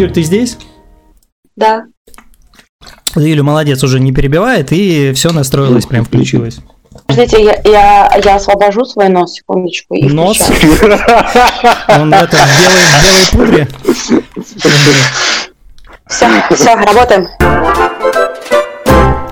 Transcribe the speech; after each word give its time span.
Юль, 0.00 0.10
ты 0.10 0.22
здесь? 0.22 0.56
Да. 1.56 1.84
Юля 3.14 3.42
молодец, 3.42 3.84
уже 3.84 4.00
не 4.00 4.12
перебивает, 4.12 4.72
и 4.72 5.12
все 5.12 5.30
настроилось, 5.30 5.84
прям 5.84 6.06
включилось. 6.06 6.60
Подождите, 7.06 7.44
я, 7.44 7.60
я, 7.64 8.20
я 8.24 8.36
освобожу 8.36 8.86
свой 8.86 9.10
нос, 9.10 9.34
секундочку. 9.34 9.94
И 9.94 10.08
Нос? 10.08 10.40
Он 10.40 12.14
это 12.14 12.36
в 12.36 12.58
белой, 12.58 12.82
в 12.86 13.02
белой 13.04 13.26
пудре. 13.30 13.68
Все, 16.08 16.28
все, 16.54 16.74
работаем. 16.76 17.28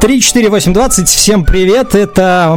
3, 0.01 0.21
4, 0.21 0.49
8, 0.49 0.73
20. 0.73 1.09
Всем 1.09 1.45
привет. 1.45 1.97
Это 1.97 2.55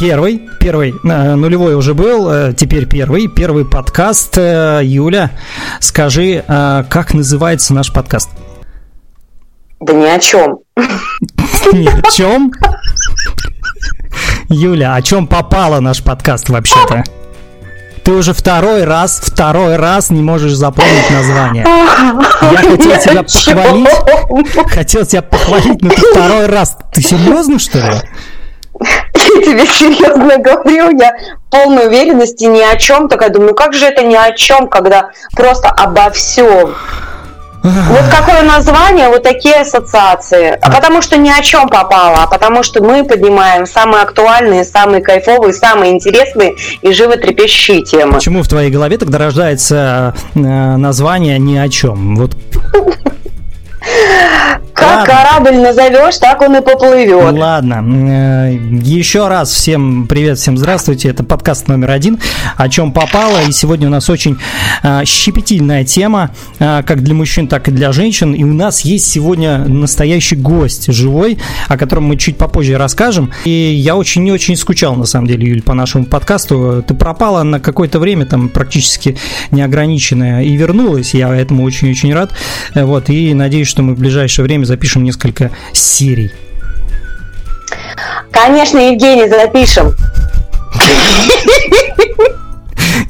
первый, 0.00 0.42
первый, 0.58 0.92
э, 1.04 1.34
нулевой 1.36 1.76
уже 1.76 1.94
был, 1.94 2.28
э, 2.28 2.52
теперь 2.52 2.86
первый, 2.86 3.28
первый 3.28 3.64
подкаст. 3.64 4.36
Э, 4.36 4.80
Юля, 4.82 5.30
скажи, 5.78 6.42
как 6.46 7.14
называется 7.14 7.74
наш 7.74 7.92
подкаст? 7.92 8.28
Да 9.78 9.92
ни 9.92 10.06
о 10.06 10.18
чем. 10.18 10.58
Ни 11.72 11.86
о 11.86 12.10
чем. 12.10 12.52
Юля, 14.48 14.96
о 14.96 15.02
чем 15.02 15.28
попало 15.28 15.78
наш 15.78 16.02
подкаст 16.02 16.48
вообще-то? 16.48 17.04
Ты 18.04 18.12
уже 18.12 18.34
второй 18.34 18.84
раз, 18.84 19.20
второй 19.24 19.76
раз 19.76 20.10
не 20.10 20.20
можешь 20.20 20.52
запомнить 20.52 21.10
название. 21.10 21.66
Я 21.66 22.58
хотел 22.58 22.98
тебя 22.98 23.22
похвалить. 23.24 24.70
Хотел 24.70 25.06
тебя 25.06 25.22
похвалить, 25.22 25.80
но 25.80 25.88
ты 25.88 26.00
второй 26.12 26.46
раз. 26.46 26.76
Ты 26.92 27.00
серьезно, 27.00 27.58
что 27.58 27.78
ли? 27.78 27.94
Я 29.14 29.42
тебе 29.42 29.66
серьезно 29.66 30.36
говорю, 30.38 30.98
я 30.98 31.14
полной 31.48 31.86
уверенности 31.86 32.44
ни 32.44 32.60
о 32.60 32.76
чем. 32.76 33.08
Такая 33.08 33.30
думаю, 33.30 33.54
как 33.54 33.72
же 33.72 33.86
это 33.86 34.02
ни 34.02 34.16
о 34.16 34.32
чем, 34.32 34.68
когда 34.68 35.10
просто 35.34 35.68
обо 35.68 36.10
всем. 36.10 36.74
Вот 37.64 38.02
какое 38.10 38.42
название, 38.42 39.08
вот 39.08 39.22
такие 39.22 39.54
ассоциации. 39.56 40.58
А 40.60 40.70
потому 40.70 41.00
что 41.00 41.16
ни 41.16 41.30
о 41.30 41.42
чем 41.42 41.68
попало, 41.68 42.18
а 42.22 42.26
потому 42.26 42.62
что 42.62 42.82
мы 42.82 43.04
поднимаем 43.04 43.64
самые 43.64 44.02
актуальные, 44.02 44.64
самые 44.64 45.02
кайфовые, 45.02 45.54
самые 45.54 45.92
интересные 45.92 46.56
и 46.82 46.92
животрепещущие 46.92 47.82
темы. 47.82 48.14
Почему 48.14 48.42
в 48.42 48.48
твоей 48.48 48.70
голове 48.70 48.98
тогда 48.98 49.16
рождается 49.16 50.14
э, 50.34 50.38
название 50.38 51.38
ни 51.38 51.56
о 51.56 51.70
чем? 51.70 52.16
Вот 52.16 52.32
Как 54.72 55.08
Ладно. 55.08 55.14
корабль 55.14 55.56
назовешь, 55.62 56.16
так 56.18 56.42
он 56.42 56.56
и 56.56 56.60
поплывет. 56.60 57.32
Ладно, 57.32 57.84
э, 58.10 58.58
еще 58.82 59.28
раз 59.28 59.52
всем 59.52 60.06
привет, 60.08 60.38
всем 60.38 60.58
здравствуйте. 60.58 61.10
Это 61.10 61.22
подкаст 61.22 61.68
номер 61.68 61.92
один, 61.92 62.18
о 62.56 62.68
чем 62.68 62.90
попало. 62.92 63.42
И 63.46 63.52
сегодня 63.52 63.86
у 63.86 63.90
нас 63.90 64.10
очень 64.10 64.36
э, 64.82 65.04
щепетильная 65.04 65.84
тема, 65.84 66.30
э, 66.58 66.82
как 66.84 67.04
для 67.04 67.14
мужчин, 67.14 67.46
так 67.46 67.68
и 67.68 67.70
для 67.70 67.92
женщин. 67.92 68.32
И 68.32 68.42
у 68.42 68.52
нас 68.52 68.80
есть 68.80 69.08
сегодня 69.08 69.58
настоящий 69.58 70.34
гость 70.34 70.92
живой, 70.92 71.38
о 71.68 71.78
котором 71.78 72.04
мы 72.04 72.16
чуть 72.16 72.36
попозже 72.36 72.76
расскажем. 72.76 73.32
И 73.44 73.50
я 73.50 73.94
очень-очень 73.94 74.56
скучал, 74.56 74.96
на 74.96 75.06
самом 75.06 75.28
деле, 75.28 75.48
Юль, 75.48 75.62
по 75.62 75.74
нашему 75.74 76.04
подкасту. 76.04 76.84
Ты 76.86 76.94
пропала 76.94 77.44
на 77.44 77.60
какое-то 77.60 78.00
время, 78.00 78.26
там 78.26 78.48
практически 78.48 79.16
неограниченное, 79.52 80.42
и 80.42 80.56
вернулась. 80.56 81.14
Я 81.14 81.32
этому 81.34 81.62
очень-очень 81.62 82.12
рад. 82.12 82.32
Вот, 82.74 83.08
и 83.08 83.34
надеюсь, 83.34 83.68
что 83.74 83.82
мы 83.82 83.94
в 83.96 83.98
ближайшее 83.98 84.44
время 84.44 84.64
запишем 84.66 85.02
несколько 85.02 85.50
серий. 85.72 86.30
Конечно, 88.30 88.78
Евгений, 88.78 89.28
запишем. 89.28 89.92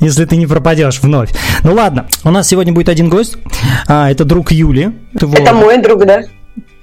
если 0.01 0.25
ты 0.25 0.37
не 0.37 0.47
пропадешь 0.47 1.01
вновь. 1.03 1.29
Ну 1.65 1.75
ладно, 1.75 2.07
у 2.25 2.31
нас 2.31 2.49
сегодня 2.49 2.73
будет 2.73 2.89
один 2.89 3.11
гость. 3.11 3.37
А, 3.87 4.11
это 4.11 4.25
друг 4.25 4.53
Юли. 4.53 4.93
Вот. 5.21 5.39
Это 5.39 5.53
мой 5.53 5.77
друг, 5.83 6.07
да? 6.07 6.23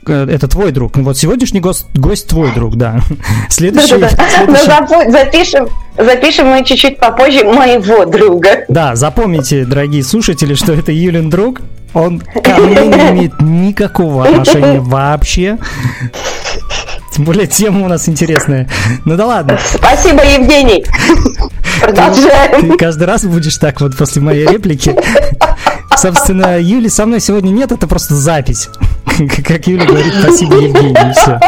Э, 0.05 0.27
Это 0.29 0.47
твой 0.47 0.71
друг. 0.71 0.95
Вот 0.97 1.17
сегодняшний 1.17 1.59
гость, 1.59 1.87
гость 1.95 2.27
твой 2.27 2.53
друг, 2.53 2.75
да. 2.75 2.99
Следующий. 3.49 3.97
Да-да-да. 3.97 4.45
Но 4.47 4.55
следующий- 4.57 4.69
запо- 4.69 5.11
запишем, 5.11 5.69
запишем 5.97 6.47
мы 6.49 6.63
чуть-чуть 6.63 6.99
попозже 6.99 7.45
моего 7.45 8.05
друга. 8.05 8.63
Да, 8.69 8.95
запомните, 8.95 9.65
дорогие 9.65 10.03
слушатели, 10.03 10.53
что 10.53 10.73
это 10.73 10.91
Юлин 10.91 11.31
друг. 11.31 11.61
Он 11.93 12.19
ко 12.19 12.57
мне 12.57 12.87
не 12.87 13.09
имеет 13.09 13.41
никакого 13.41 14.25
отношения 14.25 14.79
вообще. 14.79 15.57
Тем 17.13 17.25
более 17.25 17.47
тема 17.47 17.85
у 17.85 17.87
нас 17.89 18.07
интересная. 18.07 18.69
Ну 19.03 19.17
да 19.17 19.25
ладно. 19.25 19.59
Спасибо, 19.73 20.23
Евгений. 20.23 20.85
Продолжаем. 21.81 22.71
Ты 22.71 22.77
каждый 22.77 23.03
раз 23.03 23.25
будешь 23.25 23.57
так 23.57 23.81
вот 23.81 23.97
после 23.97 24.21
моей 24.21 24.47
реплики. 24.47 24.95
Собственно, 25.97 26.59
Юли 26.59 26.87
со 26.89 27.05
мной 27.05 27.19
сегодня 27.19 27.49
нет, 27.51 27.71
это 27.71 27.85
просто 27.87 28.15
запись. 28.15 28.69
Как 29.45 29.67
Юля 29.67 29.85
говорит, 29.85 30.13
спасибо, 30.21 30.55
Евгений, 30.55 30.91
и 30.93 31.13
все. 31.13 31.39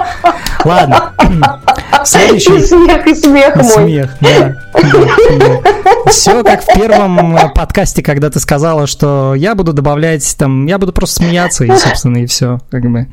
Ладно. 0.64 1.14
И 2.04 2.06
Следующий 2.06 2.60
смех, 2.60 3.08
и 3.08 3.16
смех 3.16 3.56
мой. 3.56 3.64
смех, 3.66 4.16
да. 4.20 4.56
Все 6.08 6.44
как 6.44 6.64
в 6.64 6.68
первом 6.68 7.36
э, 7.36 7.50
подкасте, 7.56 8.04
когда 8.04 8.30
ты 8.30 8.40
сказала, 8.40 8.88
что 8.88 9.34
я 9.36 9.56
буду 9.56 9.72
добавлять 9.72 10.36
там, 10.38 10.66
я 10.66 10.78
буду 10.78 10.92
просто 10.92 11.24
смеяться, 11.24 11.64
и, 11.64 11.70
собственно, 11.70 12.18
и 12.18 12.26
все, 12.26 12.60
как 12.70 12.84
бы, 12.84 13.08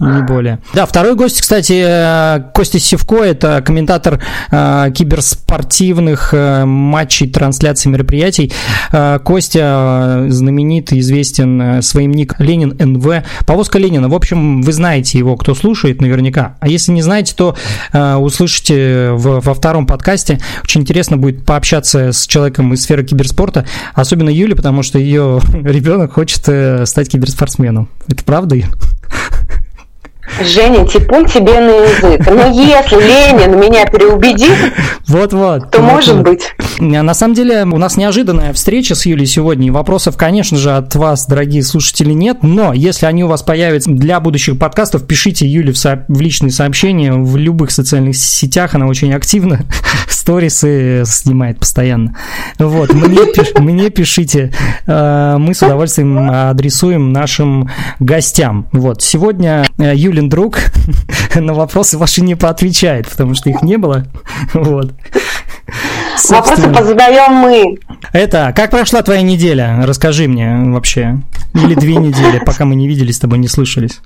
и 0.00 0.04
не 0.04 0.22
более. 0.22 0.60
Да, 0.72 0.86
второй 0.86 1.14
гость, 1.14 1.40
кстати, 1.42 1.84
э, 1.86 2.42
Костя 2.54 2.78
Севко, 2.78 3.22
это 3.22 3.62
комментатор 3.62 4.20
э, 4.50 4.90
киберспортивных 4.94 6.32
э, 6.32 6.64
матчей, 6.64 7.28
трансляций 7.28 7.90
мероприятий. 7.90 8.52
Э, 8.92 9.18
Костя 9.22 10.24
э, 10.26 10.30
знаменит 10.30 10.92
известен 10.92 11.82
своим 11.82 12.12
ник 12.12 12.36
Ленин 12.38 12.74
НВ. 12.78 13.24
Повозка 13.46 13.78
Ленина. 13.78 14.08
В 14.08 14.14
общем, 14.14 14.62
вы 14.62 14.72
знаете 14.72 15.18
его, 15.18 15.36
кто 15.36 15.54
слушает, 15.54 16.00
наверняка. 16.00 16.56
А 16.60 16.68
если 16.68 16.81
не 16.90 17.02
знаете, 17.02 17.34
то 17.36 17.54
э, 17.92 18.14
услышите 18.16 19.10
в- 19.12 19.40
во 19.40 19.54
втором 19.54 19.86
подкасте. 19.86 20.40
Очень 20.64 20.80
интересно 20.80 21.16
будет 21.16 21.44
пообщаться 21.44 22.12
с 22.12 22.26
человеком 22.26 22.72
из 22.74 22.82
сферы 22.82 23.04
киберспорта, 23.04 23.66
особенно 23.94 24.30
Юли, 24.30 24.54
потому 24.54 24.82
что 24.82 24.98
ее 24.98 25.40
ребенок 25.52 26.14
хочет 26.14 26.42
э, 26.48 26.84
стать 26.86 27.10
киберспортсменом. 27.10 27.88
Это 28.08 28.24
правда? 28.24 28.56
Женя, 30.40 30.86
типун 30.86 31.26
тебе 31.26 31.60
на 31.60 31.70
язык. 31.70 32.26
Но 32.30 32.46
если 32.46 32.96
Ленин 32.96 33.60
меня 33.60 33.86
переубедит, 33.86 34.52
Вот-вот. 35.08 35.70
то 35.70 35.78
вот-вот. 35.78 35.80
может 35.92 36.22
быть. 36.22 36.42
На 36.78 37.14
самом 37.14 37.34
деле, 37.34 37.62
у 37.64 37.78
нас 37.78 37.96
неожиданная 37.96 38.52
встреча 38.52 38.94
с 38.94 39.06
Юлей 39.06 39.26
сегодня, 39.26 39.68
и 39.68 39.70
вопросов, 39.70 40.16
конечно 40.16 40.56
же, 40.58 40.72
от 40.72 40.94
вас, 40.94 41.26
дорогие 41.26 41.62
слушатели, 41.62 42.12
нет, 42.12 42.38
но 42.42 42.72
если 42.72 43.06
они 43.06 43.24
у 43.24 43.28
вас 43.28 43.42
появятся 43.42 43.90
для 43.90 44.20
будущих 44.20 44.58
подкастов, 44.58 45.06
пишите 45.06 45.46
Юле 45.46 45.72
в, 45.72 45.78
со- 45.78 46.04
в 46.08 46.20
личные 46.20 46.50
сообщения 46.50 47.12
в 47.12 47.36
любых 47.36 47.70
социальных 47.70 48.16
сетях, 48.16 48.74
она 48.74 48.86
очень 48.86 49.12
активна, 49.12 49.60
сторисы 50.08 51.02
снимает 51.06 51.58
постоянно. 51.58 52.16
Вот, 52.58 52.92
мне, 52.94 53.18
пиш- 53.32 53.60
мне 53.60 53.90
пишите, 53.90 54.52
э, 54.86 55.36
мы 55.38 55.54
с 55.54 55.62
удовольствием 55.62 56.18
адресуем 56.30 57.12
нашим 57.12 57.70
гостям. 58.00 58.68
Вот, 58.72 59.02
сегодня 59.02 59.64
э, 59.78 59.94
Юлин 60.22 60.28
друг 60.28 60.58
на 61.34 61.54
вопросы 61.54 61.98
ваши 61.98 62.22
не 62.22 62.34
поотвечает, 62.34 63.08
потому 63.08 63.34
что 63.34 63.50
их 63.50 63.62
не 63.62 63.76
было. 63.76 64.06
Вот. 64.54 64.92
Вопросы 66.28 66.70
позадаем 66.72 67.34
мы. 67.34 67.78
Это, 68.12 68.52
как 68.54 68.70
прошла 68.70 69.02
твоя 69.02 69.22
неделя? 69.22 69.80
Расскажи 69.84 70.28
мне 70.28 70.54
вообще. 70.66 71.18
Или 71.54 71.74
две 71.74 71.96
недели, 71.96 72.38
пока 72.44 72.64
мы 72.64 72.74
не 72.74 72.88
виделись 72.88 73.16
с 73.16 73.20
тобой, 73.20 73.38
не 73.38 73.48
слышались. 73.48 74.00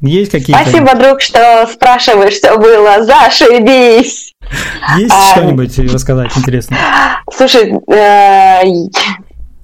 Есть 0.00 0.30
какие-то? 0.30 0.62
Спасибо, 0.62 0.94
друг, 0.94 1.20
что 1.20 1.68
спрашиваешь, 1.72 2.34
что 2.34 2.56
было. 2.56 3.04
Зашибись. 3.04 4.34
Есть 4.96 5.12
А, 5.12 5.32
что-нибудь 5.32 5.78
рассказать 5.92 6.30
интересное? 6.36 6.78
Слушай, 7.30 7.72
э, 7.72 8.62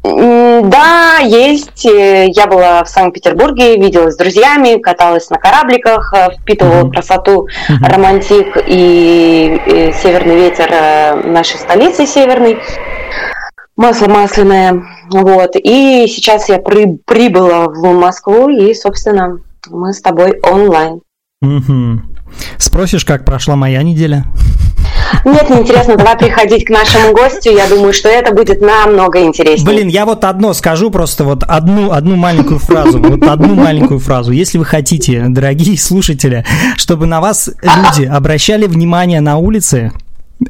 да, 0.05 1.19
есть. 1.23 1.87
Э, 1.87 2.27
Я 2.29 2.47
была 2.47 2.85
в 2.85 2.89
Санкт-Петербурге, 2.89 3.77
виделась 3.77 4.15
с 4.15 4.17
друзьями, 4.19 4.79
каталась 4.81 5.31
на 5.31 5.39
корабликах, 5.39 6.13
э, 6.15 6.29
впитывала 6.41 6.83
Мгм. 6.83 6.91
красоту, 6.93 7.49
Мгм. 7.69 7.85
романтик 7.85 8.57
и, 8.67 9.61
э, 9.67 9.93
северный 9.93 10.37
ветер 10.37 10.69
э, 10.71 11.15
нашей 11.27 11.59
столицы 11.59 12.07
северной. 12.07 12.59
Масло 13.77 14.07
масляное. 14.09 14.83
Вот. 15.11 15.57
И 15.57 16.07
сейчас 16.09 16.49
я 16.49 16.59
при- 16.59 16.99
прибыла 17.07 17.67
в 17.69 17.83
Москву, 17.95 18.49
и, 18.49 18.73
собственно, 18.75 19.39
мы 19.71 19.93
с 19.93 20.01
тобой 20.01 20.39
онлайн. 20.43 21.01
Мгм. 21.41 22.15
Спросишь, 22.59 23.05
как 23.05 23.25
прошла 23.25 23.57
моя 23.57 23.83
неделя? 23.83 24.25
Нет, 25.25 25.49
неинтересно, 25.51 25.97
давай 25.97 26.17
приходить 26.17 26.65
к 26.65 26.71
нашему 26.71 27.13
гостю. 27.13 27.51
Я 27.51 27.67
думаю, 27.69 27.93
что 27.93 28.09
это 28.09 28.35
будет 28.35 28.61
намного 28.61 29.23
интереснее. 29.23 29.67
Блин, 29.67 29.89
я 29.89 30.05
вот 30.05 30.25
одно 30.25 30.53
скажу, 30.53 30.91
просто 30.91 31.25
вот 31.25 31.43
одну, 31.45 31.93
одну 31.93 32.17
маленькую 32.17 32.59
фразу, 32.59 33.01
вот 33.01 33.23
одну 33.23 33.55
маленькую 33.55 34.01
фразу. 34.01 34.33
Если 34.33 34.59
вы 34.59 34.65
хотите, 34.65 35.25
дорогие 35.29 35.79
слушатели, 35.79 36.45
чтобы 36.77 37.07
на 37.07 37.21
вас 37.21 37.51
люди 37.63 38.07
обращали 38.07 38.67
внимание 38.67 39.21
на 39.21 39.39
улице, 39.39 39.93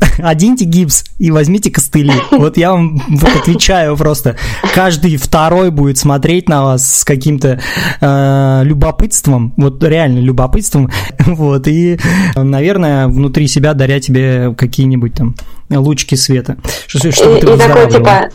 оденьте 0.19 0.65
гипс 0.65 1.05
и 1.19 1.31
возьмите 1.31 1.71
костыли. 1.71 2.13
Вот 2.45 2.57
я 2.57 2.73
вам 2.73 3.01
вот 3.09 3.37
отвечаю 3.37 3.97
просто. 3.97 4.37
Каждый 4.75 5.17
второй 5.17 5.71
будет 5.71 5.99
смотреть 5.99 6.49
на 6.49 6.63
вас 6.65 7.01
с 7.01 7.05
каким-то 7.05 7.61
э, 8.01 8.61
любопытством, 8.65 9.55
вот 9.57 9.83
реально 9.83 10.19
любопытством, 10.19 10.91
вот, 11.27 11.67
и, 11.69 11.99
наверное, 12.37 13.09
внутри 13.09 13.49
себя 13.49 13.73
даря 13.75 14.01
тебе 14.01 14.55
какие-нибудь 14.57 15.15
там 15.15 15.35
лучики 15.71 16.17
света. 16.17 16.57
Что, 16.87 17.11
чтобы 17.13 17.39
и, 17.39 17.41
ты 17.41 17.55
и 17.55 17.57
такой, 17.57 17.91
типа, 17.91 18.29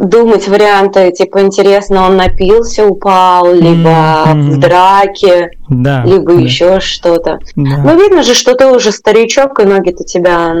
думать 0.00 0.48
варианты, 0.48 1.12
типа, 1.12 1.40
интересно, 1.42 2.06
он 2.06 2.16
напился, 2.16 2.86
упал, 2.86 3.52
либо 3.54 4.24
mm-hmm. 4.26 4.50
в 4.50 4.58
драке, 4.58 5.50
да, 5.72 6.04
либо 6.04 6.34
да. 6.34 6.40
еще 6.40 6.80
что-то. 6.80 7.38
Да. 7.56 7.78
Ну, 7.78 8.00
видно 8.00 8.22
же, 8.22 8.34
что 8.34 8.54
ты 8.54 8.66
уже 8.66 8.92
старичок, 8.92 9.60
и 9.60 9.64
ноги-то 9.64 10.04
тебя 10.04 10.54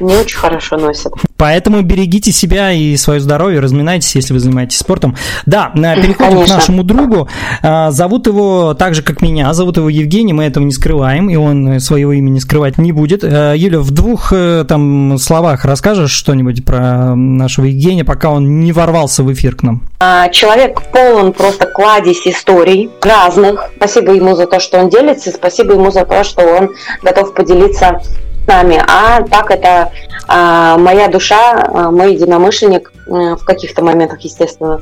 не 0.00 0.14
очень 0.14 0.38
хорошо 0.38 0.76
носят. 0.76 1.12
Поэтому 1.36 1.82
берегите 1.82 2.32
себя 2.32 2.72
и 2.72 2.96
свое 2.96 3.20
здоровье, 3.20 3.60
разминайтесь, 3.60 4.14
если 4.14 4.32
вы 4.32 4.40
занимаетесь 4.40 4.78
спортом. 4.78 5.16
Да, 5.46 5.70
переходим 5.74 6.16
Конечно. 6.16 6.54
к 6.54 6.58
нашему 6.58 6.82
другу. 6.82 7.28
А, 7.62 7.90
зовут 7.90 8.26
его 8.26 8.74
так 8.74 8.94
же, 8.94 9.02
как 9.02 9.22
меня. 9.22 9.52
Зовут 9.54 9.76
его 9.76 9.88
Евгений, 9.88 10.32
мы 10.32 10.44
этого 10.44 10.64
не 10.64 10.72
скрываем, 10.72 11.30
и 11.30 11.36
он 11.36 11.80
своего 11.80 12.12
имени 12.12 12.38
скрывать 12.40 12.78
не 12.78 12.92
будет. 12.92 13.22
А, 13.24 13.54
Юля, 13.54 13.80
в 13.80 13.90
двух 13.92 14.32
э, 14.32 14.64
там 14.68 15.16
словах 15.18 15.64
расскажешь 15.64 16.10
что-нибудь 16.10 16.64
про 16.64 17.14
нашего 17.14 17.66
Евгения, 17.66 18.04
пока 18.04 18.30
он 18.30 18.60
не 18.60 18.72
ворвался 18.72 19.22
в 19.22 19.32
эфир 19.32 19.54
к 19.54 19.62
нам? 19.62 19.82
А, 20.00 20.28
человек 20.28 20.82
полон 20.92 21.32
просто 21.32 21.66
кладезь 21.66 22.26
историй 22.26 22.90
разных. 23.00 23.70
Спасибо 23.76 24.12
ему 24.12 24.34
за 24.34 24.46
то, 24.46 24.57
что 24.58 24.78
он 24.78 24.88
делится, 24.88 25.30
спасибо 25.30 25.74
ему 25.74 25.90
за 25.90 26.04
то, 26.04 26.24
что 26.24 26.42
он 26.42 26.74
готов 27.02 27.34
поделиться 27.34 28.00
с 28.44 28.46
нами. 28.46 28.82
А 28.88 29.22
так 29.22 29.50
это 29.50 29.92
а, 30.26 30.78
моя 30.78 31.08
душа, 31.08 31.62
а, 31.62 31.90
мой 31.90 32.14
единомышленник 32.14 32.92
а, 33.06 33.36
в 33.36 33.44
каких-то 33.44 33.82
моментах, 33.82 34.20
естественно, 34.20 34.80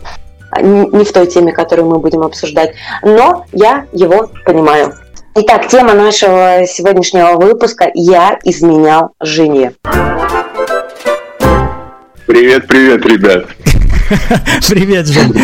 не 0.61 1.05
в 1.05 1.13
той 1.13 1.27
теме, 1.27 1.53
которую 1.53 1.89
мы 1.89 1.99
будем 1.99 2.23
обсуждать, 2.23 2.75
но 3.03 3.45
я 3.53 3.87
его 3.93 4.31
понимаю. 4.45 4.95
Итак, 5.35 5.69
тема 5.69 5.93
нашего 5.93 6.67
сегодняшнего 6.67 7.33
выпуска 7.33 7.91
«Я 7.93 8.39
изменял 8.45 9.11
жене». 9.21 9.73
Привет, 12.27 12.67
привет, 12.67 13.05
ребят. 13.05 13.47
Привет, 14.69 15.09
Жень. 15.09 15.35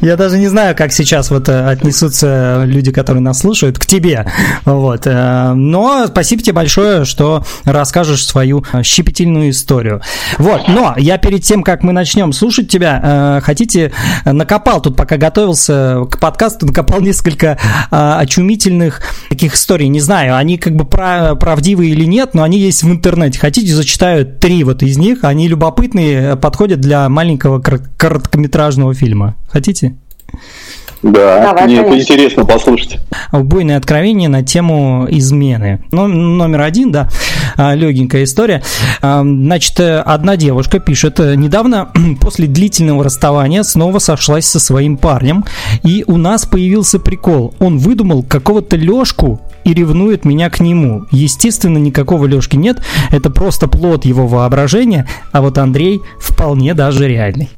Я 0.00 0.16
даже 0.16 0.38
не 0.38 0.48
знаю, 0.48 0.76
как 0.76 0.92
сейчас 0.92 1.30
вот 1.30 1.48
э, 1.48 1.66
отнесутся 1.66 2.62
люди, 2.66 2.92
которые 2.92 3.22
нас 3.22 3.38
слушают, 3.38 3.78
к 3.78 3.86
тебе. 3.86 4.26
Вот. 4.64 5.06
Э, 5.06 5.52
но 5.54 6.06
спасибо 6.06 6.42
тебе 6.42 6.52
большое, 6.52 7.04
что 7.04 7.44
расскажешь 7.64 8.26
свою 8.26 8.64
э, 8.72 8.82
щепетильную 8.82 9.50
историю. 9.50 10.02
Вот. 10.38 10.68
Но 10.68 10.94
я 10.98 11.16
перед 11.16 11.42
тем, 11.42 11.62
как 11.62 11.82
мы 11.82 11.92
начнем 11.92 12.32
слушать 12.32 12.68
тебя, 12.68 13.40
хотите, 13.42 13.92
накопал 14.24 14.82
тут, 14.82 14.96
пока 14.96 15.16
готовился 15.16 16.06
к 16.10 16.18
подкасту, 16.18 16.66
накопал 16.66 17.00
несколько 17.00 17.58
очумительных 17.90 19.02
таких 19.28 19.54
историй. 19.54 19.88
Не 19.88 20.00
знаю, 20.00 20.36
они 20.36 20.58
как 20.58 20.74
бы 20.74 20.84
правдивые 20.84 21.92
или 21.92 22.04
нет, 22.04 22.34
но 22.34 22.42
они 22.42 22.58
есть 22.58 22.82
в 22.82 22.90
интернете. 22.90 23.38
Хотите, 23.38 23.72
зачитаю 23.72 24.26
три 24.26 24.64
вот 24.64 24.82
из 24.82 24.98
них. 24.98 25.24
Они 25.24 25.48
любопытные, 25.48 26.36
подходят 26.36 26.80
для 26.80 27.08
маленького 27.08 27.60
короткометражного 27.78 28.94
фильма. 28.94 29.36
Хотите? 29.48 29.96
Да, 31.02 31.40
Давай, 31.40 31.64
мне 31.64 31.78
это 31.78 31.98
интересно 31.98 32.44
послушать. 32.44 32.98
Убойное 33.32 33.78
откровение 33.78 34.28
на 34.28 34.42
тему 34.42 35.06
измены. 35.08 35.82
Ну, 35.92 36.06
номер 36.06 36.60
один, 36.60 36.92
да, 36.92 37.08
а, 37.56 37.74
легенькая 37.74 38.24
история. 38.24 38.62
А, 39.00 39.22
значит, 39.22 39.80
одна 39.80 40.36
девушка 40.36 40.78
пишет, 40.78 41.18
недавно 41.18 41.88
после 42.20 42.46
длительного 42.46 43.04
расставания 43.04 43.62
снова 43.62 43.98
сошлась 43.98 44.44
со 44.44 44.60
своим 44.60 44.98
парнем, 44.98 45.44
и 45.82 46.04
у 46.06 46.18
нас 46.18 46.44
появился 46.44 46.98
прикол. 46.98 47.54
Он 47.60 47.78
выдумал 47.78 48.22
какого-то 48.22 48.76
Лешку 48.76 49.40
и 49.64 49.72
ревнует 49.72 50.26
меня 50.26 50.50
к 50.50 50.60
нему. 50.60 51.06
Естественно, 51.10 51.78
никакого 51.78 52.26
Лешки 52.26 52.56
нет, 52.56 52.82
это 53.10 53.30
просто 53.30 53.68
плод 53.68 54.04
его 54.04 54.26
воображения, 54.26 55.08
а 55.32 55.40
вот 55.40 55.56
Андрей 55.56 56.02
вполне 56.20 56.74
даже 56.74 57.08
реальный. 57.08 57.48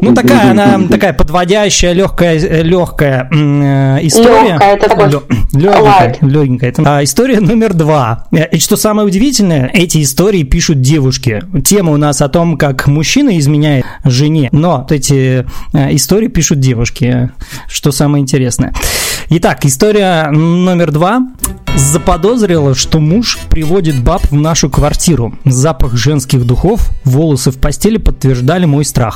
Ну, 0.00 0.14
такая 0.14 0.50
она, 0.50 0.80
такая 0.88 1.12
подводящая, 1.12 1.92
легкая, 1.92 2.62
легкая 2.62 3.28
э, 3.32 3.98
история. 4.02 4.52
Легкая, 4.52 4.74
это 4.76 4.88
такой 4.88 5.06
легенькая, 5.52 6.16
легенькая. 6.20 6.70
Это, 6.70 6.82
а, 6.98 7.04
история 7.04 7.40
номер 7.40 7.74
два. 7.74 8.26
Э, 8.32 8.48
и 8.50 8.58
что 8.58 8.76
самое 8.76 9.06
удивительное, 9.06 9.70
эти 9.72 10.02
истории 10.02 10.44
пишут 10.44 10.80
девушки. 10.80 11.42
Тема 11.64 11.92
у 11.92 11.96
нас 11.96 12.22
о 12.22 12.28
том, 12.28 12.56
как 12.56 12.86
мужчина 12.86 13.38
изменяет 13.38 13.84
жене, 14.04 14.48
но 14.52 14.78
вот 14.78 14.92
эти 14.92 15.46
э, 15.72 15.94
истории 15.94 16.28
пишут 16.28 16.60
девушки, 16.60 17.30
что 17.68 17.90
самое 17.92 18.22
интересное. 18.22 18.72
Итак, 19.30 19.64
история 19.64 20.30
номер 20.30 20.90
два 20.90 21.20
заподозрила, 21.76 22.74
что 22.74 22.98
муж 22.98 23.38
приводит 23.50 24.02
баб 24.02 24.22
в 24.30 24.34
нашу 24.34 24.68
квартиру. 24.68 25.34
Запах 25.44 25.94
женских 25.94 26.44
духов, 26.44 26.90
волосы 27.04 27.50
в 27.50 27.58
постели 27.58 27.98
подтверждали 27.98 28.64
мой 28.64 28.84
страх. 28.84 29.07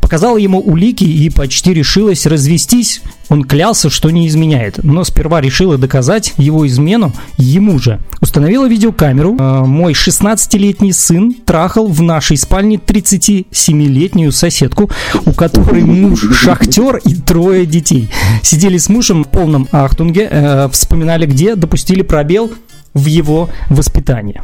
Показала 0.00 0.36
ему 0.36 0.60
улики 0.60 1.04
и 1.04 1.28
почти 1.30 1.74
решилась 1.74 2.26
развестись. 2.26 3.02
Он 3.28 3.42
клялся, 3.42 3.90
что 3.90 4.10
не 4.10 4.28
изменяет, 4.28 4.84
но 4.84 5.02
сперва 5.02 5.40
решила 5.40 5.78
доказать 5.78 6.32
его 6.36 6.66
измену 6.66 7.12
ему 7.38 7.78
же. 7.80 8.00
Установила 8.20 8.68
видеокамеру. 8.68 9.36
Э, 9.36 9.64
мой 9.64 9.94
16-летний 9.94 10.92
сын 10.92 11.32
трахал 11.32 11.88
в 11.88 12.02
нашей 12.02 12.36
спальне 12.36 12.76
37-летнюю 12.76 14.30
соседку, 14.30 14.90
у 15.24 15.32
которой 15.32 15.82
муж 15.82 16.24
шахтер 16.32 16.98
и 17.04 17.14
трое 17.14 17.66
детей. 17.66 18.08
Сидели 18.42 18.78
с 18.78 18.88
мужем 18.88 19.24
в 19.24 19.28
полном 19.28 19.66
ахтунге, 19.72 20.28
э, 20.30 20.68
вспоминали 20.70 21.26
где, 21.26 21.56
допустили 21.56 22.02
пробел 22.02 22.52
в 22.94 23.06
его 23.06 23.50
воспитании. 23.68 24.40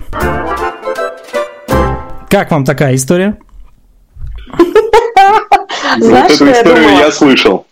Как 2.28 2.50
вам 2.50 2.64
такая 2.64 2.96
история? 2.96 3.36
Знаешь, 5.98 6.40
вот 6.40 6.48
эту 6.48 6.52
историю 6.52 6.90
я, 6.90 7.06
я 7.06 7.12
слышал. 7.12 7.66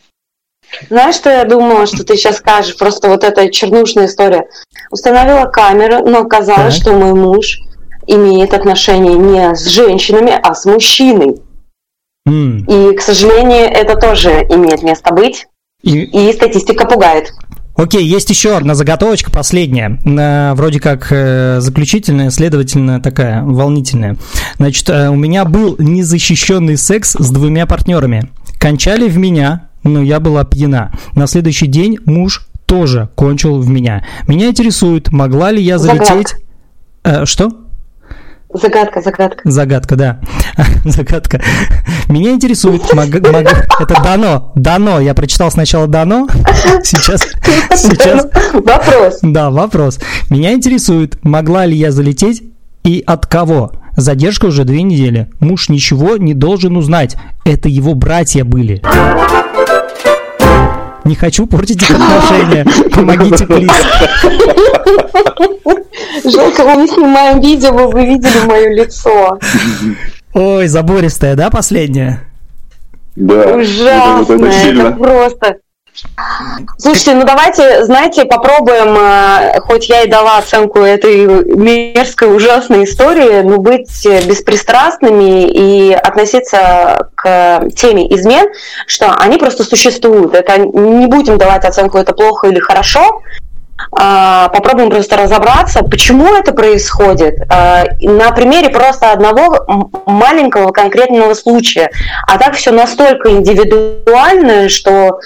Знаешь, 0.88 1.16
что 1.16 1.30
я 1.30 1.44
думала, 1.44 1.86
что 1.86 2.04
ты 2.04 2.16
сейчас 2.16 2.36
скажешь? 2.36 2.76
Просто 2.76 3.08
вот 3.08 3.24
эта 3.24 3.50
чернушная 3.50 4.06
история. 4.06 4.48
Установила 4.90 5.46
камеру, 5.46 6.08
но 6.08 6.20
оказалось, 6.20 6.76
так. 6.76 6.82
что 6.82 6.92
мой 6.92 7.14
муж 7.14 7.58
имеет 8.06 8.54
отношения 8.54 9.14
не 9.14 9.54
с 9.54 9.66
женщинами, 9.66 10.38
а 10.42 10.54
с 10.54 10.64
мужчиной. 10.64 11.40
Mm. 12.28 12.92
И, 12.92 12.96
к 12.96 13.00
сожалению, 13.00 13.66
это 13.66 13.96
тоже 13.96 14.30
имеет 14.48 14.82
место 14.82 15.12
быть. 15.12 15.46
И, 15.82 16.02
и 16.02 16.32
статистика 16.32 16.86
пугает. 16.86 17.32
Окей, 17.80 18.04
есть 18.04 18.28
еще 18.28 18.58
одна 18.58 18.74
заготовочка, 18.74 19.30
последняя, 19.30 19.98
э, 20.04 20.52
вроде 20.54 20.80
как 20.80 21.06
э, 21.10 21.60
заключительная, 21.60 22.28
следовательно, 22.28 23.00
такая 23.00 23.42
волнительная. 23.42 24.18
Значит, 24.58 24.90
э, 24.90 25.08
у 25.08 25.14
меня 25.14 25.46
был 25.46 25.76
незащищенный 25.78 26.76
секс 26.76 27.16
с 27.18 27.30
двумя 27.30 27.64
партнерами. 27.64 28.28
Кончали 28.58 29.08
в 29.08 29.16
меня, 29.16 29.68
но 29.82 30.02
я 30.02 30.20
была 30.20 30.44
пьяна. 30.44 30.92
На 31.14 31.26
следующий 31.26 31.68
день 31.68 31.96
муж 32.04 32.46
тоже 32.66 33.08
кончил 33.14 33.58
в 33.58 33.70
меня. 33.70 34.04
Меня 34.28 34.48
интересует, 34.48 35.10
могла 35.10 35.50
ли 35.50 35.62
я 35.62 35.78
залететь... 35.78 36.34
Э, 37.02 37.24
что? 37.24 37.50
Загадка, 38.52 39.00
загадка. 39.00 39.40
Загадка, 39.48 39.96
да. 39.96 40.20
загадка. 40.84 41.40
Меня 42.08 42.32
интересует, 42.32 42.82
мог, 42.92 43.06
мог, 43.06 43.46
это 43.80 44.02
дано, 44.02 44.52
дано. 44.56 44.98
Я 45.00 45.14
прочитал 45.14 45.50
сначала 45.52 45.86
дано, 45.86 46.26
сейчас, 46.82 47.22
сейчас. 47.76 48.26
Вопрос. 48.52 49.18
Да, 49.22 49.50
вопрос. 49.50 50.00
Меня 50.30 50.52
интересует, 50.52 51.24
могла 51.24 51.64
ли 51.64 51.76
я 51.76 51.92
залететь 51.92 52.42
и 52.82 53.02
от 53.06 53.26
кого? 53.26 53.72
Задержка 53.96 54.46
уже 54.46 54.64
две 54.64 54.82
недели. 54.82 55.28
Муж 55.38 55.68
ничего 55.68 56.16
не 56.16 56.34
должен 56.34 56.76
узнать. 56.76 57.16
Это 57.44 57.68
его 57.68 57.94
братья 57.94 58.44
были. 58.44 58.82
Не 61.10 61.16
хочу 61.16 61.44
портить 61.44 61.82
их 61.82 61.90
отношения. 61.90 62.64
Помогите, 62.94 63.44
плиз. 63.44 63.72
Жалко, 66.24 66.62
мы 66.62 66.82
не 66.82 66.86
снимаем 66.86 67.40
видео, 67.40 67.72
вы 67.72 67.88
бы 67.88 68.06
видели 68.06 68.46
мое 68.46 68.68
лицо. 68.74 69.36
Ой, 70.32 70.68
забористая, 70.68 71.34
да, 71.34 71.50
последняя? 71.50 72.22
Да. 73.16 73.56
Ужасно, 73.56 74.34
это, 74.34 74.46
это, 74.46 74.82
это 74.82 74.90
просто. 74.92 75.56
Слушайте, 76.78 77.14
ну 77.14 77.24
давайте, 77.24 77.84
знаете, 77.84 78.24
попробуем, 78.24 78.96
э, 78.96 79.60
хоть 79.60 79.88
я 79.88 80.02
и 80.02 80.08
дала 80.08 80.38
оценку 80.38 80.80
этой 80.80 81.26
мерзкой, 81.26 82.34
ужасной 82.34 82.84
истории, 82.84 83.42
но 83.42 83.58
быть 83.58 84.06
беспристрастными 84.26 85.50
и 85.50 85.92
относиться 85.92 87.10
к 87.14 87.68
теме 87.76 88.06
измен, 88.14 88.46
что 88.86 89.14
они 89.14 89.38
просто 89.38 89.64
существуют. 89.64 90.34
Это 90.34 90.58
не 90.58 91.06
будем 91.06 91.38
давать 91.38 91.64
оценку, 91.64 91.98
это 91.98 92.12
плохо 92.12 92.48
или 92.48 92.60
хорошо, 92.60 93.20
а, 93.92 94.48
попробуем 94.48 94.90
просто 94.90 95.16
разобраться, 95.16 95.82
почему 95.82 96.34
это 96.34 96.52
происходит 96.52 97.34
а, 97.50 97.84
на 98.00 98.30
примере 98.30 98.70
просто 98.70 99.12
одного 99.12 99.66
маленького 100.06 100.70
конкретного 100.70 101.34
случая. 101.34 101.90
А 102.26 102.38
так 102.38 102.54
все 102.54 102.70
настолько 102.70 103.30
индивидуальное, 103.30 104.68
что 104.68 105.20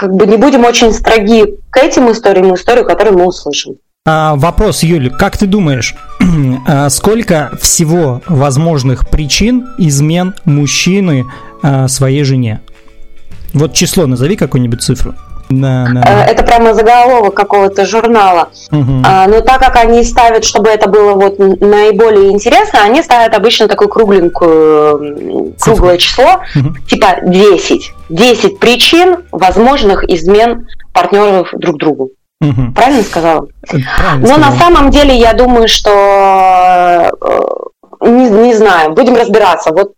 как 0.00 0.14
бы 0.14 0.26
не 0.26 0.38
будем 0.38 0.64
очень 0.64 0.94
строги 0.94 1.44
к 1.68 1.76
этим 1.76 2.10
историям, 2.10 2.54
историю, 2.54 2.86
которую 2.86 3.18
мы 3.18 3.26
услышим. 3.26 3.74
А, 4.06 4.34
вопрос, 4.34 4.82
Юль, 4.82 5.10
как 5.10 5.36
ты 5.36 5.46
думаешь, 5.46 5.94
а, 6.66 6.88
сколько 6.88 7.50
всего 7.60 8.22
возможных 8.26 9.10
причин 9.10 9.68
измен 9.76 10.34
мужчины 10.46 11.26
а, 11.62 11.86
своей 11.86 12.24
жене? 12.24 12.62
Вот 13.52 13.74
число 13.74 14.06
назови 14.06 14.36
какую-нибудь 14.36 14.80
цифру. 14.80 15.14
Да, 15.50 15.88
да. 15.92 16.02
Э, 16.06 16.30
это 16.30 16.44
прямо 16.44 16.74
заголовок 16.74 17.34
какого-то 17.34 17.84
журнала. 17.84 18.50
Угу. 18.70 19.02
А, 19.04 19.26
но 19.26 19.40
так 19.40 19.58
как 19.58 19.76
они 19.76 20.04
ставят, 20.04 20.44
чтобы 20.44 20.70
это 20.70 20.88
было 20.88 21.14
вот 21.14 21.38
наиболее 21.38 22.30
интересно, 22.30 22.80
они 22.84 23.02
ставят 23.02 23.34
обычно 23.34 23.66
такую 23.66 23.88
кругленькую, 23.88 25.54
круглое 25.60 25.98
число, 25.98 26.40
угу. 26.54 26.76
типа 26.88 27.18
10. 27.22 27.92
10 28.08 28.58
причин 28.58 29.18
возможных 29.32 30.04
измен 30.08 30.68
партнеров 30.92 31.48
друг 31.52 31.78
другу. 31.78 32.10
Угу. 32.40 32.72
Правильно 32.74 33.02
сказала? 33.02 33.48
Правильно 33.66 34.20
Но 34.20 34.26
сказала. 34.26 34.38
на 34.38 34.52
самом 34.52 34.90
деле 34.90 35.14
я 35.16 35.34
думаю, 35.34 35.68
что 35.68 37.10
э, 37.20 38.08
не, 38.08 38.30
не 38.30 38.54
знаю, 38.54 38.92
будем 38.92 39.16
разбираться. 39.16 39.72
Вот 39.72 39.92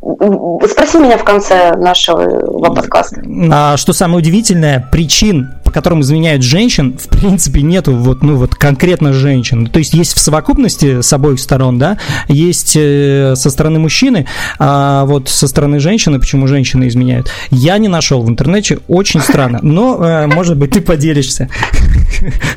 Спроси 0.00 0.98
меня 0.98 1.18
в 1.18 1.24
конце 1.24 1.76
нашего 1.76 2.60
подкаста. 2.60 3.20
А 3.50 3.76
что 3.76 3.92
самое 3.92 4.18
удивительное, 4.18 4.88
причин, 4.92 5.50
по 5.64 5.72
которым 5.72 6.02
изменяют 6.02 6.42
женщин, 6.42 6.96
в 6.98 7.08
принципе, 7.08 7.62
нету 7.62 7.94
вот, 7.94 8.22
ну, 8.22 8.36
вот 8.36 8.54
конкретно 8.54 9.12
женщин. 9.12 9.66
То 9.66 9.80
есть 9.80 9.94
есть 9.94 10.14
в 10.14 10.20
совокупности 10.20 11.00
с 11.00 11.12
обоих 11.12 11.40
сторон, 11.40 11.78
да, 11.78 11.98
есть 12.28 12.76
э, 12.76 13.34
со 13.34 13.50
стороны 13.50 13.80
мужчины, 13.80 14.26
а 14.58 15.04
вот 15.04 15.28
со 15.28 15.48
стороны 15.48 15.80
женщины, 15.80 16.20
почему 16.20 16.46
женщины 16.46 16.86
изменяют, 16.86 17.30
я 17.50 17.76
не 17.78 17.88
нашел 17.88 18.22
в 18.22 18.28
интернете, 18.28 18.78
очень 18.86 19.20
странно. 19.20 19.58
Но, 19.62 20.04
э, 20.04 20.26
может 20.28 20.56
быть, 20.56 20.70
ты 20.70 20.80
поделишься 20.80 21.48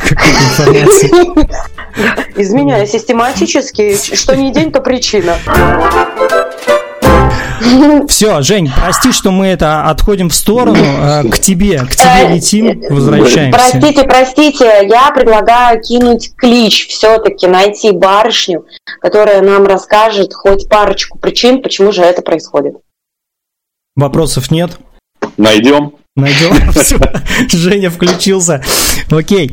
какой-то 0.10 0.70
информацией. 0.70 1.48
Изменяю 2.36 2.86
систематически, 2.88 3.96
что 4.16 4.36
не 4.36 4.54
день, 4.54 4.72
то 4.72 4.80
причина. 4.80 5.36
Все, 8.08 8.42
Жень, 8.42 8.72
прости, 8.76 9.12
что 9.12 9.32
мы 9.32 9.48
это 9.48 9.90
отходим 9.90 10.30
в 10.30 10.34
сторону. 10.34 10.78
Э, 10.84 11.24
к 11.30 11.40
тебе, 11.40 11.80
к 11.80 11.96
тебе 11.96 12.28
э, 12.28 12.36
летим, 12.36 12.84
возвращаемся. 12.90 13.60
Простите, 13.60 14.04
простите, 14.04 14.88
я 14.88 15.12
предлагаю 15.12 15.82
кинуть 15.82 16.36
клич 16.36 16.88
все-таки, 16.88 17.48
найти 17.48 17.92
барышню, 17.92 18.66
которая 19.00 19.42
нам 19.42 19.66
расскажет 19.66 20.34
хоть 20.34 20.68
парочку 20.70 21.20
причин, 21.20 21.62
почему 21.62 21.92
же 21.92 22.02
это 22.02 22.22
происходит. 22.22 22.76
Вопросов 23.96 24.52
нет? 24.52 24.78
Найдем. 25.38 25.94
Найдем. 26.22 26.72
Все, 26.72 26.98
Женя 27.50 27.90
включился. 27.90 28.62
Окей. 29.10 29.52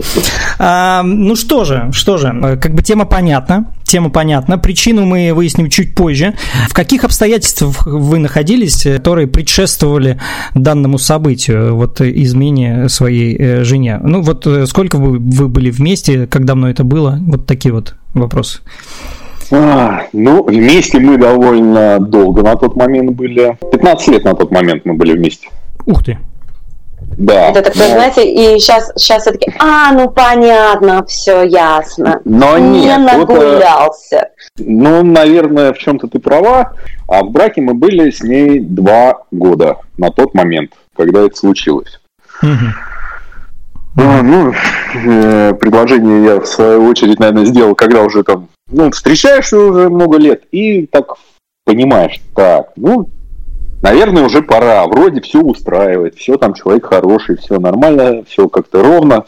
А, 0.59 1.03
ну 1.03 1.35
что 1.35 1.65
же, 1.65 1.89
что 1.93 2.19
же, 2.19 2.59
как 2.61 2.75
бы 2.75 2.83
тема 2.83 3.07
понятна. 3.07 3.73
Тема 3.85 4.11
понятна. 4.11 4.59
Причину 4.59 5.07
мы 5.07 5.33
выясним 5.33 5.71
чуть 5.71 5.95
позже. 5.95 6.35
В 6.69 6.75
каких 6.75 7.05
обстоятельствах 7.05 7.87
вы 7.87 8.19
находились, 8.19 8.83
которые 8.83 9.29
предшествовали 9.29 10.21
данному 10.55 10.99
событию, 10.99 11.75
вот 11.75 12.03
измене 12.03 12.91
своей 12.91 13.35
э, 13.39 13.65
жене? 13.65 13.99
Ну 14.03 14.21
вот 14.21 14.47
э, 14.47 14.67
сколько 14.67 14.97
вы, 14.97 15.19
вы 15.19 15.49
были 15.49 15.71
вместе, 15.71 16.27
как 16.27 16.45
давно 16.45 16.69
это 16.69 16.85
было? 16.85 17.19
Вот 17.23 17.47
такие 17.47 17.73
вот 17.73 17.95
вопросы. 18.13 18.61
А, 19.51 20.03
ну, 20.13 20.45
вместе 20.45 20.99
мы 20.99 21.17
довольно 21.17 21.99
долго 21.99 22.43
на 22.43 22.57
тот 22.57 22.77
момент 22.77 23.13
были. 23.13 23.57
15 23.73 24.09
лет 24.09 24.25
на 24.25 24.35
тот 24.35 24.51
момент 24.51 24.85
мы 24.85 24.95
были 24.95 25.17
вместе. 25.17 25.49
Ух 25.87 26.05
ты. 26.05 26.19
Да. 27.17 27.51
Это 27.51 27.63
такое, 27.63 27.89
но... 27.89 27.95
знаете, 27.95 28.31
и 28.31 28.59
сейчас, 28.59 28.93
сейчас 28.97 29.23
все 29.23 29.33
таки 29.33 29.53
а, 29.59 29.93
ну 29.93 30.11
понятно, 30.11 31.05
все 31.07 31.43
ясно. 31.43 32.21
Но 32.25 32.59
не 32.59 32.83
нет, 32.85 33.01
нагулялся. 33.01 34.29
Вот, 34.59 34.67
ну, 34.67 35.03
наверное, 35.03 35.73
в 35.73 35.79
чем-то 35.79 36.09
ты 36.09 36.19
права. 36.19 36.73
А 37.09 37.23
в 37.23 37.31
браке 37.31 37.61
мы 37.61 37.75
были 37.75 38.11
с 38.11 38.23
ней 38.23 38.61
два 38.61 39.23
года 39.31 39.79
на 39.97 40.11
тот 40.11 40.35
момент, 40.35 40.73
когда 40.97 41.21
это 41.23 41.37
случилось. 41.37 41.99
А, 42.43 44.23
ну, 44.23 44.55
э, 44.95 45.55
предложение 45.55 46.25
я 46.25 46.41
в 46.41 46.47
свою 46.47 46.85
очередь, 46.85 47.19
наверное, 47.19 47.47
сделал, 47.47 47.75
когда 47.75 48.03
уже 48.03 48.23
там, 48.23 48.49
ну, 48.71 48.93
встречаешься 48.93 49.59
уже 49.59 49.89
много 49.89 50.19
лет, 50.19 50.45
и 50.53 50.87
так 50.87 51.17
понимаешь, 51.65 52.21
так, 52.37 52.71
ну, 52.77 53.09
наверное, 53.83 54.25
уже 54.25 54.43
пора. 54.43 54.87
Вроде 54.87 55.21
все 55.21 55.41
устраивает, 55.41 56.17
все 56.17 56.37
там 56.37 56.55
человек 56.55 56.87
хороший, 56.87 57.37
все 57.37 57.59
нормально, 57.59 58.25
все 58.27 58.49
как-то 58.49 58.83
ровно. 58.83 59.25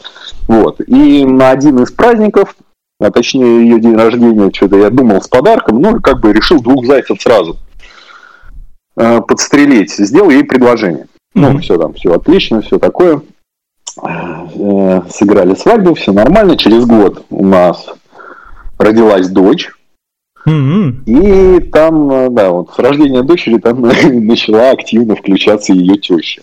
Вот. 0.47 0.81
И 0.87 1.25
на 1.25 1.51
один 1.51 1.79
из 1.79 1.91
праздников, 1.91 2.55
а 2.99 3.11
точнее 3.11 3.63
ее 3.63 3.79
день 3.79 3.95
рождения, 3.95 4.51
что-то 4.53 4.77
я 4.77 4.89
думал 4.89 5.21
с 5.21 5.27
подарком, 5.27 5.81
ну, 5.81 5.99
как 5.99 6.19
бы 6.21 6.33
решил 6.33 6.61
двух 6.61 6.85
зайцев 6.85 7.21
сразу 7.21 7.57
э, 8.97 9.21
подстрелить. 9.21 9.91
Сделал 9.91 10.29
ей 10.29 10.43
предложение. 10.43 11.07
Mm-hmm. 11.35 11.51
Ну, 11.51 11.57
все 11.59 11.77
там, 11.77 11.93
все 11.93 12.13
отлично, 12.13 12.61
все 12.61 12.77
такое. 12.77 13.21
Э, 14.03 15.01
сыграли 15.09 15.55
свадьбу, 15.55 15.95
все 15.95 16.11
нормально. 16.11 16.57
Через 16.57 16.85
год 16.85 17.25
у 17.29 17.45
нас 17.45 17.87
родилась 18.77 19.29
дочь. 19.29 19.71
Mm-hmm. 20.47 21.03
И 21.05 21.59
там, 21.71 22.11
э, 22.11 22.29
да, 22.29 22.51
вот 22.51 22.73
с 22.73 22.79
рождения 22.79 23.23
дочери 23.23 23.57
там 23.57 23.81
начала 24.25 24.71
активно 24.71 25.15
включаться 25.15 25.73
ее 25.73 25.97
теща. 25.97 26.41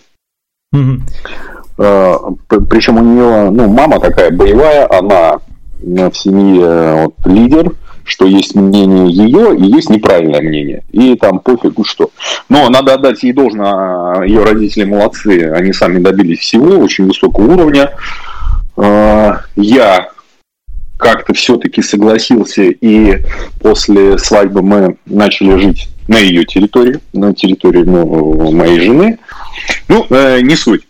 Mm-hmm. 0.73 2.37
Причем 2.69 2.97
у 2.97 3.01
нее, 3.01 3.49
ну, 3.51 3.69
мама 3.69 3.99
такая 3.99 4.31
боевая, 4.31 4.87
она 4.91 5.39
в 5.81 6.13
семье 6.13 7.05
вот, 7.05 7.15
лидер, 7.25 7.71
что 8.09 8.25
есть 8.25 8.55
мнение 8.55 9.09
ее 9.09 9.55
и 9.55 9.63
есть 9.63 9.89
неправильное 9.89 10.41
мнение. 10.41 10.83
И 10.91 11.15
там 11.15 11.39
пофигу 11.39 11.83
что. 11.85 12.09
Но 12.49 12.67
надо 12.69 12.95
отдать 12.95 13.23
ей 13.23 13.33
должное, 13.33 14.23
ее 14.23 14.43
родители 14.43 14.83
молодцы, 14.83 15.51
они 15.55 15.71
сами 15.73 15.99
добились 15.99 16.39
всего, 16.39 16.77
очень 16.79 17.05
высокого 17.05 17.53
уровня. 17.53 17.91
А, 18.75 19.41
я 19.55 20.09
как-то 20.99 21.33
все-таки 21.33 21.81
согласился, 21.81 22.63
и 22.63 23.23
после 23.61 24.17
свадьбы 24.17 24.61
мы 24.61 24.97
начали 25.05 25.57
жить 25.57 25.87
на 26.09 26.17
ее 26.17 26.43
территории, 26.43 26.99
на 27.13 27.33
территории 27.33 27.83
ну, 27.83 28.51
моей 28.51 28.81
жены. 28.81 29.17
Ну, 29.87 30.05
э, 30.09 30.41
не 30.41 30.55
суть. 30.57 30.81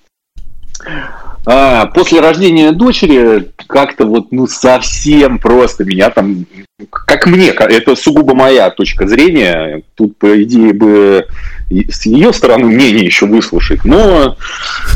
А, 1.45 1.85
после 1.87 2.21
рождения 2.21 2.71
дочери 2.71 3.51
как-то 3.67 4.05
вот 4.05 4.31
ну 4.31 4.47
совсем 4.47 5.37
просто 5.37 5.85
меня 5.85 6.09
там, 6.09 6.45
как 6.89 7.27
мне, 7.27 7.49
это 7.49 7.95
сугубо 7.95 8.33
моя 8.33 8.71
точка 8.71 9.07
зрения. 9.07 9.83
Тут 9.95 10.17
по 10.17 10.41
идее 10.43 10.73
бы 10.73 11.27
с 11.69 12.05
ее 12.05 12.33
стороны 12.33 12.65
мнение 12.65 13.05
еще 13.05 13.25
выслушать, 13.25 13.85
но 13.85 14.35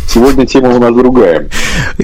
сегодня 0.07 0.45
тема 0.45 0.69
у 0.69 0.79
нас 0.79 0.93
другая. 0.95 1.49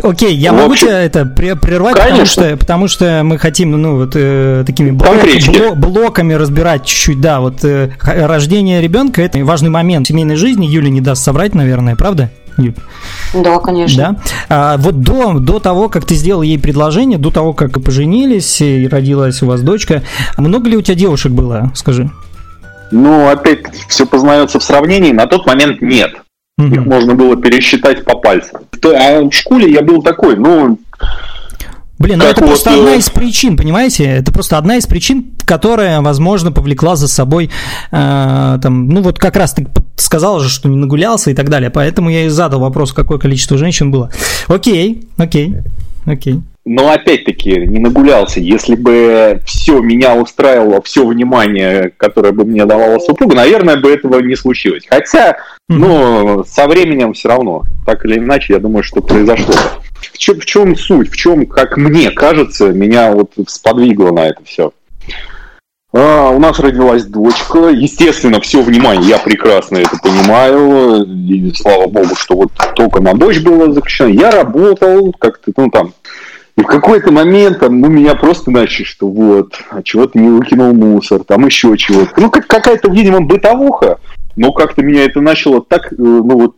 Окей, 0.04 0.36
я 0.36 0.54
могу 0.54 0.74
общем, 0.74 0.88
тебя 0.88 1.02
это 1.02 1.26
прервать, 1.26 1.98
потому 1.98 2.26
что, 2.26 2.58
потому 2.58 2.88
что 2.88 3.22
мы 3.24 3.38
хотим, 3.38 3.72
ну, 3.72 3.98
вот 3.98 4.12
э, 4.16 4.64
такими 4.66 4.92
блок, 4.92 5.78
блоками 5.78 6.34
разбирать 6.34 6.86
чуть-чуть, 6.86 7.20
да, 7.20 7.40
вот 7.40 7.64
э, 7.64 7.92
рождение 8.04 8.82
ребенка 8.82 9.22
это 9.22 9.44
важный 9.44 9.70
момент 9.70 10.06
в 10.06 10.10
семейной 10.10 10.36
жизни, 10.36 10.66
Юля 10.66 10.90
не 10.90 11.02
даст 11.02 11.24
соврать, 11.24 11.56
наверное, 11.56 11.96
правда? 11.96 12.30
Юль? 12.58 12.76
Да, 13.34 13.60
конечно. 13.60 14.16
Да? 14.16 14.16
А, 14.50 14.78
вот 14.78 15.02
до, 15.02 15.40
до 15.40 15.60
того, 15.60 15.90
как 15.90 16.06
ты 16.06 16.16
сделал 16.16 16.42
ей 16.42 16.60
предложение, 16.60 17.18
до 17.18 17.32
того, 17.32 17.54
как 17.54 17.82
поженились 17.82 18.62
и 18.62 18.88
родилась 18.88 19.42
у 19.42 19.48
вас 19.48 19.62
дочка, 19.62 20.04
много 20.38 20.70
ли 20.70 20.78
у 20.78 20.82
тебя 20.82 20.96
девушек 20.96 21.32
было, 21.32 21.72
скажи? 21.76 22.10
Ну, 22.92 23.30
опять 23.30 23.60
все 23.88 24.06
познается 24.06 24.60
в 24.60 24.64
сравнении. 24.64 25.12
На 25.12 25.28
тот 25.28 25.46
момент 25.46 25.82
нет. 25.82 26.14
Угу. 26.58 26.68
Их 26.68 26.86
можно 26.86 27.16
было 27.16 27.36
пересчитать 27.36 28.04
по 28.04 28.16
пальцам. 28.16 28.62
А 28.84 29.22
в 29.22 29.32
школе 29.32 29.72
я 29.72 29.82
был 29.82 30.02
такой, 30.02 30.36
ну, 30.36 30.78
Блин, 32.00 32.20
ну 32.20 32.26
это 32.26 32.40
вот 32.40 32.52
просто 32.52 32.74
одна 32.74 32.96
из 32.96 33.10
причин, 33.10 33.58
понимаете? 33.58 34.06
Это 34.06 34.32
просто 34.32 34.58
одна 34.58 34.78
из 34.78 34.88
причин, 34.88 35.34
которая, 35.46 36.00
возможно, 36.00 36.50
повлекла 36.50 36.96
за 36.96 37.10
собой, 37.10 37.50
э, 37.92 38.60
там, 38.62 38.88
ну 38.88 39.02
вот 39.02 39.20
как 39.20 39.36
раз 39.36 39.54
ты 39.54 39.68
сказал 39.98 40.40
же, 40.40 40.48
что 40.48 40.70
не 40.70 40.78
нагулялся 40.78 41.30
и 41.30 41.34
так 41.34 41.50
далее, 41.50 41.70
поэтому 41.70 42.10
я 42.10 42.26
и 42.26 42.30
задал 42.30 42.62
вопрос, 42.62 42.94
какое 42.94 43.18
количество 43.18 43.58
женщин 43.58 43.92
было. 43.92 44.10
Окей, 44.48 45.10
окей, 45.18 45.58
окей. 46.06 46.42
Но 46.70 46.92
опять-таки 46.92 47.66
не 47.66 47.80
нагулялся. 47.80 48.40
Если 48.40 48.76
бы 48.76 49.42
все 49.44 49.80
меня 49.82 50.14
устраивало, 50.14 50.84
все 50.84 51.04
внимание, 51.04 51.92
которое 51.98 52.32
бы 52.32 52.46
мне 52.46 52.64
давала 52.66 53.00
супруга, 53.00 53.36
наверное, 53.36 53.78
бы 53.78 53.90
этого 53.90 54.20
не 54.20 54.36
случилось. 54.36 54.84
Хотя, 54.88 55.38
ну, 55.68 56.44
со 56.48 56.68
временем 56.68 57.14
все 57.14 57.30
равно, 57.30 57.64
так 57.88 58.06
или 58.06 58.20
иначе, 58.20 58.54
я 58.54 58.60
думаю, 58.60 58.84
что 58.84 59.02
произошло. 59.02 59.56
В 60.14 60.18
чем, 60.20 60.40
в 60.40 60.46
чем 60.46 60.76
суть, 60.76 61.10
в 61.10 61.16
чем, 61.16 61.48
как 61.48 61.76
мне 61.76 62.12
кажется, 62.12 62.68
меня 62.68 63.14
вот 63.14 63.32
сподвигло 63.48 64.12
на 64.12 64.28
это 64.28 64.44
все. 64.46 64.72
А, 65.92 66.30
у 66.30 66.38
нас 66.38 66.60
родилась 66.60 67.04
дочка. 67.04 67.70
Естественно, 67.70 68.40
все 68.42 68.62
внимание, 68.62 69.10
я 69.10 69.18
прекрасно 69.18 69.78
это 69.78 69.98
понимаю. 70.04 71.04
И 71.04 71.52
слава 71.56 71.88
богу, 71.88 72.16
что 72.16 72.36
вот 72.36 72.52
только 72.76 73.02
на 73.02 73.16
дочь 73.16 73.40
было 73.40 73.74
заключено. 73.74 74.10
Я 74.10 74.30
работал 74.30 75.12
как-то, 75.14 75.52
ну 75.58 75.72
там, 75.72 75.94
и 76.60 76.62
в 76.62 76.66
какой-то 76.66 77.12
момент 77.12 77.60
там, 77.60 77.80
ну, 77.80 77.88
меня 77.88 78.16
просто 78.16 78.52
начали, 78.52 78.84
что 78.84 79.10
вот, 79.10 79.54
а 79.70 79.82
чего 79.82 80.08
ты 80.08 80.20
не 80.20 80.28
выкинул 80.28 80.74
мусор, 80.74 81.24
там 81.24 81.46
еще 81.46 81.78
чего-то. 81.78 82.12
Ну, 82.20 82.30
как 82.30 82.48
какая-то, 82.48 82.92
видимо, 82.92 83.22
бытовуха, 83.22 84.00
но 84.36 84.52
как-то 84.52 84.82
меня 84.82 85.06
это 85.06 85.22
начало 85.22 85.62
так, 85.62 85.94
э, 85.94 85.96
ну, 85.98 86.38
вот, 86.38 86.56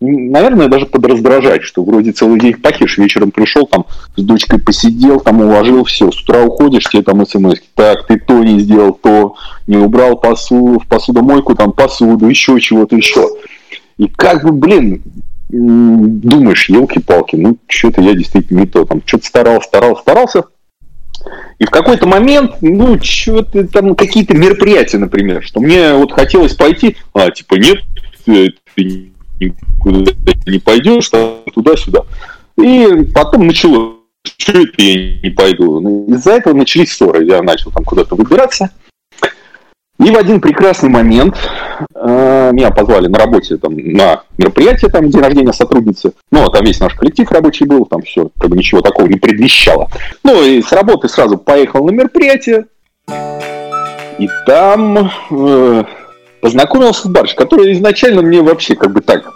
наверное, 0.00 0.66
даже 0.66 0.86
подраздражать, 0.86 1.62
что 1.62 1.84
вроде 1.84 2.10
целый 2.10 2.40
день 2.40 2.54
пахишь, 2.54 2.98
вечером 2.98 3.30
пришел, 3.30 3.68
там, 3.68 3.86
с 4.16 4.22
дочкой 4.22 4.60
посидел, 4.60 5.20
там, 5.20 5.40
уложил, 5.42 5.84
все, 5.84 6.10
с 6.10 6.20
утра 6.22 6.42
уходишь, 6.42 6.88
тебе 6.88 7.02
там 7.02 7.24
смс 7.24 7.60
так, 7.76 8.08
ты 8.08 8.18
то 8.18 8.42
не 8.42 8.58
сделал, 8.58 8.94
то, 8.94 9.36
не 9.68 9.76
убрал 9.76 10.16
посуду, 10.16 10.80
в 10.80 10.88
посудомойку, 10.88 11.54
там, 11.54 11.70
посуду, 11.70 12.28
еще 12.28 12.58
чего-то 12.58 12.96
еще. 12.96 13.28
И 13.96 14.08
как 14.08 14.42
бы, 14.42 14.50
блин, 14.50 15.02
думаешь, 15.50 16.68
елки-палки, 16.68 17.36
ну, 17.36 17.58
что-то 17.66 18.02
я 18.02 18.14
действительно 18.14 18.60
не 18.60 18.66
то, 18.66 18.84
там, 18.84 19.02
что-то 19.04 19.26
старался, 19.26 19.68
старался, 19.68 20.02
старался, 20.02 20.44
и 21.58 21.66
в 21.66 21.70
какой-то 21.70 22.06
момент, 22.06 22.56
ну, 22.62 22.98
что-то 23.02 23.66
там, 23.68 23.94
какие-то 23.94 24.34
мероприятия, 24.34 24.98
например, 24.98 25.42
что 25.42 25.60
мне 25.60 25.92
вот 25.94 26.12
хотелось 26.12 26.54
пойти, 26.54 26.96
а, 27.12 27.30
типа, 27.30 27.56
нет, 27.56 27.78
ты 28.24 28.54
никуда 29.38 30.12
не 30.46 30.58
пойдешь, 30.58 31.10
туда-сюда. 31.52 32.04
И 32.56 33.04
потом 33.14 33.46
началось, 33.46 33.96
что 34.38 34.52
это 34.52 34.72
я 34.78 35.20
не 35.20 35.30
пойду. 35.30 35.80
Ну, 35.80 36.06
из-за 36.14 36.32
этого 36.32 36.54
начались 36.54 36.92
ссоры, 36.92 37.26
я 37.26 37.42
начал 37.42 37.70
там 37.70 37.84
куда-то 37.84 38.14
выбираться. 38.14 38.70
И 40.00 40.10
в 40.10 40.16
один 40.16 40.40
прекрасный 40.40 40.88
момент 40.88 41.36
э, 41.94 42.50
меня 42.52 42.70
позвали 42.70 43.06
на 43.06 43.18
работе 43.18 43.58
там, 43.58 43.76
на 43.76 44.22
мероприятие, 44.38 44.90
там, 44.90 45.10
день 45.10 45.20
рождения 45.20 45.52
сотрудницы. 45.52 46.14
Ну, 46.32 46.48
там 46.48 46.64
весь 46.64 46.80
наш 46.80 46.94
коллектив 46.94 47.30
рабочий 47.30 47.66
был, 47.66 47.84
там 47.84 48.00
все, 48.02 48.30
как 48.38 48.48
бы 48.48 48.56
ничего 48.56 48.80
такого 48.80 49.06
не 49.06 49.18
предвещало. 49.18 49.88
Ну, 50.24 50.42
и 50.42 50.62
с 50.62 50.72
работы 50.72 51.06
сразу 51.08 51.36
поехал 51.36 51.84
на 51.84 51.90
мероприятие. 51.90 52.64
И 54.18 54.28
там 54.46 55.10
э, 55.30 55.84
познакомился 56.40 57.02
с 57.02 57.10
Барш, 57.10 57.34
который 57.34 57.72
изначально 57.72 58.22
мне 58.22 58.40
вообще 58.40 58.76
как 58.76 58.92
бы 58.92 59.02
так, 59.02 59.30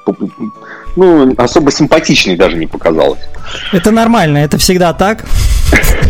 ну, 0.97 1.35
особо 1.37 1.71
симпатичный 1.71 2.37
даже 2.37 2.57
не 2.57 2.67
показалось. 2.67 3.21
Это 3.73 3.91
нормально, 3.91 4.39
это 4.39 4.59
всегда 4.59 4.93
так. 4.93 5.25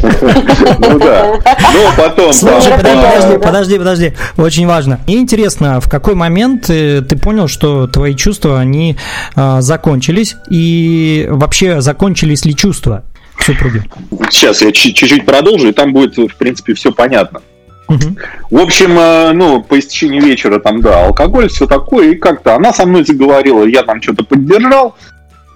Ну 0.03 0.99
да. 0.99 1.39
Ну 1.73 1.89
потом... 1.97 2.33
Слушай, 2.33 2.77
подожди, 2.77 3.39
подожди, 3.39 3.79
подожди. 3.79 4.13
Очень 4.37 4.67
важно. 4.67 5.01
Мне 5.07 5.17
интересно, 5.17 5.81
в 5.81 5.89
какой 5.89 6.15
момент 6.15 6.69
э, 6.69 7.03
ты 7.03 7.17
понял, 7.17 7.49
что 7.49 7.87
твои 7.87 8.15
чувства, 8.15 8.61
они 8.61 8.97
а, 9.35 9.61
закончились? 9.63 10.37
И 10.51 11.27
вообще, 11.31 11.81
закончились 11.81 12.45
ли 12.45 12.55
чувства 12.55 13.05
к 13.37 13.43
супруге? 13.43 13.85
Сейчас 14.31 14.63
я 14.63 14.73
чуть-чуть 14.73 15.25
продолжу, 15.25 15.69
и 15.69 15.73
там 15.73 15.93
будет, 15.93 16.17
в 16.17 16.37
принципе, 16.37 16.75
все 16.75 16.93
понятно. 16.93 17.41
Угу. 17.89 18.17
В 18.51 18.59
общем, 18.59 18.99
э, 18.99 19.33
ну, 19.33 19.63
по 19.63 19.79
истечении 19.79 20.21
вечера 20.21 20.59
там, 20.59 20.81
да, 20.81 21.05
алкоголь, 21.05 21.49
все 21.49 21.67
такое, 21.67 22.13
и 22.13 22.15
как-то 22.15 22.55
она 22.55 22.73
со 22.73 22.87
мной 22.87 23.05
заговорила, 23.05 23.65
я 23.65 23.83
там 23.83 24.01
что-то 24.01 24.25
поддержал, 24.25 24.97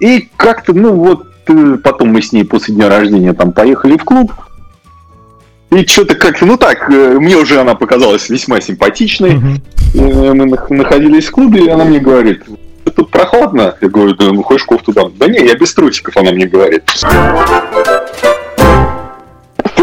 и 0.00 0.28
как-то, 0.36 0.72
ну, 0.74 0.94
вот, 0.94 1.26
э, 1.46 1.76
потом 1.82 2.08
мы 2.08 2.20
с 2.20 2.32
ней 2.32 2.44
после 2.44 2.74
дня 2.74 2.88
рождения 2.88 3.32
там 3.32 3.52
поехали 3.52 3.96
в 3.96 4.04
клуб, 4.04 4.32
и 5.70 5.86
что-то 5.86 6.14
как-то, 6.14 6.46
ну 6.46 6.56
так, 6.56 6.90
э, 6.90 7.18
мне 7.18 7.36
уже 7.36 7.60
она 7.60 7.74
показалась 7.74 8.28
весьма 8.30 8.60
симпатичной. 8.60 9.36
Угу. 9.36 10.34
Мы 10.34 10.58
находились 10.70 11.26
в 11.26 11.32
клубе, 11.32 11.64
и 11.64 11.68
она 11.68 11.84
мне 11.84 11.98
говорит, 11.98 12.42
тут 12.90 13.10
прохладно. 13.10 13.76
Я 13.80 13.88
говорю, 13.88 14.14
да 14.14 14.32
ну 14.32 14.42
хочешь 14.42 14.64
кофту 14.64 14.92
дам? 14.92 15.12
Да 15.16 15.26
не, 15.26 15.38
я 15.38 15.54
без 15.54 15.74
трусиков, 15.74 16.16
она 16.16 16.32
мне 16.32 16.46
говорит. 16.46 16.84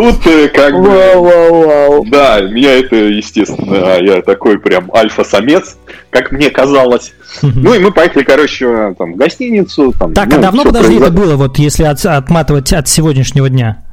Тут 0.05 0.27
э, 0.27 0.47
как 0.49 0.73
бы... 0.73 0.87
Вау, 0.87 1.23
вау, 1.23 1.67
вау. 1.67 2.05
Да, 2.07 2.41
меня 2.41 2.73
это, 2.73 2.95
естественно, 2.95 3.99
я 3.99 4.21
такой 4.21 4.59
прям 4.59 4.91
альфа-самец, 4.93 5.77
как 6.11 6.31
мне 6.31 6.51
казалось. 6.51 7.11
Ну 7.41 7.73
и 7.73 7.79
мы 7.79 7.91
поехали, 7.91 8.23
короче, 8.23 8.93
там, 8.99 9.13
в 9.13 9.15
гостиницу. 9.15 9.93
Там, 9.97 10.13
так, 10.13 10.27
а 10.27 10.29
ну, 10.29 10.37
а 10.37 10.41
давно, 10.41 10.63
подожди, 10.63 10.97
произошло. 10.99 11.07
это 11.07 11.15
было, 11.15 11.35
вот 11.35 11.57
если 11.57 11.85
от, 11.85 12.05
отматывать 12.05 12.71
от 12.71 12.87
сегодняшнего 12.87 13.49
дня? 13.49 13.83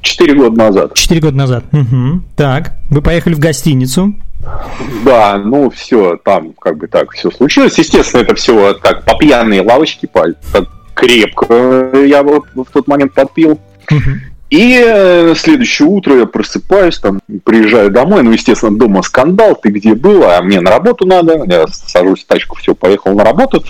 Четыре 0.00 0.34
года 0.34 0.56
назад. 0.56 0.94
Четыре 0.94 1.20
года 1.20 1.36
назад. 1.36 1.64
Угу. 1.72 2.22
Так, 2.34 2.72
вы 2.88 3.02
поехали 3.02 3.34
в 3.34 3.38
гостиницу. 3.38 4.14
Да, 5.04 5.36
ну 5.36 5.68
все, 5.68 6.16
там 6.24 6.54
как 6.58 6.78
бы 6.78 6.86
так 6.86 7.12
все 7.12 7.30
случилось. 7.30 7.76
Естественно, 7.76 8.22
это 8.22 8.34
все 8.34 8.74
как 8.80 9.04
по 9.04 9.14
пьяные 9.18 9.60
лавочки, 9.60 10.06
по, 10.06 10.32
так 10.52 10.64
крепко 10.94 11.90
я 12.06 12.22
вот 12.22 12.44
в 12.54 12.72
тот 12.72 12.88
момент 12.88 13.12
подпил. 13.12 13.60
Угу. 13.90 14.10
И 14.50 14.82
э, 14.82 15.34
следующее 15.36 15.86
утро 15.88 16.16
я 16.16 16.26
просыпаюсь, 16.26 16.98
там, 16.98 17.20
приезжаю 17.44 17.90
домой, 17.90 18.22
ну, 18.22 18.32
естественно, 18.32 18.76
дома 18.76 19.02
скандал, 19.02 19.54
ты 19.54 19.68
где 19.68 19.94
был, 19.94 20.24
а 20.24 20.40
мне 20.40 20.60
на 20.60 20.70
работу 20.70 21.06
надо, 21.06 21.44
я 21.46 21.66
сажусь 21.66 22.24
в 22.24 22.26
тачку, 22.26 22.56
все, 22.56 22.74
поехал 22.74 23.12
на 23.12 23.24
работу, 23.24 23.62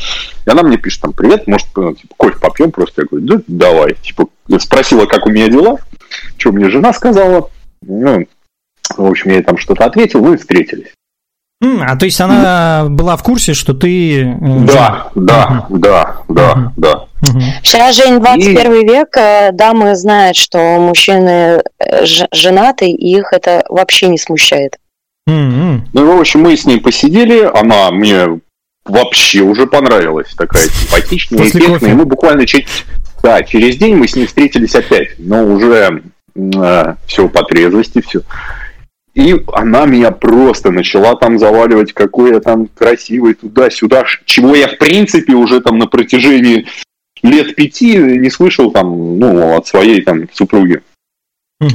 и 0.47 0.51
она 0.51 0.63
мне 0.63 0.77
пишет, 0.77 1.03
там, 1.03 1.13
привет, 1.13 1.49
может, 1.49 1.67
ну, 1.75 1.95
типа, 1.95 2.15
кофе 2.17 2.39
попьем, 2.41 2.71
просто? 2.71 3.03
Я 3.03 3.09
говорю, 3.09 3.27
да, 3.27 3.43
давай, 3.49 3.95
типа, 3.95 4.29
спросила, 4.61 5.07
как 5.07 5.27
у 5.27 5.31
меня 5.31 5.49
дела, 5.49 5.79
что 6.37 6.53
мне 6.53 6.71
жена 6.71 6.93
сказала, 6.93 7.51
ну, 7.83 8.25
в 8.97 9.05
общем, 9.05 9.31
я 9.31 9.39
ей 9.39 9.43
там 9.43 9.59
что-то 9.59 9.85
ответил, 9.85 10.25
ну, 10.25 10.35
и 10.35 10.37
встретились. 10.37 10.93
А 11.61 11.97
то 11.97 12.05
есть 12.05 12.21
она 12.21 12.87
была 12.89 13.17
в 13.17 13.23
курсе, 13.23 13.53
что 13.53 13.75
ты... 13.75 14.23
Э, 14.23 14.37
да, 14.41 15.09
да, 15.17 15.67
да, 15.69 16.17
да, 16.29 16.73
да. 16.77 17.05
Сейчас, 17.65 17.97
Жень, 17.97 18.21
21 18.21 18.73
и... 18.75 18.85
век, 18.85 19.17
э, 19.17 19.51
дамы 19.53 19.97
знают, 19.97 20.37
что 20.37 20.79
мужчины 20.79 21.63
э, 21.81 22.05
женаты, 22.33 22.91
и 22.91 23.17
их 23.19 23.33
это 23.33 23.65
вообще 23.69 24.07
не 24.07 24.19
смущает. 24.19 24.79
Ну, 25.27 25.83
в 25.93 26.21
общем, 26.21 26.41
мы 26.41 26.57
с 26.57 26.65
ней 26.65 26.81
посидели, 26.81 27.43
она 27.43 27.91
мне 27.91 28.41
вообще 28.85 29.41
уже 29.41 29.67
понравилась, 29.67 30.29
такая 30.35 30.69
симпатичная, 30.69 31.39
После 31.39 31.61
эффектная. 31.61 31.81
Кофе. 31.81 31.95
Мы 31.95 32.05
буквально 32.07 32.47
через, 32.47 32.67
да, 33.23 33.43
через 33.43 33.77
день 33.77 33.97
мы 33.97 34.09
с 34.09 34.17
ней 34.17 34.27
встретились 34.27 34.75
опять, 34.75 35.11
но 35.19 35.45
уже 35.45 36.03
э, 36.35 36.95
все 37.07 37.29
по 37.29 37.43
трезвости, 37.43 38.01
все. 38.01 38.23
И 39.19 39.37
она 39.53 39.85
меня 39.85 40.13
просто 40.13 40.71
начала 40.71 41.17
там 41.17 41.41
заваливать, 41.41 41.93
какой 41.93 42.35
я 42.35 42.39
там 42.39 42.69
красивый, 42.69 43.35
туда-сюда, 43.35 44.05
чего 44.25 44.55
я, 44.55 44.69
в 44.69 44.79
принципе, 44.79 45.33
уже 45.33 45.61
там 45.61 45.77
на 45.77 45.89
протяжении 45.89 46.67
лет 47.25 47.57
пяти 47.57 47.97
не 47.97 48.31
слышал 48.31 48.71
там, 48.71 49.19
ну, 49.19 49.57
от 49.57 49.67
своей 49.67 50.03
там 50.03 50.29
супруги. 50.33 50.83
И, 51.61 51.67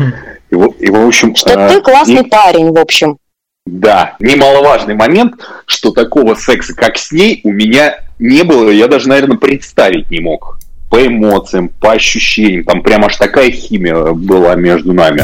и, 0.51 0.89
в 0.89 1.05
общем... 1.05 1.35
Что 1.35 1.49
э, 1.49 1.67
ты 1.67 1.81
классный 1.81 2.21
и, 2.21 2.29
парень, 2.29 2.71
в 2.71 2.79
общем. 2.79 3.17
Да, 3.65 4.15
немаловажный 4.21 4.95
момент, 4.95 5.33
что 5.65 5.91
такого 5.91 6.35
секса, 6.35 6.73
как 6.73 6.97
с 6.97 7.11
ней, 7.11 7.41
у 7.43 7.51
меня 7.51 7.97
не 8.19 8.43
было, 8.43 8.69
я 8.69 8.87
даже, 8.87 9.09
наверное, 9.09 9.35
представить 9.35 10.09
не 10.09 10.21
мог. 10.21 10.59
По 10.89 11.05
эмоциям, 11.05 11.67
по 11.67 11.91
ощущениям, 11.91 12.63
там 12.63 12.81
прям 12.81 13.03
аж 13.03 13.17
такая 13.17 13.51
химия 13.51 14.13
была 14.13 14.55
между 14.55 14.93
нами. 14.93 15.23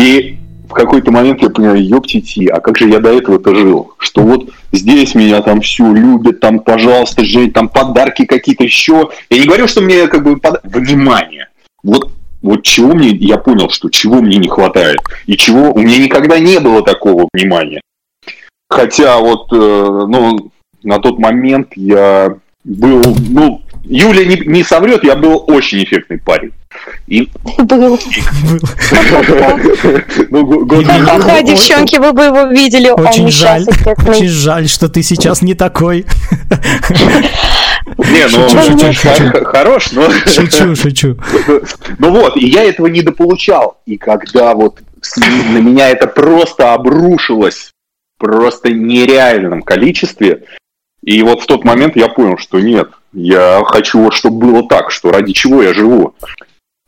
И 0.00 0.38
в 0.68 0.72
какой-то 0.72 1.10
момент 1.10 1.42
я 1.42 1.50
понял, 1.50 1.74
ёптити, 1.74 2.46
а 2.46 2.60
как 2.60 2.78
же 2.78 2.88
я 2.88 3.00
до 3.00 3.10
этого-то 3.10 3.54
жил? 3.54 3.92
Что 3.98 4.22
вот 4.22 4.50
здесь 4.72 5.14
меня 5.14 5.42
там 5.42 5.60
все 5.60 5.92
любят, 5.92 6.40
там, 6.40 6.60
пожалуйста, 6.60 7.24
Жень, 7.24 7.52
там 7.52 7.68
подарки 7.68 8.24
какие-то 8.24 8.64
еще. 8.64 9.10
Я 9.30 9.38
не 9.38 9.46
говорю, 9.46 9.66
что 9.66 9.80
мне 9.80 10.06
как 10.06 10.22
бы 10.24 10.36
под... 10.36 10.60
внимание. 10.64 11.48
Вот 11.82 12.12
вот 12.42 12.62
чего 12.62 12.94
мне, 12.94 13.10
я 13.10 13.36
понял, 13.36 13.68
что 13.68 13.90
чего 13.90 14.22
мне 14.22 14.38
не 14.38 14.48
хватает, 14.48 15.00
и 15.26 15.36
чего 15.36 15.72
у 15.72 15.78
меня 15.78 15.98
никогда 15.98 16.38
не 16.38 16.58
было 16.58 16.82
такого 16.82 17.28
внимания. 17.34 17.82
Хотя 18.70 19.18
вот, 19.18 19.52
э, 19.52 19.56
ну, 19.56 20.50
на 20.82 20.98
тот 21.00 21.18
момент 21.18 21.72
я 21.74 22.34
был, 22.64 23.02
ну, 23.28 23.60
Юля 23.84 24.24
не, 24.24 24.36
не 24.46 24.62
соврет, 24.62 25.04
я 25.04 25.16
был 25.16 25.44
очень 25.46 25.82
эффектный 25.82 26.18
парень. 26.18 26.52
И... 27.06 27.28
Был. 27.58 27.98
Ха-ха, 30.88 31.42
девчонки, 31.42 31.96
вы 31.96 32.12
бы 32.12 32.24
его 32.24 32.42
видели. 32.44 32.90
Очень 32.90 33.30
жаль, 33.30 33.64
очень 34.06 34.28
жаль, 34.28 34.68
что 34.68 34.88
ты 34.88 35.02
сейчас 35.02 35.42
не 35.42 35.54
такой. 35.54 36.06
Не, 37.98 38.28
ну, 38.28 38.48
Шучу, 38.48 38.92
шучу, 38.92 39.30
х- 39.30 39.44
хорош, 39.44 39.92
но... 39.92 40.10
Шучу, 40.10 40.76
шучу. 40.76 41.16
Ну 41.98 42.10
вот, 42.10 42.36
и 42.36 42.46
я 42.48 42.64
этого 42.64 42.86
не 42.86 43.02
дополучал. 43.02 43.80
И 43.86 43.96
когда 43.96 44.54
вот 44.54 44.80
на 45.16 45.58
меня 45.58 45.88
это 45.88 46.06
просто 46.06 46.74
обрушилось, 46.74 47.72
просто 48.18 48.70
нереальном 48.70 49.62
количестве, 49.62 50.44
и 51.02 51.22
вот 51.22 51.42
в 51.42 51.46
тот 51.46 51.64
момент 51.64 51.96
я 51.96 52.08
понял, 52.08 52.36
что 52.38 52.60
нет, 52.60 52.90
я 53.12 53.62
хочу 53.66 54.00
вот, 54.00 54.14
чтобы 54.14 54.46
было 54.46 54.68
так, 54.68 54.90
что 54.90 55.10
ради 55.10 55.32
чего 55.32 55.62
я 55.62 55.74
живу. 55.74 56.14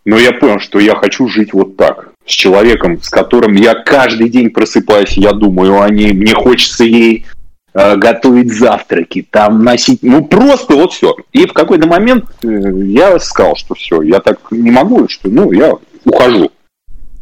Но 0.04 0.18
я 0.18 0.32
понял, 0.32 0.58
что 0.58 0.78
я 0.80 0.96
хочу 0.96 1.28
жить 1.28 1.52
вот 1.52 1.76
так, 1.76 2.08
с 2.26 2.30
человеком, 2.30 3.00
с 3.02 3.08
которым 3.08 3.54
я 3.54 3.74
каждый 3.74 4.28
день 4.28 4.50
просыпаюсь, 4.50 5.12
я 5.16 5.32
думаю 5.32 5.80
о 5.80 5.88
ней, 5.90 6.12
мне 6.12 6.34
хочется 6.34 6.84
ей 6.84 7.26
э, 7.74 7.96
готовить 7.96 8.52
завтраки, 8.52 9.26
там 9.28 9.64
носить, 9.64 10.00
ну 10.02 10.24
просто 10.24 10.74
вот 10.74 10.92
все. 10.92 11.14
И 11.32 11.46
в 11.46 11.52
какой-то 11.52 11.86
момент 11.86 12.24
э, 12.42 12.48
я 12.84 13.18
сказал, 13.20 13.56
что 13.56 13.74
все, 13.74 14.02
я 14.02 14.20
так 14.20 14.38
не 14.50 14.70
могу, 14.70 15.08
что 15.08 15.28
ну 15.28 15.52
я 15.52 15.72
ухожу. 16.04 16.50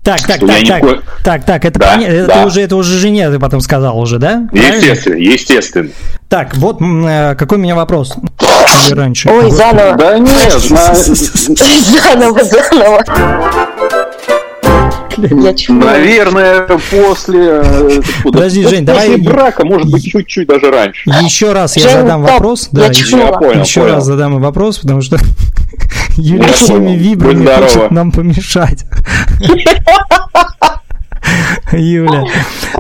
Так, 0.03 0.21
так, 0.23 0.41
так, 0.41 0.67
так, 0.67 0.81
ко- 0.81 1.03
так, 1.23 1.45
так, 1.45 1.65
это, 1.67 1.79
Да, 1.79 2.01
это 2.01 2.27
да. 2.27 2.47
уже, 2.47 2.63
это 2.63 2.75
уже 2.77 2.99
жене 2.99 3.31
ты 3.31 3.39
потом 3.39 3.61
сказал 3.61 3.99
уже, 4.01 4.19
да? 4.19 4.49
Правильно? 4.51 4.77
Естественно, 4.77 5.15
естественно. 5.17 5.91
Так, 6.31 6.57
вот 6.57 6.81
э, 6.81 7.35
какой 7.37 7.59
у 7.59 7.61
меня 7.61 7.75
вопрос. 7.75 8.17
Или 8.89 8.95
раньше. 8.95 9.29
Ой, 9.31 9.45
Вот. 9.45 9.53
заново. 9.53 9.97
Да 9.97 10.19
нет, 10.19 10.53
Заново, 10.61 12.41
заново. 12.45 13.05
Я 15.19 15.55
наверное, 15.75 16.67
после, 16.91 17.61
э? 17.63 18.01
Подожди, 18.25 18.63
Жень, 18.63 18.87
после 18.87 19.19
давай- 19.19 19.19
брака, 19.19 19.67
может 19.67 19.91
быть, 19.91 20.05
чуть-чуть 20.11 20.49
даже 20.49 20.71
раньше. 20.71 21.11
Еще 21.23 21.53
раз 21.53 21.77
я 21.77 21.83
Жень, 21.83 21.93
задам 21.93 22.23
вопрос. 22.23 22.69
я 22.73 22.79
Да, 22.81 22.87
еще. 22.87 23.19
Я 23.19 23.27
понял, 23.33 23.61
еще 23.63 23.81
понял. 23.81 23.95
раз 23.97 24.05
задам 24.05 24.41
вопрос, 24.41 24.79
потому 24.79 25.03
что 25.03 25.19
всеми 26.15 26.47
понял. 26.87 26.97
вибрами 26.99 27.45
хочет 27.47 27.91
нам 27.91 28.13
помешать. 28.13 28.85
Юля. 31.73 32.25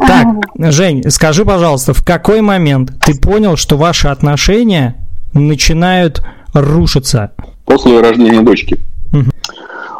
Так, 0.06 0.26
Жень, 0.72 1.10
скажи, 1.10 1.44
пожалуйста, 1.44 1.92
в 1.94 2.02
какой 2.04 2.40
момент 2.40 2.92
ты 3.04 3.14
понял, 3.14 3.56
что 3.56 3.76
ваши 3.76 4.08
отношения 4.08 4.96
начинают 5.34 6.22
рушиться? 6.54 7.32
После 7.64 8.00
рождения 8.00 8.42
дочки. 8.42 8.78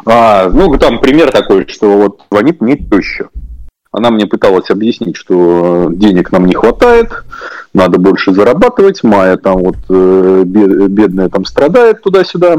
А, 0.05 0.49
ну, 0.49 0.75
там 0.77 0.99
пример 0.99 1.31
такой, 1.31 1.67
что 1.67 1.95
вот 1.97 2.21
звонит 2.31 2.59
мне 2.59 2.75
теща. 2.75 3.27
Она 3.91 4.09
мне 4.09 4.25
пыталась 4.25 4.69
объяснить, 4.69 5.15
что 5.17 5.89
денег 5.93 6.31
нам 6.31 6.45
не 6.45 6.55
хватает, 6.55 7.11
надо 7.73 7.99
больше 7.99 8.33
зарабатывать, 8.33 9.03
Майя 9.03 9.35
там 9.37 9.57
вот 9.59 9.75
э, 9.89 10.43
бе- 10.45 10.87
бедная 10.87 11.29
там 11.29 11.43
страдает 11.45 12.01
туда-сюда. 12.01 12.57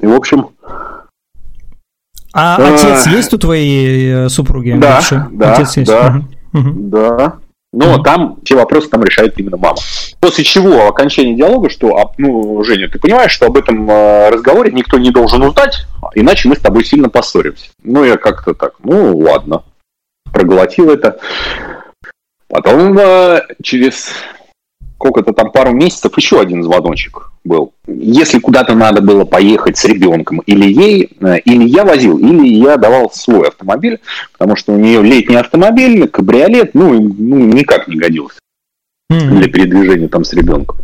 И, 0.00 0.06
в 0.06 0.12
общем, 0.14 0.48
А 2.32 2.56
А. 2.56 2.74
отец 2.74 3.06
есть 3.06 3.34
у 3.34 3.38
твоей 3.38 4.24
э, 4.24 4.28
супруги? 4.28 4.76
Да, 4.80 4.96
бывшей? 4.96 5.18
да, 5.32 5.52
Отец 5.54 5.76
есть. 5.76 5.90
да. 5.90 6.22
Мгм. 6.52 6.90
Да. 6.90 7.34
Но 7.72 7.94
Мгм. 7.94 8.02
там 8.02 8.38
все 8.44 8.56
вопросы 8.56 8.88
там 8.88 9.04
решает 9.04 9.38
именно 9.38 9.56
мама. 9.56 9.78
После 10.18 10.42
чего 10.42 10.88
окончание 10.88 11.36
диалога, 11.36 11.70
что, 11.70 11.96
а, 11.96 12.12
ну, 12.18 12.62
Женя, 12.64 12.88
ты 12.88 12.98
понимаешь, 12.98 13.30
что 13.30 13.46
об 13.46 13.56
этом 13.56 13.88
э, 13.88 14.30
разговоре 14.30 14.72
никто 14.72 14.98
не 14.98 15.10
должен 15.10 15.42
узнать, 15.42 15.86
иначе 16.14 16.48
мы 16.48 16.56
с 16.56 16.60
тобой 16.60 16.84
сильно 16.84 17.08
поссоримся. 17.08 17.70
Ну, 17.84 18.04
я 18.04 18.16
как-то 18.16 18.54
так, 18.54 18.74
ну, 18.82 19.16
ладно. 19.16 19.62
Проглотил 20.32 20.90
это. 20.90 21.20
Потом 22.48 22.98
э, 22.98 23.42
через 23.62 24.10
сколько-то 24.96 25.32
там 25.32 25.52
пару 25.52 25.70
месяцев 25.70 26.16
еще 26.16 26.40
один 26.40 26.64
звоночек 26.64 27.29
был. 27.44 27.72
Если 27.86 28.38
куда-то 28.38 28.74
надо 28.74 29.00
было 29.00 29.24
поехать 29.24 29.76
с 29.76 29.84
ребенком, 29.84 30.38
или 30.40 30.70
ей, 30.70 31.10
э, 31.20 31.38
или 31.40 31.64
я 31.64 31.84
возил, 31.84 32.18
или 32.18 32.46
я 32.46 32.76
давал 32.76 33.10
свой 33.10 33.48
автомобиль, 33.48 34.00
потому 34.32 34.56
что 34.56 34.72
у 34.72 34.78
нее 34.78 35.02
летний 35.02 35.36
автомобиль, 35.36 36.08
кабриолет, 36.08 36.74
ну, 36.74 36.92
ну 36.92 37.36
никак 37.38 37.88
не 37.88 37.96
годился 37.96 38.38
Мгм. 39.08 39.40
для 39.40 39.48
передвижения 39.48 40.08
там 40.08 40.24
с 40.24 40.32
ребенком. 40.32 40.78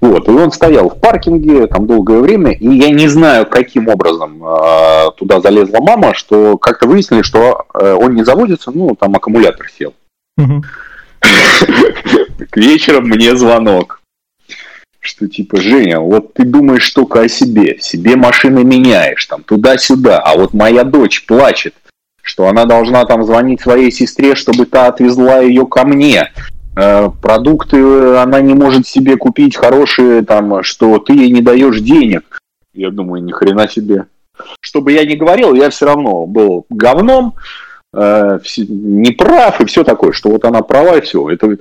Вот, 0.00 0.28
и 0.28 0.30
он 0.30 0.52
стоял 0.52 0.90
в 0.90 1.00
паркинге 1.00 1.66
там 1.66 1.86
долгое 1.86 2.20
время, 2.20 2.52
и 2.52 2.68
я 2.68 2.90
не 2.90 3.08
знаю, 3.08 3.46
каким 3.46 3.88
образом 3.88 4.42
э, 4.44 5.10
туда 5.16 5.40
залезла 5.40 5.78
мама, 5.80 6.14
что 6.14 6.58
как-то 6.58 6.86
выяснили, 6.86 7.22
что 7.22 7.64
э, 7.74 7.92
он 7.92 8.14
не 8.14 8.24
заводится, 8.24 8.70
ну, 8.70 8.94
там 8.94 9.16
аккумулятор 9.16 9.66
сел. 9.68 9.94
К 12.50 12.56
вечером 12.56 13.08
мне 13.08 13.34
звонок. 13.36 13.95
Что 15.06 15.28
типа, 15.28 15.60
Женя, 15.60 16.00
вот 16.00 16.34
ты 16.34 16.44
думаешь 16.44 16.90
только 16.90 17.20
о 17.20 17.28
себе, 17.28 17.78
себе 17.78 18.16
машины 18.16 18.64
меняешь, 18.64 19.24
там, 19.26 19.44
туда-сюда, 19.44 20.18
а 20.18 20.36
вот 20.36 20.52
моя 20.52 20.82
дочь 20.82 21.26
плачет, 21.26 21.74
что 22.22 22.48
она 22.48 22.64
должна 22.64 23.04
там 23.04 23.22
звонить 23.22 23.60
своей 23.60 23.92
сестре, 23.92 24.34
чтобы 24.34 24.66
та 24.66 24.88
отвезла 24.88 25.38
ее 25.38 25.64
ко 25.64 25.86
мне. 25.86 26.32
Э, 26.76 27.08
Продукты 27.22 28.16
она 28.16 28.40
не 28.40 28.54
может 28.54 28.88
себе 28.88 29.16
купить 29.16 29.54
хорошие, 29.54 30.22
там, 30.22 30.64
что 30.64 30.98
ты 30.98 31.12
ей 31.12 31.30
не 31.30 31.40
даешь 31.40 31.78
денег. 31.78 32.40
Я 32.74 32.90
думаю, 32.90 33.22
ни 33.22 33.30
хрена 33.30 33.68
себе. 33.68 34.06
Что 34.60 34.80
бы 34.80 34.90
я 34.90 35.04
ни 35.06 35.14
говорил, 35.14 35.54
я 35.54 35.70
все 35.70 35.86
равно 35.86 36.26
был 36.26 36.66
говном, 36.68 37.34
э, 37.94 38.40
неправ 38.56 39.60
и 39.60 39.66
все 39.66 39.84
такое, 39.84 40.10
что 40.10 40.30
вот 40.30 40.44
она 40.44 40.62
права 40.62 40.98
и 40.98 41.00
все. 41.00 41.30
Это... 41.30 41.58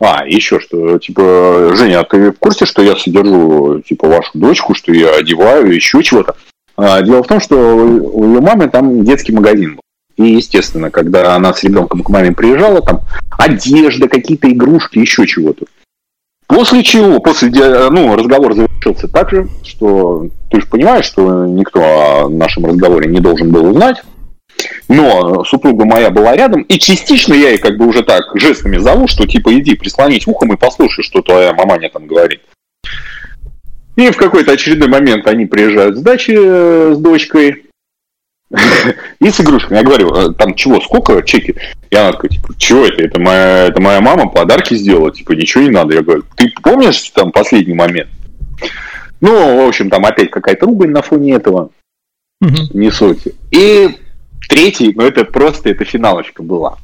А, 0.00 0.26
еще 0.26 0.60
что, 0.60 0.98
типа, 0.98 1.72
Женя, 1.74 2.00
а 2.00 2.04
ты 2.04 2.32
в 2.32 2.38
курсе, 2.38 2.66
что 2.66 2.82
я 2.82 2.96
содержу, 2.96 3.80
типа, 3.80 4.08
вашу 4.08 4.30
дочку, 4.34 4.74
что 4.74 4.92
я 4.92 5.10
одеваю, 5.14 5.72
еще 5.72 6.02
чего-то? 6.02 6.36
А, 6.76 7.02
дело 7.02 7.22
в 7.22 7.26
том, 7.26 7.40
что 7.40 7.56
у 7.56 8.24
ее 8.24 8.40
мамы 8.40 8.68
там 8.68 9.04
детский 9.04 9.32
магазин 9.32 9.76
был. 9.76 9.82
И, 10.16 10.34
естественно, 10.34 10.90
когда 10.90 11.34
она 11.34 11.52
с 11.52 11.64
ребенком 11.64 12.02
к 12.02 12.08
маме 12.08 12.32
приезжала, 12.32 12.80
там 12.80 13.00
одежда, 13.36 14.08
какие-то 14.08 14.50
игрушки, 14.50 14.98
еще 14.98 15.26
чего-то. 15.26 15.66
После 16.46 16.82
чего, 16.84 17.20
после 17.20 17.50
ну, 17.90 18.14
разговор 18.14 18.54
завершился 18.54 19.08
так 19.08 19.30
же, 19.30 19.48
что 19.64 20.28
ты 20.50 20.60
же 20.60 20.66
понимаешь, 20.66 21.06
что 21.06 21.46
никто 21.46 21.80
о 21.80 22.28
нашем 22.28 22.66
разговоре 22.66 23.10
не 23.10 23.20
должен 23.20 23.50
был 23.50 23.66
узнать. 23.66 24.02
Но 24.88 25.44
супруга 25.44 25.84
моя 25.84 26.10
была 26.10 26.36
рядом, 26.36 26.62
и 26.62 26.78
частично 26.78 27.34
я 27.34 27.50
ей 27.50 27.58
как 27.58 27.76
бы 27.76 27.86
уже 27.86 28.02
так 28.02 28.24
жестами 28.34 28.78
зову, 28.78 29.08
что 29.08 29.26
типа 29.26 29.56
иди 29.58 29.74
прислонись 29.74 30.26
ухом 30.26 30.52
и 30.52 30.56
послушай, 30.56 31.02
что 31.02 31.22
твоя 31.22 31.52
маманя 31.52 31.90
там 31.90 32.06
говорит. 32.06 32.40
И 33.96 34.10
в 34.10 34.16
какой-то 34.16 34.52
очередной 34.52 34.88
момент 34.88 35.26
они 35.26 35.46
приезжают 35.46 35.96
с 35.96 36.02
дачи 36.02 36.34
э, 36.36 36.94
с 36.94 36.98
дочкой 36.98 37.64
и 39.20 39.30
с 39.30 39.40
игрушками. 39.40 39.78
Я 39.78 39.84
говорю, 39.84 40.12
«А 40.12 40.32
там 40.32 40.54
чего, 40.54 40.80
сколько 40.80 41.22
чеки? 41.22 41.54
И 41.90 41.96
она 41.96 42.12
такая, 42.12 42.30
типа, 42.30 42.54
чего 42.58 42.86
это? 42.86 43.02
Это 43.02 43.20
моя, 43.20 43.66
это 43.66 43.80
моя 43.80 44.00
мама 44.00 44.28
подарки 44.28 44.74
сделала, 44.74 45.12
типа, 45.12 45.32
ничего 45.32 45.62
не 45.64 45.70
надо. 45.70 45.94
Я 45.94 46.02
говорю, 46.02 46.24
ты 46.36 46.52
помнишь 46.62 47.10
там 47.10 47.30
последний 47.30 47.74
момент? 47.74 48.10
Ну, 49.20 49.64
в 49.64 49.68
общем, 49.68 49.90
там 49.90 50.04
опять 50.04 50.30
какая-то 50.30 50.66
ругань 50.66 50.90
на 50.90 51.02
фоне 51.02 51.34
этого 51.34 51.70
Мгм. 52.40 52.68
не 52.74 52.90
сути. 52.90 53.34
И 53.50 53.88
третий, 54.48 54.92
ну 54.94 55.02
это 55.04 55.24
просто, 55.24 55.70
это 55.70 55.84
финалочка 55.84 56.42
была. 56.42 56.78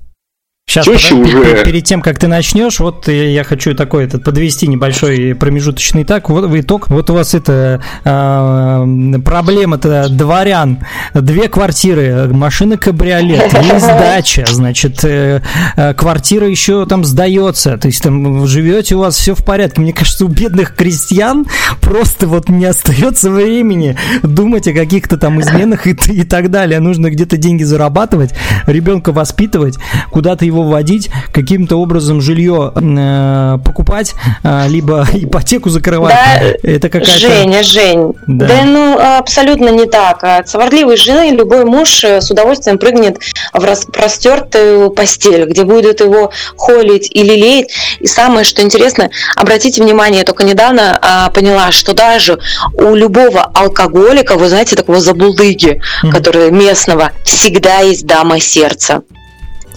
Сейчас, 0.70 0.84
Теща 0.84 1.16
подожди, 1.16 1.36
уже- 1.36 1.46
пер- 1.52 1.64
перед 1.64 1.82
тем, 1.84 2.00
как 2.00 2.20
ты 2.20 2.28
начнешь, 2.28 2.78
вот 2.78 3.08
э, 3.08 3.32
я 3.32 3.42
хочу 3.42 3.74
такой 3.74 4.04
этот 4.04 4.22
подвести 4.22 4.68
небольшой 4.68 5.34
промежуточный 5.34 6.04
так, 6.04 6.30
вот 6.30 6.44
в 6.44 6.60
итог. 6.60 6.88
Вот 6.90 7.10
у 7.10 7.14
вас 7.14 7.34
это 7.34 7.82
э, 8.04 9.18
проблема-то 9.24 10.08
дворян, 10.08 10.78
две 11.12 11.48
квартиры, 11.48 12.28
машина 12.32 12.76
кабриолет, 12.76 13.52
есть 13.60 13.86
дача, 13.88 14.44
значит, 14.48 15.02
э, 15.02 15.42
э, 15.74 15.94
квартира 15.94 16.46
еще 16.46 16.86
там 16.86 17.04
сдается, 17.04 17.76
то 17.76 17.88
есть 17.88 18.00
там 18.04 18.46
живете 18.46 18.94
у 18.94 19.00
вас 19.00 19.16
все 19.16 19.34
в 19.34 19.44
порядке. 19.44 19.80
Мне 19.80 19.92
кажется, 19.92 20.24
у 20.24 20.28
бедных 20.28 20.76
крестьян 20.76 21.46
просто 21.80 22.28
вот 22.28 22.48
не 22.48 22.66
остается 22.66 23.28
времени 23.32 23.96
думать 24.22 24.68
о 24.68 24.72
каких-то 24.72 25.16
там 25.16 25.40
изменах 25.40 25.88
и, 25.88 25.96
и 26.12 26.22
так 26.22 26.52
далее. 26.52 26.78
Нужно 26.78 27.10
где-то 27.10 27.38
деньги 27.38 27.64
зарабатывать, 27.64 28.30
ребенка 28.66 29.10
воспитывать, 29.10 29.76
куда-то 30.12 30.44
его 30.44 30.59
водить, 30.64 31.10
каким-то 31.32 31.76
образом 31.76 32.20
жилье 32.20 32.72
э, 32.74 33.58
покупать, 33.64 34.14
э, 34.42 34.66
либо 34.68 35.06
ипотеку 35.12 35.70
закрывать. 35.70 36.14
Да, 36.14 36.68
Это 36.68 36.88
какая-то... 36.88 37.18
Женя, 37.18 37.62
Жень, 37.62 38.14
Да. 38.26 38.46
да. 38.46 38.64
ну 38.64 38.98
абсолютно 39.18 39.68
не 39.70 39.86
так. 39.86 40.22
От 40.22 40.48
сварливой 40.48 40.96
жены 40.96 41.30
любой 41.34 41.64
муж 41.64 42.04
э, 42.04 42.20
с 42.20 42.30
удовольствием 42.30 42.78
прыгнет 42.78 43.18
в 43.52 43.64
распростертую 43.64 44.90
постель, 44.90 45.44
где 45.46 45.64
будет 45.64 46.00
его 46.00 46.30
холить 46.56 47.08
и 47.10 47.22
лелеять. 47.22 47.70
И 48.00 48.06
самое, 48.06 48.44
что 48.44 48.62
интересно, 48.62 49.10
обратите 49.36 49.82
внимание, 49.82 50.20
я 50.20 50.24
только 50.24 50.44
недавно 50.44 50.98
а, 51.00 51.30
поняла, 51.30 51.70
что 51.72 51.92
даже 51.94 52.38
у 52.74 52.94
любого 52.94 53.42
алкоголика, 53.42 54.36
вы 54.36 54.48
знаете, 54.48 54.76
такого 54.76 55.00
забулдыги, 55.00 55.80
Мгм. 56.02 56.12
который 56.12 56.50
местного, 56.50 57.12
всегда 57.24 57.78
есть 57.80 58.06
дама 58.06 58.40
сердца. 58.40 59.02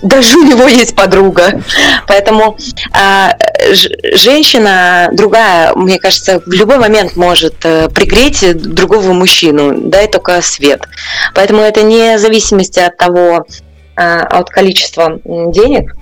Даже 0.04 0.38
у 0.38 0.44
него 0.44 0.68
есть 0.68 0.96
подруга. 0.96 1.64
Поэтому 2.08 2.58
а, 2.92 3.36
женщина 4.14 5.10
другая, 5.14 5.74
мне 5.74 5.98
кажется, 5.98 6.42
в 6.46 6.52
любой 6.52 6.78
момент 6.78 7.16
может 7.16 7.56
э, 7.64 7.90
пригреть 7.90 8.46
другого 8.62 9.14
мужчину, 9.14 9.74
дай 9.90 10.08
только 10.08 10.42
свет. 10.42 10.82
Поэтому 11.34 11.62
это 11.62 11.82
не 11.82 12.18
в 12.18 12.20
зависимости 12.20 12.80
от 12.80 12.98
того, 12.98 13.46
а, 13.96 14.22
от 14.24 14.50
количества 14.50 15.20
денег, 15.24 15.96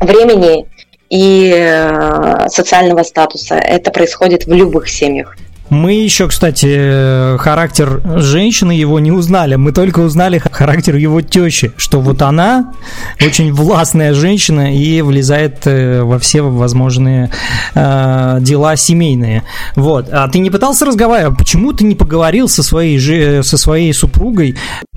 времени 0.00 0.66
и 1.08 1.52
э, 1.56 2.48
социального 2.48 3.02
статуса. 3.02 3.54
Это 3.54 3.90
происходит 3.90 4.46
в 4.46 4.52
любых 4.52 4.88
семьях. 4.88 5.36
Мы 5.70 5.94
еще, 5.94 6.28
кстати, 6.28 7.36
характер 7.38 8.00
женщины 8.04 8.72
его 8.72 9.00
не 9.00 9.10
узнали. 9.10 9.56
Мы 9.56 9.72
только 9.72 10.00
узнали 10.00 10.38
характер 10.38 10.96
его 10.96 11.20
тещи, 11.22 11.72
что 11.76 12.00
вот 12.00 12.22
она 12.22 12.72
очень 13.20 13.52
властная 13.52 14.14
женщина 14.14 14.74
и 14.74 15.02
влезает 15.02 15.66
э, 15.66 16.02
во 16.02 16.18
все 16.18 16.42
возможные 16.42 17.30
э, 17.74 18.38
дела 18.40 18.76
семейные. 18.76 19.42
Вот. 19.74 20.08
А 20.12 20.28
ты 20.28 20.38
не 20.38 20.50
пытался 20.50 20.86
разговаривать? 20.86 21.36
Почему 21.36 21.72
ты 21.72 21.84
не 21.84 21.96
поговорил 21.96 22.48
со 22.48 22.62
своей, 22.62 23.42
со 23.42 23.58
своей 23.58 23.92
супругой? 23.92 24.56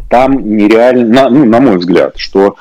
Там 0.10 0.56
нереально, 0.56 1.30
ну, 1.30 1.46
на 1.46 1.60
мой 1.60 1.78
взгляд, 1.78 2.14
что 2.18 2.56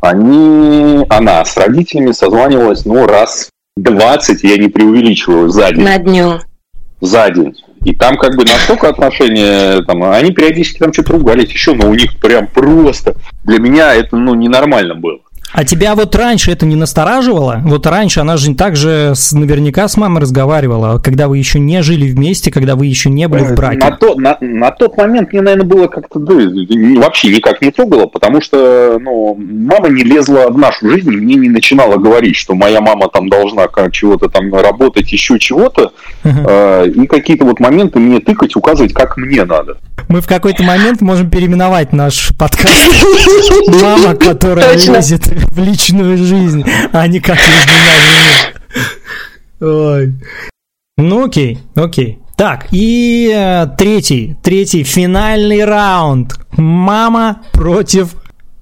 они, 0.00 1.04
она 1.08 1.44
с 1.44 1.56
родителями 1.56 2.12
созванивалась, 2.12 2.84
ну, 2.84 3.06
раз 3.06 3.50
20, 3.76 4.44
я 4.44 4.58
не 4.58 4.68
преувеличиваю, 4.68 5.48
за 5.48 5.72
день. 5.72 5.84
На 5.84 5.98
дню 5.98 6.40
за 7.00 7.30
день. 7.30 7.54
И 7.84 7.94
там 7.94 8.16
как 8.16 8.36
бы 8.36 8.44
настолько 8.44 8.88
отношения, 8.88 9.82
там, 9.82 10.02
они 10.02 10.32
периодически 10.32 10.78
там 10.78 10.92
что-то 10.92 11.12
ругались 11.12 11.50
еще, 11.50 11.74
но 11.74 11.88
у 11.88 11.94
них 11.94 12.18
прям 12.18 12.48
просто, 12.48 13.14
для 13.44 13.58
меня 13.58 13.94
это, 13.94 14.16
ну, 14.16 14.34
ненормально 14.34 14.94
было. 14.94 15.20
А 15.52 15.64
тебя 15.64 15.94
вот 15.94 16.14
раньше 16.14 16.50
это 16.52 16.66
не 16.66 16.76
настораживало? 16.76 17.60
Вот 17.64 17.86
раньше 17.86 18.20
она 18.20 18.36
же 18.36 18.54
также 18.54 19.12
с, 19.14 19.32
наверняка 19.32 19.88
с 19.88 19.96
мамой 19.96 20.22
разговаривала, 20.22 20.98
когда 20.98 21.28
вы 21.28 21.38
еще 21.38 21.58
не 21.58 21.82
жили 21.82 22.10
вместе, 22.10 22.50
когда 22.50 22.76
вы 22.76 22.86
еще 22.86 23.08
не 23.08 23.28
были 23.28 23.44
в 23.44 23.54
браке. 23.54 23.78
На, 23.78 23.96
то, 23.96 24.14
на, 24.14 24.36
на 24.40 24.70
тот 24.70 24.96
момент 24.96 25.32
мне, 25.32 25.40
наверное, 25.40 25.66
было 25.66 25.86
как-то 25.86 26.18
да, 26.18 26.34
вообще 26.34 27.28
никак 27.28 27.62
не 27.62 27.70
трогало, 27.70 28.06
потому 28.06 28.40
что 28.40 28.98
ну, 29.00 29.34
мама 29.38 29.88
не 29.88 30.02
лезла 30.02 30.48
в 30.48 30.58
нашу 30.58 30.90
жизнь, 30.90 31.10
мне 31.10 31.34
не 31.34 31.48
начинала 31.48 31.96
говорить, 31.96 32.36
что 32.36 32.54
моя 32.54 32.80
мама 32.80 33.08
там 33.08 33.28
должна 33.28 33.66
чего-то 33.90 34.28
там 34.28 34.54
работать, 34.54 35.10
еще 35.12 35.38
чего-то, 35.38 35.92
uh-huh. 36.24 36.86
э, 36.86 36.90
и 36.90 37.06
какие-то 37.06 37.44
вот 37.44 37.60
моменты 37.60 37.98
мне 37.98 38.20
тыкать, 38.20 38.54
указывать, 38.56 38.92
как 38.92 39.16
мне 39.16 39.44
надо. 39.44 39.78
Мы 40.08 40.20
в 40.20 40.26
какой-то 40.26 40.62
момент 40.62 41.00
можем 41.00 41.30
переименовать 41.30 41.92
наш 41.92 42.30
подкаст 42.38 42.72
«Мама, 43.82 44.14
которая 44.14 44.74
лезет 44.74 45.37
в 45.50 45.58
личную 45.58 46.16
жизнь, 46.16 46.64
а 46.92 47.06
не 47.06 47.20
как 47.20 47.38
из 47.38 47.66
меня 47.66 48.48
Ой. 49.60 50.14
Ну 50.96 51.24
окей, 51.24 51.58
окей. 51.74 52.18
Так, 52.36 52.68
и 52.70 53.32
э, 53.34 53.66
третий, 53.76 54.36
третий, 54.42 54.84
финальный 54.84 55.64
раунд. 55.64 56.34
Мама 56.56 57.42
против 57.52 58.14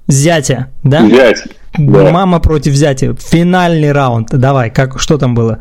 зятя, 0.08 0.70
да? 0.82 1.06
Зять. 1.06 1.44
Да. 1.76 2.10
Мама 2.10 2.40
против 2.40 2.72
зятя. 2.72 3.14
Финальный 3.18 3.92
раунд. 3.92 4.28
Давай, 4.32 4.70
как, 4.70 4.98
что 4.98 5.18
там 5.18 5.34
было? 5.34 5.58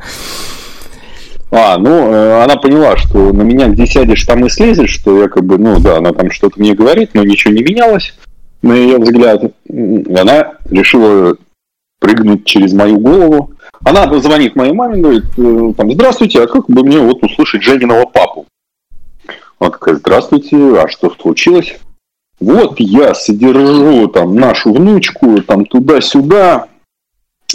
А, 1.51 1.77
ну, 1.77 2.11
э, 2.11 2.43
она 2.43 2.55
поняла, 2.55 2.95
что 2.95 3.33
на 3.33 3.41
меня 3.41 3.67
где 3.67 3.85
сядешь, 3.85 4.23
там 4.23 4.45
и 4.45 4.49
слезешь, 4.49 4.91
что 4.91 5.21
я 5.21 5.27
как 5.27 5.43
бы, 5.43 5.57
ну 5.57 5.79
да, 5.79 5.97
она 5.97 6.13
там 6.13 6.31
что-то 6.31 6.59
мне 6.59 6.73
говорит, 6.73 7.11
но 7.13 7.23
ничего 7.23 7.53
не 7.53 7.63
менялось 7.63 8.13
на 8.65 8.73
ее 8.73 8.97
взгляд, 8.97 9.43
она 9.69 10.53
решила 10.69 11.37
прыгнуть 11.99 12.45
через 12.45 12.73
мою 12.73 12.97
голову. 12.97 13.51
Она 13.83 14.11
звонит 14.19 14.55
моей 14.55 14.73
маме, 14.73 15.01
говорит, 15.01 15.25
э, 15.37 15.73
там, 15.77 15.91
здравствуйте, 15.91 16.41
а 16.41 16.47
как 16.47 16.65
бы 16.67 16.83
мне 16.83 16.97
вот 16.97 17.23
услышать 17.23 17.61
Жениного 17.61 18.07
папу? 18.07 18.47
Она 19.59 19.69
такая, 19.69 19.95
здравствуйте, 19.95 20.57
а 20.81 20.87
что 20.89 21.11
случилось? 21.11 21.77
Вот 22.39 22.79
я 22.79 23.13
содержу 23.13 24.07
там 24.07 24.35
нашу 24.35 24.73
внучку, 24.73 25.43
там 25.43 25.65
туда-сюда, 25.65 26.67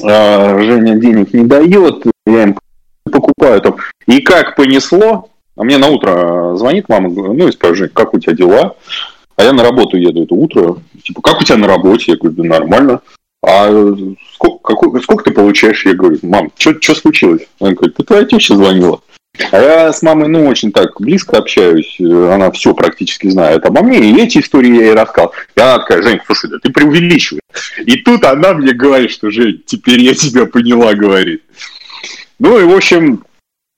а 0.03 0.59
Женя 0.61 0.95
денег 0.95 1.35
не 1.35 1.45
дает, 1.45 2.05
я 2.25 2.45
им 2.45 2.59
покупаю 3.03 3.61
там. 3.61 3.77
И 4.07 4.21
как 4.21 4.55
понесло, 4.55 5.29
а 5.57 5.65
мне 5.65 5.77
на 5.77 5.89
утро 5.89 6.57
звонит 6.57 6.89
мама, 6.89 7.09
ну 7.11 7.49
и 7.49 7.53
спрашивает, 7.53 7.93
как 7.93 8.15
у 8.15 8.21
тебя 8.21 8.33
дела? 8.33 8.77
А 9.41 9.43
я 9.43 9.55
на 9.55 9.63
работу 9.63 9.97
еду 9.97 10.25
это 10.25 10.35
утро. 10.35 10.77
Типа, 11.03 11.23
как 11.23 11.41
у 11.41 11.45
тебя 11.45 11.57
на 11.57 11.67
работе? 11.67 12.13
Я 12.13 12.19
говорю, 12.19 12.37
да 12.37 12.45
нормально. 12.45 13.01
А 13.43 13.71
сколько, 14.35 14.59
какой, 14.63 15.03
сколько 15.03 15.25
ты 15.25 15.31
получаешь? 15.31 15.87
Я 15.87 15.95
говорю, 15.95 16.19
мам, 16.21 16.53
что 16.59 16.95
случилось? 16.95 17.47
Она 17.59 17.71
говорит, 17.71 17.95
да 17.97 18.05
твоя 18.05 18.25
теща 18.27 18.55
звонила. 18.55 19.01
А 19.51 19.59
я 19.59 19.93
с 19.95 20.03
мамой, 20.03 20.29
ну, 20.29 20.47
очень 20.47 20.73
так 20.73 21.01
близко 21.01 21.39
общаюсь, 21.39 21.99
она 22.01 22.51
все 22.51 22.75
практически 22.75 23.31
знает 23.31 23.65
обо 23.65 23.83
мне, 23.83 24.01
и 24.01 24.21
эти 24.21 24.39
истории 24.41 24.77
я 24.77 24.85
ей 24.89 24.93
рассказал. 24.93 25.33
Она 25.57 25.79
такая, 25.79 26.03
Жень, 26.03 26.21
слушай, 26.27 26.51
да 26.51 26.59
ты 26.63 26.71
преувеличиваешь. 26.71 27.41
И 27.87 27.97
тут 27.97 28.25
она 28.25 28.53
мне 28.53 28.75
говорит, 28.75 29.11
что, 29.11 29.31
Жень, 29.31 29.63
теперь 29.65 30.03
я 30.03 30.13
тебя 30.13 30.45
поняла, 30.45 30.93
говорит. 30.93 31.45
Ну 32.39 32.61
и, 32.61 32.65
в 32.65 32.77
общем, 32.77 33.25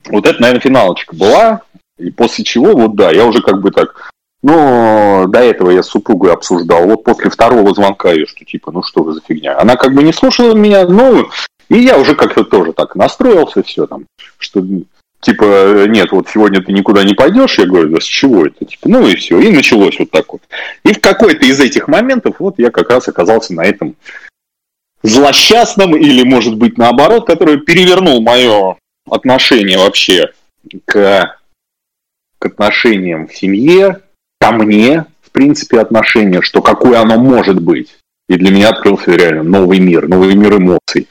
вот 0.09 0.27
это, 0.27 0.43
наверное, 0.43 0.63
финалочка 0.63 1.15
была, 1.15 1.63
и 1.99 2.11
после 2.11 2.43
чего, 2.43 2.73
вот 2.73 2.97
да, 2.97 3.13
я 3.13 3.27
уже 3.27 3.43
как 3.43 3.61
бы 3.61 3.71
так 3.71 4.12
но 4.43 5.27
до 5.29 5.39
этого 5.41 5.71
я 5.71 5.83
с 5.83 5.89
супругой 5.89 6.33
обсуждал. 6.33 6.85
Вот 6.87 7.05
после 7.05 7.31
второго 7.31 7.75
звонка 7.75 8.13
ее, 8.13 8.27
что 8.27 8.45
типа, 8.45 8.73
ну 8.73 8.83
что 8.83 9.03
вы 9.03 9.15
за 9.15 9.21
фигня. 9.21 9.59
Она 9.59 9.77
как 9.77 9.95
бы 9.95 10.03
не 10.03 10.13
слушала 10.13 10.55
меня, 10.55 10.87
ну, 10.87 11.29
и 11.69 11.79
я 11.79 11.99
уже 11.99 12.15
как-то 12.15 12.45
тоже 12.45 12.73
так 12.73 12.97
настроился, 12.97 13.63
все 13.63 13.87
там, 13.87 14.07
что 14.39 14.63
типа, 15.21 15.87
нет, 15.87 16.11
вот 16.11 16.29
сегодня 16.29 16.63
ты 16.63 16.73
никуда 16.73 17.05
не 17.05 17.15
пойдешь, 17.15 17.59
я 17.59 17.67
говорю, 17.67 17.91
да 17.91 18.01
с 18.01 18.05
чего 18.05 18.47
это? 18.47 18.65
Типа, 18.65 18.89
ну 18.89 19.07
и 19.07 19.15
все, 19.15 19.39
и 19.39 19.51
началось 19.53 19.99
вот 19.99 20.11
так 20.11 20.33
вот. 20.33 20.43
И 20.85 20.93
в 20.93 21.01
какой-то 21.01 21.47
из 21.47 21.61
этих 21.61 21.87
моментов 21.87 22.37
вот 22.41 22.59
я 22.59 22.71
как 22.71 22.91
раз 22.91 23.09
оказался 23.09 23.55
на 23.55 23.65
этом 23.65 23.95
злосчастном 25.03 25.97
или, 25.97 26.25
может 26.25 26.57
быть, 26.57 26.79
наоборот, 26.79 27.27
который 27.27 27.61
перевернул 27.61 28.21
мое 28.21 28.77
отношение 29.09 29.79
вообще 29.79 30.33
к, 30.85 31.39
к 32.39 32.47
отношениям 32.47 33.29
в 33.29 33.37
семье, 33.37 34.01
ко 34.43 34.51
мне, 34.51 35.07
в 35.23 35.31
принципе, 35.31 35.79
отношение, 35.79 36.43
что 36.43 36.63
какое 36.63 37.01
оно 37.01 37.17
может 37.17 37.63
быть. 37.63 37.97
И 38.29 38.35
для 38.35 38.51
меня 38.51 38.71
открылся 38.71 39.13
реально 39.13 39.45
новый 39.45 39.79
мир, 39.79 40.09
новый 40.09 40.35
мир 40.35 40.57
эмоций, 40.57 41.07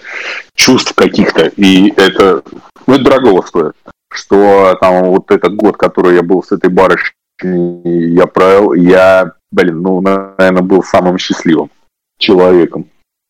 чувств 0.56 0.94
каких-то. 0.94 1.48
И 1.56 1.94
это, 1.96 2.44
ну, 2.88 2.96
это 2.96 3.04
дорого 3.04 3.48
стоит. 3.48 3.74
Что 4.14 4.78
там 4.82 5.06
вот 5.06 5.32
этот 5.32 5.56
год, 5.56 5.78
который 5.78 6.16
я 6.16 6.24
был 6.24 6.44
с 6.44 6.52
этой 6.52 6.70
барышней, 6.70 8.14
я 8.14 8.28
провел, 8.28 8.74
я, 8.74 9.32
блин, 9.52 9.82
ну, 9.82 10.02
наверное, 10.02 10.62
был 10.62 10.84
самым 10.84 11.18
счастливым 11.18 11.70
человеком. 12.20 12.88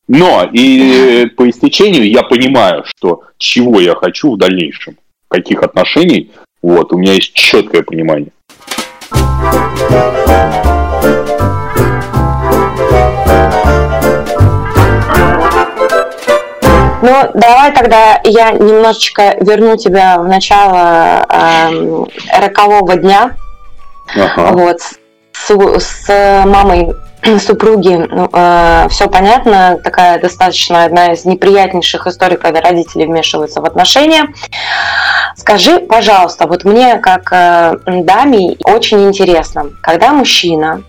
Но 0.07 0.49
и 0.51 1.29
по 1.37 1.47
истечению 1.47 2.09
я 2.09 2.23
понимаю, 2.23 2.83
что 2.85 3.23
чего 3.37 3.79
я 3.79 3.93
хочу 3.93 4.33
в 4.33 4.37
дальнейшем, 4.37 4.97
каких 5.27 5.61
отношений, 5.61 6.31
вот, 6.63 6.91
у 6.91 6.97
меня 6.97 7.13
есть 7.13 7.33
четкое 7.33 7.83
понимание. 7.83 8.31
Ну, 17.03 17.31
давай 17.33 17.73
тогда 17.73 18.19
я 18.23 18.51
немножечко 18.51 19.35
верну 19.41 19.75
тебя 19.75 20.19
в 20.19 20.27
начало 20.27 21.25
э, 21.27 22.05
рокового 22.39 22.95
дня. 22.95 23.35
Ага. 24.15 24.51
Вот, 24.51 24.81
с, 25.31 25.79
с 25.79 26.45
мамой 26.45 26.93
супруги 27.39 28.07
ну, 28.09 28.29
э, 28.31 28.87
все 28.89 29.07
понятно, 29.07 29.79
такая 29.83 30.19
достаточно 30.19 30.83
одна 30.83 31.13
из 31.13 31.25
неприятнейших 31.25 32.07
историй, 32.07 32.37
когда 32.37 32.61
родители 32.61 33.05
вмешиваются 33.05 33.61
в 33.61 33.65
отношения. 33.65 34.27
Скажи, 35.35 35.79
пожалуйста, 35.79 36.47
вот 36.47 36.63
мне 36.63 36.97
как 36.97 37.31
э, 37.31 37.75
даме 37.85 38.57
очень 38.63 39.07
интересно, 39.07 39.69
когда 39.81 40.11
мужчина 40.11 40.83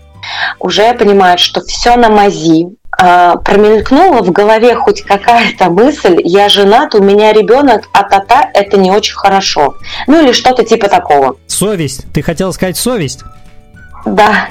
уже 0.59 0.93
понимает, 0.93 1.39
что 1.39 1.61
все 1.61 1.95
на 1.95 2.09
мази, 2.09 2.67
э, 2.99 3.33
промелькнула 3.43 4.21
в 4.21 4.31
голове 4.31 4.75
хоть 4.75 5.01
какая-то 5.03 5.69
мысль, 5.69 6.19
я 6.23 6.49
женат, 6.49 6.95
у 6.95 7.03
меня 7.03 7.33
ребенок, 7.33 7.89
а 7.93 8.03
та-та, 8.03 8.49
это 8.53 8.77
не 8.77 8.91
очень 8.91 9.15
хорошо. 9.15 9.75
Ну 10.07 10.23
или 10.23 10.31
что-то 10.31 10.63
типа 10.63 10.87
такого. 10.87 11.35
Совесть. 11.47 12.11
Ты 12.13 12.21
хотела 12.21 12.51
сказать 12.51 12.77
совесть? 12.77 13.21
Да. 14.05 14.47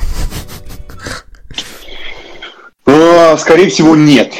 А, 2.87 3.37
скорее 3.37 3.68
всего, 3.68 3.97
нет. 3.97 4.33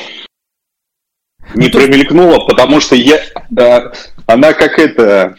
Не 1.55 1.67
ну, 1.67 1.73
промелькнула, 1.73 2.47
потому 2.47 2.81
что 2.81 2.97
я, 2.97 3.21
а, 3.59 3.93
она 4.27 4.53
как 4.53 4.79
это... 4.79 5.37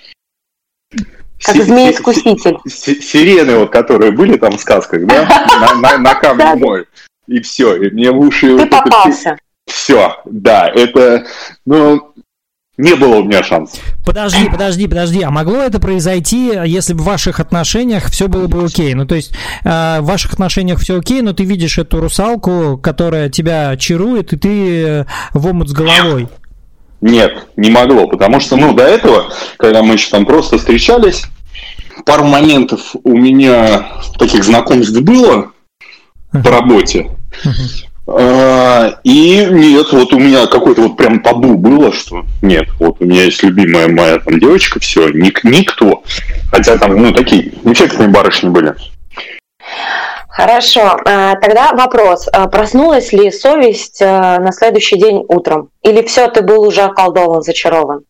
Как 1.42 1.56
змей-искуситель. 1.56 2.58
Сирены, 2.70 3.58
вот, 3.58 3.72
которые 3.72 4.12
были 4.12 4.38
там 4.38 4.58
в 4.58 4.62
сказках, 4.62 5.06
да? 5.06 5.26
На, 5.60 5.76
на, 5.76 5.98
на 5.98 6.16
камне 6.16 6.56
мой. 6.56 6.86
И 7.28 7.42
все. 7.42 7.76
И 7.76 7.90
мне 7.92 8.12
в 8.12 8.20
уши... 8.20 8.58
Ты 8.58 8.66
попался. 8.68 9.38
все, 9.66 10.22
да, 10.26 10.70
это, 10.70 11.26
ну, 11.66 12.14
не 12.78 12.96
было 12.96 13.18
у 13.18 13.24
меня 13.24 13.44
шансов. 13.44 13.80
Подожди, 14.06 14.50
подожди, 14.50 14.88
подожди. 14.88 15.22
А 15.22 15.30
могло 15.30 15.58
это 15.58 15.80
произойти, 15.80 16.52
если 16.66 16.94
бы 16.94 17.02
в 17.02 17.06
ваших 17.06 17.40
отношениях 17.40 18.10
все 18.10 18.28
было 18.28 18.48
бы 18.48 18.64
окей? 18.64 18.94
Ну, 18.94 19.06
то 19.06 19.16
есть 19.16 19.34
э, 19.64 20.00
в 20.00 20.06
ваших 20.06 20.34
отношениях 20.34 20.80
все 20.80 20.98
окей, 20.98 21.22
но 21.22 21.34
ты 21.34 21.44
видишь 21.44 21.78
эту 21.78 22.00
русалку, 22.00 22.80
которая 22.82 23.30
тебя 23.30 23.78
чарует, 23.78 24.34
и 24.34 24.38
ты 24.38 25.06
в 25.34 25.48
омут 25.48 25.70
с 25.70 25.74
головой. 25.74 26.28
Нет, 27.02 27.48
не 27.58 27.70
могло, 27.70 28.08
потому 28.08 28.40
что, 28.40 28.56
ну, 28.56 28.74
до 28.74 28.84
этого, 28.84 29.26
когда 29.58 29.84
мы 29.84 29.96
еще 29.96 30.10
там 30.10 30.26
просто 30.26 30.58
встречались, 30.58 31.26
пару 32.06 32.24
моментов 32.24 32.96
у 33.04 33.16
меня 33.16 33.90
таких 34.18 34.44
знакомств 34.44 34.98
было 35.02 35.52
по 36.32 36.50
работе. 36.50 37.12
А, 37.46 37.50
и 38.06 39.48
нет, 39.50 39.94
вот 39.94 40.14
у 40.14 40.20
меня 40.20 40.46
какой-то 40.48 40.82
вот 40.82 40.98
прям 40.98 41.22
табу 41.22 41.56
было, 41.56 41.94
что 41.94 42.26
нет, 42.42 42.68
вот 42.80 42.98
у 43.00 43.06
меня 43.06 43.24
есть 43.24 43.42
любимая 43.44 43.88
моя 43.88 44.20
там 44.20 44.40
девочка, 44.40 44.80
все, 44.80 45.10
ник, 45.10 45.44
никто. 45.44 46.04
Хотя 46.52 46.78
там, 46.78 46.98
ну, 46.98 47.14
такие 47.14 47.54
эффектные 47.64 48.10
барышни 48.10 48.50
были. 48.50 48.76
Хорошо, 50.28 50.98
а, 51.06 51.36
тогда 51.36 51.72
вопрос. 51.74 52.28
А, 52.34 52.48
проснулась 52.48 53.14
ли 53.14 53.32
совесть 53.32 54.02
на 54.02 54.52
следующий 54.52 54.98
день 54.98 55.24
утром? 55.30 55.70
Или 55.84 56.06
все, 56.06 56.28
ты 56.28 56.42
был 56.42 56.64
уже 56.64 56.82
околдован, 56.82 57.42
зачарован? 57.42 58.02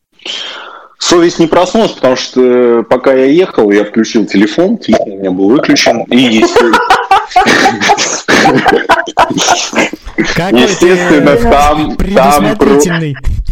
Совесть 1.03 1.37
не 1.37 1.47
проснулась, 1.47 1.91
потому 1.91 2.15
что 2.15 2.41
э, 2.41 2.83
пока 2.83 3.13
я 3.13 3.25
ехал, 3.25 3.69
я 3.71 3.83
включил 3.83 4.25
телефон, 4.25 4.77
телефон 4.77 5.11
у 5.11 5.17
меня 5.17 5.31
был 5.31 5.49
выключен, 5.49 6.03
и 6.03 6.45
естественно, 10.51 11.37
там, 11.37 11.97
там, 11.97 12.57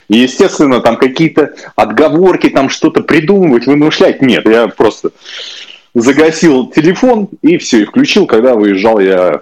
естественно, 0.10 0.82
там 0.82 0.98
какие-то 0.98 1.54
отговорки, 1.76 2.50
там 2.50 2.70
что-то 2.70 3.02
придумывать, 3.02 3.68
вымышлять. 3.68 4.22
Нет, 4.22 4.48
я 4.48 4.68
просто 4.68 5.12
загасил 5.94 6.68
телефон 6.68 7.30
и 7.42 7.58
все, 7.58 7.82
и 7.82 7.86
включил, 7.86 8.26
когда 8.26 8.56
выезжал 8.56 9.00
я 9.00 9.42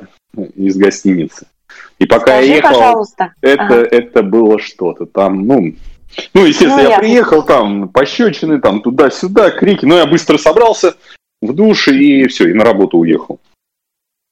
из 0.56 0.76
гостиницы. 0.76 1.48
И 2.00 2.06
пока 2.06 2.38
Скажи, 2.38 2.48
я 2.48 2.56
ехал, 2.56 2.74
пожалуйста. 2.74 3.34
это, 3.42 3.64
ага. 3.64 3.88
это 3.92 4.24
было 4.24 4.60
что-то 4.60 5.06
там, 5.06 5.46
ну, 5.46 5.74
ну, 6.34 6.46
естественно, 6.46 6.84
ну, 6.84 6.90
я, 6.90 6.96
я 6.96 7.00
приехал 7.00 7.44
там, 7.44 7.90
пощечины, 7.90 8.60
там, 8.60 8.82
туда-сюда, 8.82 9.52
крики. 9.52 9.86
Но 9.86 9.98
я 9.98 10.06
быстро 10.06 10.38
собрался 10.38 10.96
в 11.42 11.54
душ 11.54 11.88
и 11.88 12.28
все, 12.28 12.50
и 12.50 12.54
на 12.54 12.64
работу 12.64 12.98
уехал. 12.98 13.40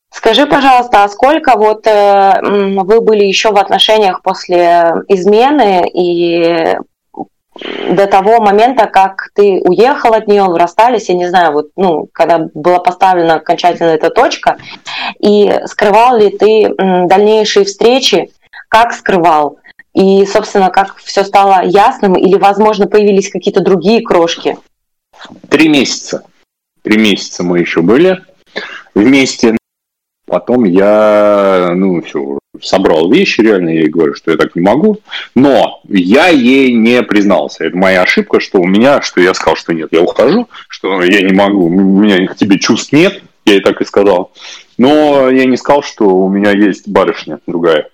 Скажи, 0.09 0.45
пожалуйста, 0.45 1.03
а 1.03 1.09
сколько 1.09 1.57
вот 1.57 1.85
э, 1.85 2.39
вы 2.41 3.01
были 3.01 3.25
еще 3.25 3.51
в 3.51 3.57
отношениях 3.57 4.21
после 4.21 4.93
измены 5.07 5.89
и 5.93 6.77
до 7.89 8.07
того 8.07 8.39
момента, 8.39 8.87
как 8.87 9.29
ты 9.33 9.61
уехал 9.63 10.13
от 10.13 10.27
нее, 10.27 10.43
вы 10.43 10.59
расстались, 10.59 11.09
я 11.09 11.15
не 11.15 11.27
знаю, 11.27 11.53
вот, 11.53 11.69
ну, 11.75 12.07
когда 12.11 12.49
была 12.53 12.79
поставлена 12.79 13.35
окончательно 13.35 13.89
эта 13.89 14.09
точка, 14.09 14.57
и 15.19 15.61
скрывал 15.65 16.17
ли 16.17 16.29
ты 16.29 16.73
дальнейшие 16.77 17.65
встречи, 17.65 18.31
как 18.69 18.93
скрывал? 18.93 19.57
И, 19.93 20.25
собственно, 20.27 20.69
как 20.69 20.97
все 20.97 21.23
стало 21.23 21.63
ясным, 21.63 22.15
или, 22.15 22.35
возможно, 22.35 22.87
появились 22.87 23.31
какие-то 23.31 23.61
другие 23.61 24.01
крошки? 24.01 24.57
Три 25.49 25.69
месяца. 25.69 26.23
Три 26.83 26.97
месяца 26.97 27.43
мы 27.43 27.59
еще 27.59 27.81
были 27.81 28.21
вместе. 28.93 29.56
Потом 30.27 30.65
я, 30.65 31.71
ну, 31.73 32.01
все, 32.01 32.37
собрал 32.61 33.09
вещи, 33.09 33.39
реально, 33.39 33.69
я 33.69 33.81
ей 33.81 33.89
говорю, 33.89 34.13
что 34.13 34.31
я 34.31 34.37
так 34.37 34.55
не 34.55 34.61
могу. 34.61 34.97
Но 35.35 35.79
я 35.87 36.27
ей 36.27 36.73
не 36.73 37.01
признался. 37.01 37.63
Это 37.63 37.77
моя 37.77 38.01
ошибка, 38.01 38.41
что 38.41 38.59
у 38.59 38.67
меня, 38.67 39.01
что 39.01 39.21
я 39.21 39.33
сказал, 39.33 39.55
что 39.55 39.73
нет, 39.73 39.87
я 39.91 40.01
ухожу, 40.01 40.49
что 40.67 41.01
я 41.01 41.21
не 41.21 41.33
могу, 41.33 41.67
у 41.67 41.69
меня 41.69 42.27
к 42.27 42.35
тебе 42.35 42.59
чувств 42.59 42.91
нет, 42.91 43.21
я 43.45 43.53
ей 43.53 43.61
так 43.61 43.79
и 43.81 43.85
сказал. 43.85 44.33
Но 44.77 45.29
я 45.29 45.45
не 45.45 45.55
сказал, 45.55 45.81
что 45.81 46.05
у 46.09 46.29
меня 46.29 46.51
есть 46.51 46.89
барышня 46.89 47.39
другая. 47.47 47.89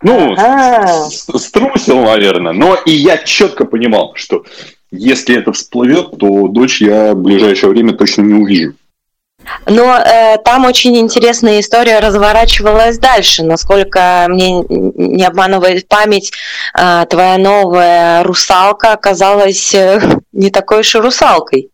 Ну, 0.00 0.34
ага. 0.38 1.04
струсил, 1.10 2.02
наверное. 2.02 2.52
Но 2.52 2.76
и 2.76 2.92
я 2.92 3.18
четко 3.18 3.66
понимал, 3.66 4.12
что 4.14 4.44
если 4.90 5.36
это 5.36 5.52
всплывет, 5.52 6.16
то 6.18 6.48
дочь 6.48 6.80
я 6.80 7.14
в 7.14 7.22
ближайшее 7.22 7.70
время 7.70 7.92
точно 7.92 8.22
не 8.22 8.34
увижу. 8.34 8.74
Но 9.66 9.96
э, 9.98 10.38
там 10.44 10.64
очень 10.64 10.96
интересная 10.96 11.60
история 11.60 12.00
разворачивалась 12.00 12.98
дальше. 12.98 13.42
Насколько 13.42 14.26
мне 14.28 14.62
не 14.68 15.24
обманывает 15.24 15.88
память, 15.88 16.32
э, 16.78 17.04
твоя 17.08 17.38
новая 17.38 18.22
русалка 18.22 18.92
оказалась 18.92 19.74
э, 19.74 20.00
не 20.32 20.50
такой 20.50 20.80
уж 20.80 20.94
и 20.94 20.98
русалкой. 20.98 21.70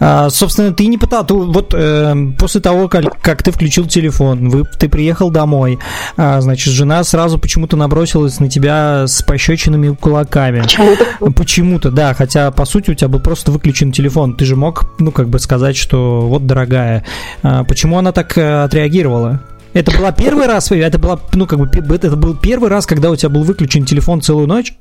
А, 0.00 0.30
собственно, 0.30 0.72
ты 0.72 0.86
не 0.86 0.98
пытался, 0.98 1.34
вот 1.34 1.74
э, 1.74 2.14
после 2.38 2.60
того, 2.60 2.88
как, 2.88 3.20
как 3.20 3.42
ты 3.42 3.52
включил 3.52 3.86
телефон, 3.86 4.48
вы, 4.48 4.64
ты 4.64 4.88
приехал 4.88 5.30
домой, 5.30 5.78
а, 6.16 6.40
значит, 6.40 6.72
жена 6.72 7.04
сразу 7.04 7.38
почему-то 7.38 7.76
набросилась 7.76 8.40
на 8.40 8.48
тебя 8.48 9.06
с 9.06 9.22
пощечинами 9.22 9.94
кулаками. 9.94 10.62
Почему-то? 10.62 11.32
Почему-то, 11.32 11.90
да, 11.90 12.14
хотя, 12.14 12.50
по 12.50 12.64
сути, 12.64 12.90
у 12.90 12.94
тебя 12.94 13.08
был 13.08 13.20
просто 13.20 13.52
выключен 13.52 13.92
телефон. 13.92 14.34
Ты 14.34 14.44
же 14.44 14.56
мог, 14.56 14.84
ну, 14.98 15.12
как 15.12 15.28
бы 15.28 15.38
сказать, 15.38 15.76
что 15.76 16.22
вот, 16.22 16.46
дорогая, 16.46 17.04
а, 17.42 17.64
почему 17.64 17.98
она 17.98 18.12
так 18.12 18.36
э, 18.36 18.64
отреагировала? 18.64 19.40
Это 19.72 19.96
была 19.96 20.12
первый 20.12 20.46
раз, 20.46 20.70
это 20.70 20.98
была, 20.98 21.18
ну, 21.32 21.46
как 21.46 21.58
бы, 21.58 21.94
это 21.94 22.16
был 22.16 22.36
первый 22.36 22.70
раз, 22.70 22.86
когда 22.86 23.10
у 23.10 23.16
тебя 23.16 23.28
был 23.28 23.42
выключен 23.42 23.84
телефон 23.84 24.20
целую 24.20 24.46
ночь? 24.46 24.74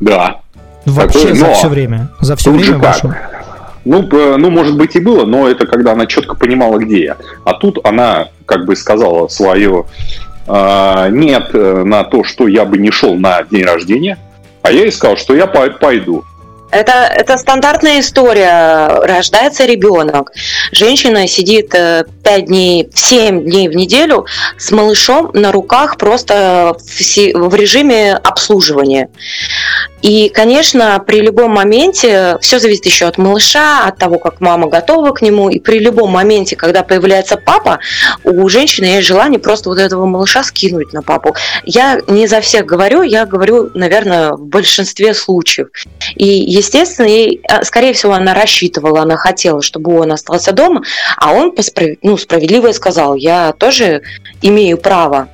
Да. 0.00 0.40
Вообще 0.84 1.18
Такое, 1.20 1.34
за 1.34 1.52
все 1.54 1.68
время? 1.68 2.10
За 2.20 2.36
все 2.36 2.50
время 2.50 2.78
вашего? 2.78 3.16
Ну, 3.88 4.02
ну, 4.36 4.50
может 4.50 4.76
быть 4.76 4.96
и 4.96 5.00
было, 5.00 5.24
но 5.24 5.48
это 5.48 5.66
когда 5.66 5.92
она 5.92 6.06
четко 6.06 6.34
понимала, 6.34 6.78
где 6.78 7.04
я. 7.04 7.16
А 7.44 7.54
тут 7.54 7.78
она 7.84 8.28
как 8.44 8.66
бы 8.66 8.76
сказала 8.76 9.28
свое 9.28 9.86
э, 10.46 11.08
нет 11.10 11.54
на 11.54 12.04
то, 12.04 12.22
что 12.22 12.48
я 12.48 12.64
бы 12.66 12.76
не 12.76 12.90
шел 12.90 13.14
на 13.14 13.42
день 13.44 13.64
рождения, 13.64 14.18
а 14.62 14.70
я 14.70 14.82
ей 14.82 14.92
сказал, 14.92 15.16
что 15.16 15.34
я 15.34 15.46
пойду. 15.46 16.24
Это, 16.70 16.92
это 16.92 17.38
стандартная 17.38 18.00
история. 18.00 19.00
Рождается 19.02 19.64
ребенок. 19.64 20.32
Женщина 20.72 21.26
сидит 21.26 21.70
5 21.70 22.06
э, 22.24 22.40
дней, 22.42 22.90
7 22.92 23.44
дней 23.44 23.68
в 23.68 23.74
неделю 23.74 24.26
с 24.58 24.70
малышом 24.70 25.30
на 25.32 25.50
руках 25.50 25.96
просто 25.96 26.76
в, 26.78 27.48
в 27.48 27.54
режиме 27.54 28.14
обслуживания. 28.16 29.08
И, 30.02 30.28
конечно, 30.28 31.02
при 31.04 31.20
любом 31.20 31.52
моменте, 31.52 32.38
все 32.40 32.58
зависит 32.58 32.86
еще 32.86 33.06
от 33.06 33.18
малыша, 33.18 33.84
от 33.84 33.98
того, 33.98 34.18
как 34.18 34.40
мама 34.40 34.68
готова 34.68 35.12
к 35.12 35.22
нему, 35.22 35.48
и 35.48 35.58
при 35.58 35.78
любом 35.78 36.10
моменте, 36.10 36.56
когда 36.56 36.82
появляется 36.82 37.36
папа, 37.36 37.80
у 38.24 38.48
женщины 38.48 38.86
есть 38.86 39.06
желание 39.06 39.40
просто 39.40 39.68
вот 39.68 39.78
этого 39.78 40.06
малыша 40.06 40.42
скинуть 40.42 40.92
на 40.92 41.02
папу. 41.02 41.34
Я 41.64 42.00
не 42.06 42.26
за 42.26 42.40
всех 42.40 42.66
говорю, 42.66 43.02
я 43.02 43.26
говорю, 43.26 43.70
наверное, 43.74 44.32
в 44.32 44.44
большинстве 44.44 45.14
случаев. 45.14 45.68
И, 46.14 46.26
естественно, 46.26 47.06
ей, 47.06 47.40
а, 47.48 47.64
скорее 47.64 47.92
всего, 47.92 48.12
она 48.12 48.34
рассчитывала, 48.34 49.02
она 49.02 49.16
хотела, 49.16 49.62
чтобы 49.62 49.98
он 49.98 50.12
остался 50.12 50.52
дома, 50.52 50.82
а 51.16 51.32
он 51.32 51.54
ну, 52.02 52.16
справедливо 52.16 52.72
сказал, 52.72 53.14
я 53.14 53.52
тоже 53.52 54.02
имею 54.42 54.78
право 54.78 55.28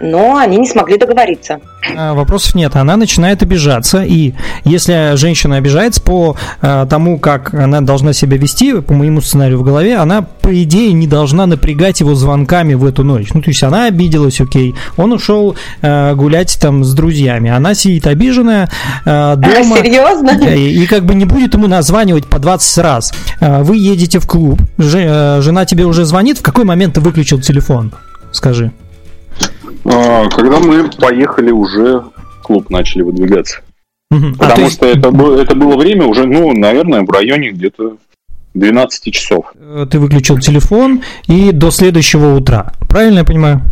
но 0.00 0.36
они 0.36 0.58
не 0.58 0.66
смогли 0.66 0.96
договориться. 0.96 1.60
А, 1.96 2.14
вопросов 2.14 2.54
нет. 2.54 2.76
Она 2.76 2.96
начинает 2.96 3.42
обижаться, 3.42 4.02
и 4.02 4.34
если 4.64 5.16
женщина 5.16 5.56
обижается 5.56 6.02
по 6.02 6.36
а, 6.60 6.86
тому, 6.86 7.18
как 7.18 7.54
она 7.54 7.80
должна 7.80 8.12
себя 8.12 8.36
вести, 8.36 8.80
по 8.80 8.92
моему 8.92 9.20
сценарию 9.20 9.58
в 9.58 9.62
голове, 9.62 9.96
она, 9.96 10.22
по 10.22 10.62
идее, 10.62 10.92
не 10.92 11.06
должна 11.06 11.46
напрягать 11.46 12.00
его 12.00 12.14
звонками 12.14 12.74
в 12.74 12.84
эту 12.84 13.04
ночь. 13.04 13.32
Ну, 13.32 13.42
то 13.42 13.50
есть 13.50 13.62
она 13.62 13.86
обиделась, 13.86 14.40
окей, 14.40 14.74
он 14.96 15.12
ушел 15.12 15.56
а, 15.82 16.14
гулять 16.14 16.58
там 16.60 16.84
с 16.84 16.94
друзьями, 16.94 17.50
она 17.50 17.74
сидит 17.74 18.06
обиженная 18.06 18.68
дома. 19.04 19.36
А, 19.36 19.64
серьезно? 19.64 20.30
И, 20.30 20.82
и 20.82 20.86
как 20.86 21.04
бы 21.04 21.14
не 21.14 21.24
будет 21.24 21.54
ему 21.54 21.66
названивать 21.66 22.26
по 22.26 22.38
20 22.38 22.78
раз. 22.78 23.12
Вы 23.40 23.76
едете 23.76 24.18
в 24.18 24.26
клуб, 24.26 24.60
жена 24.78 25.64
тебе 25.64 25.84
уже 25.84 26.04
звонит, 26.04 26.38
в 26.38 26.42
какой 26.42 26.64
момент 26.64 26.94
ты 26.94 27.00
выключил 27.00 27.40
телефон? 27.40 27.92
Скажи. 28.32 28.72
А, 29.84 30.28
когда 30.28 30.58
мы 30.58 30.90
поехали 30.90 31.50
уже 31.50 32.04
клуб 32.42 32.70
начали 32.70 33.02
выдвигаться. 33.02 33.60
Угу. 34.10 34.36
Потому 34.38 34.66
а, 34.66 34.70
что 34.70 34.86
есть... 34.86 34.98
это, 34.98 35.10
было, 35.10 35.40
это 35.40 35.54
было 35.54 35.76
время 35.76 36.06
уже, 36.06 36.24
ну, 36.26 36.52
наверное, 36.52 37.02
в 37.02 37.10
районе 37.10 37.50
где-то 37.50 37.96
12 38.54 39.12
часов. 39.12 39.52
Э, 39.54 39.86
ты 39.90 39.98
выключил 39.98 40.38
телефон 40.38 41.02
и 41.26 41.52
до 41.52 41.70
следующего 41.70 42.34
утра. 42.34 42.72
Правильно 42.88 43.18
я 43.18 43.24
понимаю? 43.24 43.62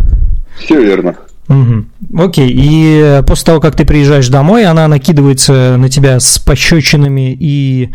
Все 0.58 0.82
верно. 0.82 1.16
Угу. 1.48 2.22
Окей, 2.24 2.50
и 2.52 3.22
после 3.26 3.46
того, 3.46 3.60
как 3.60 3.76
ты 3.76 3.84
приезжаешь 3.86 4.28
домой, 4.28 4.64
она 4.64 4.88
накидывается 4.88 5.76
на 5.78 5.88
тебя 5.88 6.18
с 6.18 6.38
пощечинами 6.38 7.36
и, 7.38 7.90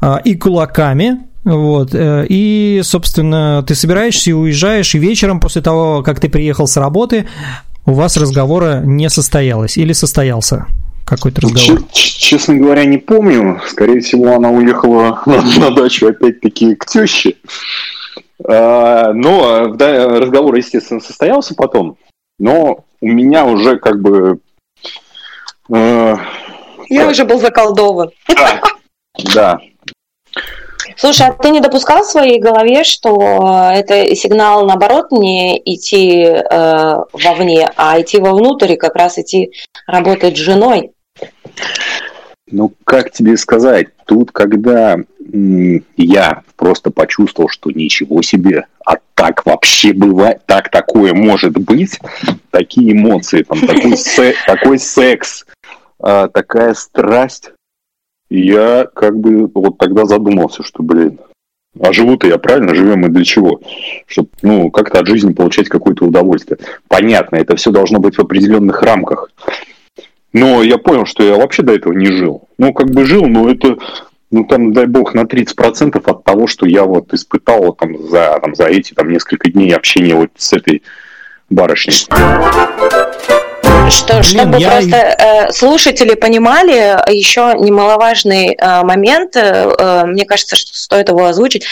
а, 0.00 0.20
и 0.24 0.34
кулаками. 0.36 1.20
Вот. 1.44 1.94
э, 1.94 2.26
И, 2.28 2.80
собственно, 2.84 3.64
ты 3.66 3.74
собираешься 3.74 4.30
и 4.30 4.32
уезжаешь, 4.32 4.94
и 4.94 4.98
вечером 4.98 5.40
после 5.40 5.60
того, 5.62 6.02
как 6.02 6.20
ты 6.20 6.28
приехал 6.28 6.66
с 6.66 6.76
работы, 6.76 7.26
у 7.84 7.92
вас 7.92 8.16
разговора 8.16 8.80
не 8.84 9.10
состоялось 9.10 9.76
или 9.76 9.92
состоялся 9.92 10.66
какой-то 11.04 11.40
разговор? 11.42 11.82
Ч- 11.82 11.86
ч- 11.92 12.18
честно 12.20 12.54
говоря, 12.56 12.84
не 12.84 12.98
помню. 12.98 13.60
Скорее 13.66 14.00
всего, 14.00 14.36
она 14.36 14.50
уехала 14.50 15.20
на, 15.26 15.42
на 15.58 15.70
дачу 15.74 16.06
опять-таки 16.06 16.76
к 16.76 16.86
теще. 16.86 17.34
А, 18.48 19.12
но 19.12 19.66
разговор, 19.76 20.54
естественно, 20.54 21.00
состоялся 21.00 21.54
потом. 21.54 21.96
Но 22.38 22.84
у 23.00 23.06
меня 23.08 23.44
уже 23.44 23.78
как 23.78 24.00
бы... 24.00 24.38
э, 25.72 26.16
Я 26.88 27.08
уже 27.08 27.24
был 27.24 27.40
заколдован. 27.40 28.10
да, 28.28 28.60
да, 29.34 29.58
Слушай, 30.96 31.28
а 31.28 31.32
ты 31.32 31.50
не 31.50 31.60
допускал 31.60 32.02
в 32.02 32.10
своей 32.10 32.40
голове, 32.40 32.84
что 32.84 33.70
это 33.72 34.14
сигнал, 34.14 34.66
наоборот, 34.66 35.10
не 35.12 35.60
идти 35.64 36.24
э, 36.24 36.96
вовне, 37.12 37.70
а 37.76 38.00
идти 38.00 38.18
вовнутрь 38.18 38.72
и 38.72 38.76
как 38.76 38.96
раз 38.96 39.18
идти 39.18 39.52
работать 39.86 40.36
с 40.36 40.40
женой? 40.40 40.92
Ну, 42.50 42.72
как 42.84 43.10
тебе 43.10 43.36
сказать, 43.36 43.88
тут, 44.04 44.30
когда 44.30 44.98
я 45.96 46.42
просто 46.56 46.90
почувствовал, 46.90 47.48
что 47.48 47.70
ничего 47.70 48.20
себе, 48.20 48.66
а 48.84 48.96
так 49.14 49.46
вообще 49.46 49.92
бывает, 49.94 50.42
так 50.46 50.70
такое 50.70 51.14
может 51.14 51.54
быть, 51.56 51.98
такие 52.50 52.92
эмоции, 52.92 53.42
там, 53.42 53.60
такой, 53.66 53.96
се- 53.96 54.34
такой 54.46 54.78
секс, 54.78 55.46
а, 55.98 56.28
такая 56.28 56.74
страсть, 56.74 57.51
я 58.40 58.86
как 58.94 59.18
бы 59.18 59.50
вот 59.54 59.78
тогда 59.78 60.04
задумался, 60.04 60.62
что, 60.62 60.82
блин, 60.82 61.18
а 61.80 61.92
живу-то 61.92 62.26
я 62.26 62.38
правильно, 62.38 62.74
живем 62.74 63.00
мы 63.00 63.08
для 63.08 63.24
чего? 63.24 63.60
Чтобы, 64.06 64.28
ну, 64.42 64.70
как-то 64.70 65.00
от 65.00 65.06
жизни 65.06 65.32
получать 65.32 65.68
какое-то 65.68 66.04
удовольствие. 66.04 66.58
Понятно, 66.88 67.36
это 67.36 67.56
все 67.56 67.70
должно 67.70 67.98
быть 67.98 68.16
в 68.16 68.20
определенных 68.20 68.82
рамках. 68.82 69.30
Но 70.32 70.62
я 70.62 70.78
понял, 70.78 71.06
что 71.06 71.22
я 71.22 71.36
вообще 71.36 71.62
до 71.62 71.74
этого 71.74 71.92
не 71.92 72.06
жил. 72.06 72.48
Ну, 72.58 72.72
как 72.72 72.90
бы 72.90 73.04
жил, 73.04 73.26
но 73.26 73.50
это, 73.50 73.76
ну, 74.30 74.44
там, 74.44 74.72
дай 74.72 74.86
бог, 74.86 75.14
на 75.14 75.22
30% 75.22 76.02
от 76.04 76.24
того, 76.24 76.46
что 76.46 76.66
я 76.66 76.84
вот 76.84 77.12
испытал 77.14 77.72
там, 77.74 77.98
за, 78.08 78.38
там, 78.42 78.54
за 78.54 78.64
эти 78.66 78.94
там, 78.94 79.10
несколько 79.10 79.50
дней 79.50 79.74
общения 79.74 80.14
вот 80.14 80.30
с 80.36 80.52
этой 80.52 80.82
барышней. 81.48 82.06
Что, 83.90 84.14
Блин, 84.14 84.22
чтобы 84.22 84.58
я- 84.58 84.70
просто 84.70 84.96
э, 84.96 85.52
слушатели 85.52 86.14
понимали, 86.14 86.96
еще 87.12 87.54
немаловажный 87.58 88.54
э, 88.58 88.82
момент, 88.84 89.36
э, 89.36 89.70
э, 89.78 90.04
мне 90.06 90.24
кажется, 90.24 90.56
что 90.56 90.76
стоит 90.76 91.08
его 91.08 91.26
озвучить. 91.26 91.66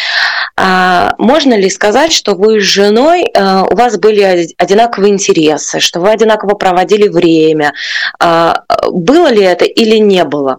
А, 0.56 1.14
можно 1.18 1.54
ли 1.54 1.70
сказать, 1.70 2.12
что 2.12 2.34
вы 2.34 2.60
с 2.60 2.64
женой, 2.64 3.24
э, 3.32 3.62
у 3.70 3.74
вас 3.74 3.96
были 3.98 4.20
оди- 4.22 4.54
одинаковые 4.58 5.12
интересы, 5.14 5.80
что 5.80 6.00
вы 6.00 6.10
одинаково 6.10 6.54
проводили 6.54 7.08
время? 7.08 7.72
А, 8.18 8.62
было 8.90 9.28
ли 9.32 9.42
это 9.42 9.64
или 9.64 9.96
не 9.96 10.24
было? 10.24 10.58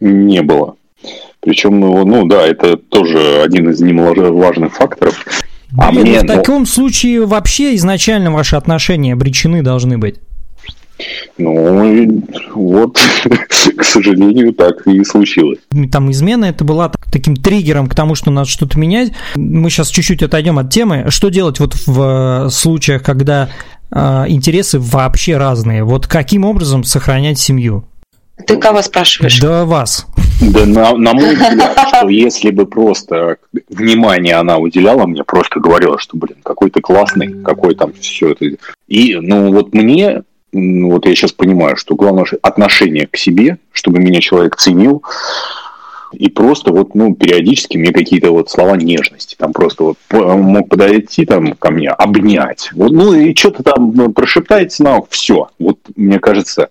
Не 0.00 0.42
было. 0.42 0.74
Причем, 1.40 1.80
ну, 1.80 2.04
ну 2.04 2.26
да, 2.26 2.42
это 2.46 2.76
тоже 2.76 3.42
один 3.42 3.70
из 3.70 3.80
немаловажных 3.80 4.74
факторов. 4.74 5.24
А 5.78 5.90
Блин, 5.90 6.02
мне, 6.02 6.12
ну 6.12 6.18
в 6.20 6.22
ну- 6.24 6.34
таком 6.34 6.66
случае 6.66 7.24
вообще 7.24 7.74
изначально 7.76 8.30
ваши 8.30 8.56
отношения 8.56 9.14
обречены 9.14 9.62
должны 9.62 9.96
быть. 9.96 10.16
Ну, 11.38 12.22
вот, 12.54 12.98
к 13.76 13.84
сожалению, 13.84 14.52
так 14.52 14.86
и 14.86 15.02
случилось. 15.04 15.58
Там 15.90 16.10
измена 16.10 16.46
это 16.46 16.64
была 16.64 16.88
так- 16.88 17.10
таким 17.10 17.36
триггером 17.36 17.88
к 17.88 17.94
тому, 17.94 18.14
что 18.14 18.30
надо 18.30 18.48
что-то 18.48 18.78
менять. 18.78 19.12
Мы 19.34 19.70
сейчас 19.70 19.88
чуть-чуть 19.88 20.22
отойдем 20.22 20.58
от 20.58 20.70
темы. 20.70 21.06
Что 21.08 21.28
делать 21.28 21.60
вот 21.60 21.74
в 21.86 22.46
э, 22.46 22.50
случаях, 22.50 23.02
когда 23.02 23.48
э, 23.90 24.24
интересы 24.28 24.78
вообще 24.78 25.36
разные? 25.36 25.84
Вот 25.84 26.06
каким 26.06 26.44
образом 26.44 26.84
сохранять 26.84 27.38
семью? 27.38 27.84
Ты 28.46 28.56
кого 28.56 28.82
спрашиваешь? 28.82 29.40
Да 29.40 29.64
вас. 29.64 30.06
Да, 30.40 30.66
на, 30.66 30.96
на 30.96 31.12
мой 31.12 31.34
взгляд, 31.34 31.78
что 31.88 32.08
если 32.08 32.50
бы 32.50 32.66
просто 32.66 33.36
внимание 33.68 34.34
она 34.36 34.58
уделяла 34.58 35.06
мне, 35.06 35.22
просто 35.24 35.60
говорила, 35.60 35.98
что, 35.98 36.16
блин, 36.16 36.38
какой 36.42 36.70
ты 36.70 36.80
классный, 36.80 37.42
какой 37.42 37.74
там 37.74 37.92
все 38.00 38.32
это. 38.32 38.46
И, 38.88 39.16
ну, 39.16 39.52
вот 39.52 39.72
мне, 39.72 40.22
вот 40.52 41.06
я 41.06 41.14
сейчас 41.14 41.32
понимаю, 41.32 41.76
что 41.76 41.94
главное 41.94 42.26
отношение 42.42 43.06
к 43.06 43.16
себе, 43.16 43.58
чтобы 43.72 43.98
меня 44.00 44.20
человек 44.20 44.56
ценил, 44.56 45.02
и 46.12 46.28
просто 46.28 46.72
вот, 46.72 46.94
ну, 46.94 47.14
периодически 47.14 47.78
мне 47.78 47.90
какие-то 47.92 48.32
вот 48.32 48.50
слова 48.50 48.76
нежности, 48.76 49.34
там 49.34 49.52
просто 49.52 49.84
вот 49.84 49.96
мог 50.10 50.68
подойти 50.68 51.24
там 51.24 51.54
ко 51.54 51.70
мне, 51.70 51.88
обнять, 51.90 52.70
вот, 52.74 52.92
ну, 52.92 53.14
и 53.14 53.34
что-то 53.34 53.62
там 53.62 53.92
ну, 53.94 54.12
прошептать 54.12 54.78
на 54.78 55.00
все. 55.08 55.48
Вот, 55.58 55.78
мне 55.96 56.18
кажется, 56.18 56.68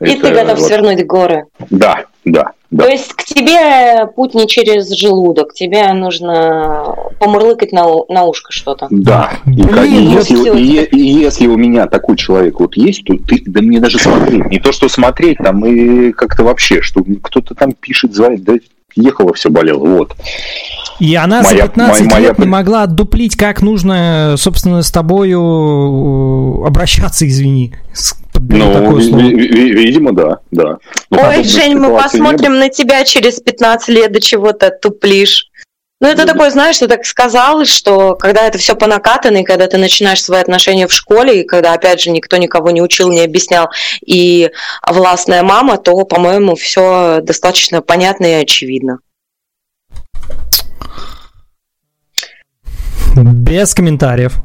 И 0.00 0.06
это 0.10 0.28
ты 0.28 0.34
готов 0.34 0.58
вот- 0.58 0.66
свернуть 0.66 1.06
горы. 1.06 1.44
Да, 1.70 2.04
да, 2.24 2.52
да. 2.70 2.84
То 2.84 2.90
есть 2.90 3.12
к 3.14 3.24
тебе 3.24 4.06
путь 4.14 4.34
не 4.34 4.46
через 4.46 4.88
желудок, 4.90 5.54
тебе 5.54 5.92
нужно 5.92 6.94
помурлыкать 7.18 7.72
на, 7.72 7.84
на 8.08 8.24
ушко 8.24 8.52
что-то. 8.52 8.86
Да. 8.90 9.30
И, 9.46 9.50
Блин, 9.50 9.68
как- 9.68 9.86
и 9.86 10.02
если, 10.04 10.58
и, 10.58 10.84
и 10.84 11.20
если 11.20 11.46
у 11.46 11.56
меня 11.56 11.86
такой 11.86 12.16
человек 12.16 12.60
вот 12.60 12.76
есть, 12.76 13.04
то 13.04 13.14
ты, 13.16 13.42
да 13.46 13.60
мне 13.60 13.80
даже 13.80 13.98
смотреть, 13.98 14.46
не 14.46 14.58
то 14.60 14.72
что 14.72 14.88
смотреть, 14.88 15.38
там 15.38 15.64
и 15.66 16.12
как-то 16.12 16.44
вообще, 16.44 16.80
что 16.82 17.04
кто-то 17.22 17.54
там 17.54 17.72
пишет, 17.72 18.14
звонит, 18.14 18.44
да 18.44 18.54
ехало 18.96 19.32
все 19.34 19.50
болело, 19.50 19.86
вот. 19.86 20.16
И 20.98 21.14
она 21.14 21.42
Моя- 21.42 21.62
за 21.62 21.68
15 21.68 22.06
моя- 22.06 22.20
лет 22.20 22.38
не 22.38 22.44
моя- 22.46 22.50
могла 22.50 22.82
отдуплить, 22.82 23.36
как 23.36 23.62
нужно, 23.62 24.34
собственно, 24.36 24.82
с 24.82 24.90
тобою 24.90 25.40
э, 26.64 26.66
обращаться, 26.66 27.26
извини. 27.26 27.72
С- 27.92 28.16
Ну, 28.34 28.72
такое 28.72 29.02
слово. 29.02 29.22
ви- 29.22 29.48
ви- 29.48 29.74
видимо, 29.74 30.12
да, 30.12 30.38
да. 30.50 30.78
Но 31.10 31.18
Ой, 31.18 31.22
подобных 31.22 31.44
Жень, 31.46 31.78
мы 31.78 32.02
посмотрим 32.02 32.58
на 32.58 32.68
тебя 32.68 33.04
через 33.04 33.40
15 33.40 33.88
лет, 33.88 34.12
до 34.12 34.20
чего 34.20 34.52
ты 34.52 34.70
туплишь. 34.70 35.46
Ну, 36.02 36.08
это 36.08 36.22
Ну, 36.22 36.28
такое, 36.32 36.50
знаешь, 36.50 36.78
ты 36.78 36.88
так 36.88 37.04
сказал, 37.04 37.66
что 37.66 38.14
когда 38.14 38.46
это 38.46 38.56
все 38.56 38.74
по 38.74 38.86
накатанной, 38.86 39.44
когда 39.44 39.66
ты 39.66 39.76
начинаешь 39.76 40.22
свои 40.22 40.40
отношения 40.40 40.86
в 40.86 40.92
школе, 40.92 41.40
и 41.40 41.46
когда, 41.46 41.74
опять 41.74 42.00
же, 42.00 42.10
никто 42.10 42.38
никого 42.38 42.70
не 42.70 42.80
учил, 42.80 43.10
не 43.10 43.20
объяснял, 43.20 43.68
и 44.06 44.50
властная 44.90 45.42
мама, 45.42 45.76
то, 45.76 46.04
по-моему, 46.04 46.54
все 46.54 47.20
достаточно 47.22 47.82
понятно 47.82 48.24
и 48.26 48.42
очевидно. 48.42 49.00
Без 53.16 53.74
комментариев. 53.74 54.36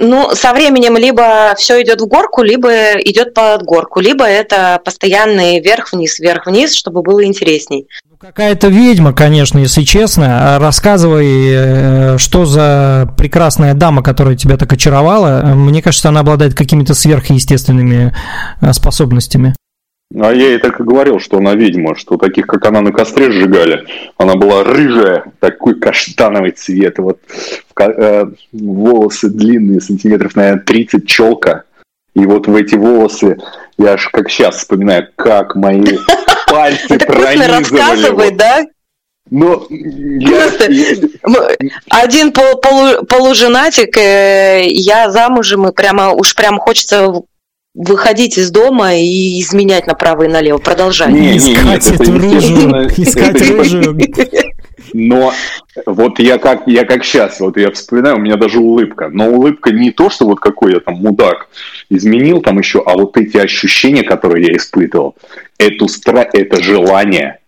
Ну, 0.00 0.30
со 0.32 0.52
временем 0.52 0.96
либо 0.96 1.54
все 1.56 1.82
идет 1.82 2.00
в 2.00 2.06
горку, 2.06 2.42
либо 2.42 2.70
идет 3.00 3.34
под 3.34 3.64
горку, 3.64 3.98
либо 3.98 4.24
это 4.24 4.80
постоянный 4.84 5.58
вверх-вниз, 5.58 6.20
вверх-вниз, 6.20 6.72
чтобы 6.74 7.02
было 7.02 7.24
интересней. 7.24 7.88
Ну, 8.08 8.16
Какая-то 8.16 8.68
ведьма, 8.68 9.12
конечно, 9.12 9.58
если 9.58 9.82
честно. 9.82 10.54
А 10.54 10.58
Рассказывай, 10.60 11.26
э, 11.50 12.18
что 12.18 12.46
за 12.46 13.12
прекрасная 13.18 13.74
дама, 13.74 14.04
которая 14.04 14.36
тебя 14.36 14.56
так 14.56 14.72
очаровала. 14.72 15.42
Мне 15.54 15.82
кажется, 15.82 16.10
она 16.10 16.20
обладает 16.20 16.54
какими-то 16.54 16.94
сверхъестественными 16.94 18.14
э, 18.60 18.72
способностями. 18.72 19.56
А 20.16 20.32
я 20.32 20.48
ей 20.48 20.58
так 20.58 20.80
и 20.80 20.84
говорил, 20.84 21.20
что 21.20 21.36
она 21.36 21.54
ведьма, 21.54 21.94
что 21.94 22.16
таких, 22.16 22.46
как 22.46 22.64
она 22.64 22.80
на 22.80 22.92
костре 22.92 23.30
сжигали. 23.30 23.84
Она 24.16 24.36
была 24.36 24.64
рыжая, 24.64 25.24
такой 25.38 25.78
каштановый 25.78 26.52
цвет, 26.52 26.98
вот 26.98 27.20
э, 27.78 28.24
волосы 28.52 29.28
длинные, 29.28 29.82
сантиметров, 29.82 30.34
наверное, 30.34 30.62
30, 30.64 31.06
челка. 31.06 31.64
И 32.14 32.24
вот 32.24 32.46
в 32.46 32.56
эти 32.56 32.74
волосы, 32.74 33.36
я 33.76 33.92
аж 33.92 34.08
как 34.08 34.30
сейчас 34.30 34.56
вспоминаю, 34.56 35.08
как 35.14 35.54
мои 35.56 35.84
пальцы 36.48 36.98
пронизывали. 36.98 38.30
да? 38.30 38.64
Но 39.30 39.66
я, 39.68 40.30
Просто. 40.30 40.72
я- 40.72 40.96
Мы- 41.22 41.56
Один 41.90 42.32
пол- 42.32 42.58
полу- 42.62 43.04
полуженатик, 43.04 43.94
э, 43.98 44.62
я 44.68 45.10
замужем, 45.10 45.68
и 45.68 45.72
прямо 45.72 46.12
уж 46.12 46.34
прям 46.34 46.58
хочется 46.58 47.12
выходить 47.74 48.38
из 48.38 48.50
дома 48.50 48.94
и 48.94 49.40
изменять 49.40 49.86
направо 49.86 50.24
и 50.24 50.28
налево. 50.28 50.58
Продолжай. 50.58 51.12
Не, 51.12 51.20
не, 51.20 51.36
искать 51.38 51.64
нет, 51.64 51.86
это 51.86 52.02
эту 52.02 52.12
рыжую, 52.12 52.88
искать 52.96 53.36
это- 53.36 53.54
рыжую. 53.54 53.98
Но 54.94 55.32
вот 55.86 56.18
я 56.18 56.38
как, 56.38 56.66
я 56.66 56.84
как 56.84 57.04
сейчас, 57.04 57.40
вот 57.40 57.58
я 57.58 57.70
вспоминаю, 57.70 58.16
у 58.16 58.20
меня 58.20 58.36
даже 58.36 58.58
улыбка. 58.58 59.08
Но 59.12 59.28
улыбка 59.28 59.70
не 59.70 59.90
то, 59.90 60.08
что 60.08 60.24
вот 60.24 60.40
какой 60.40 60.72
я 60.72 60.80
там 60.80 60.94
мудак 60.94 61.48
изменил 61.90 62.40
там 62.40 62.58
еще, 62.58 62.82
а 62.84 62.96
вот 62.96 63.16
эти 63.16 63.36
ощущения, 63.36 64.02
которые 64.02 64.46
я 64.46 64.56
испытывал, 64.56 65.14
эту 65.58 65.88
стра... 65.88 66.26
это 66.32 66.62
желание. 66.62 67.40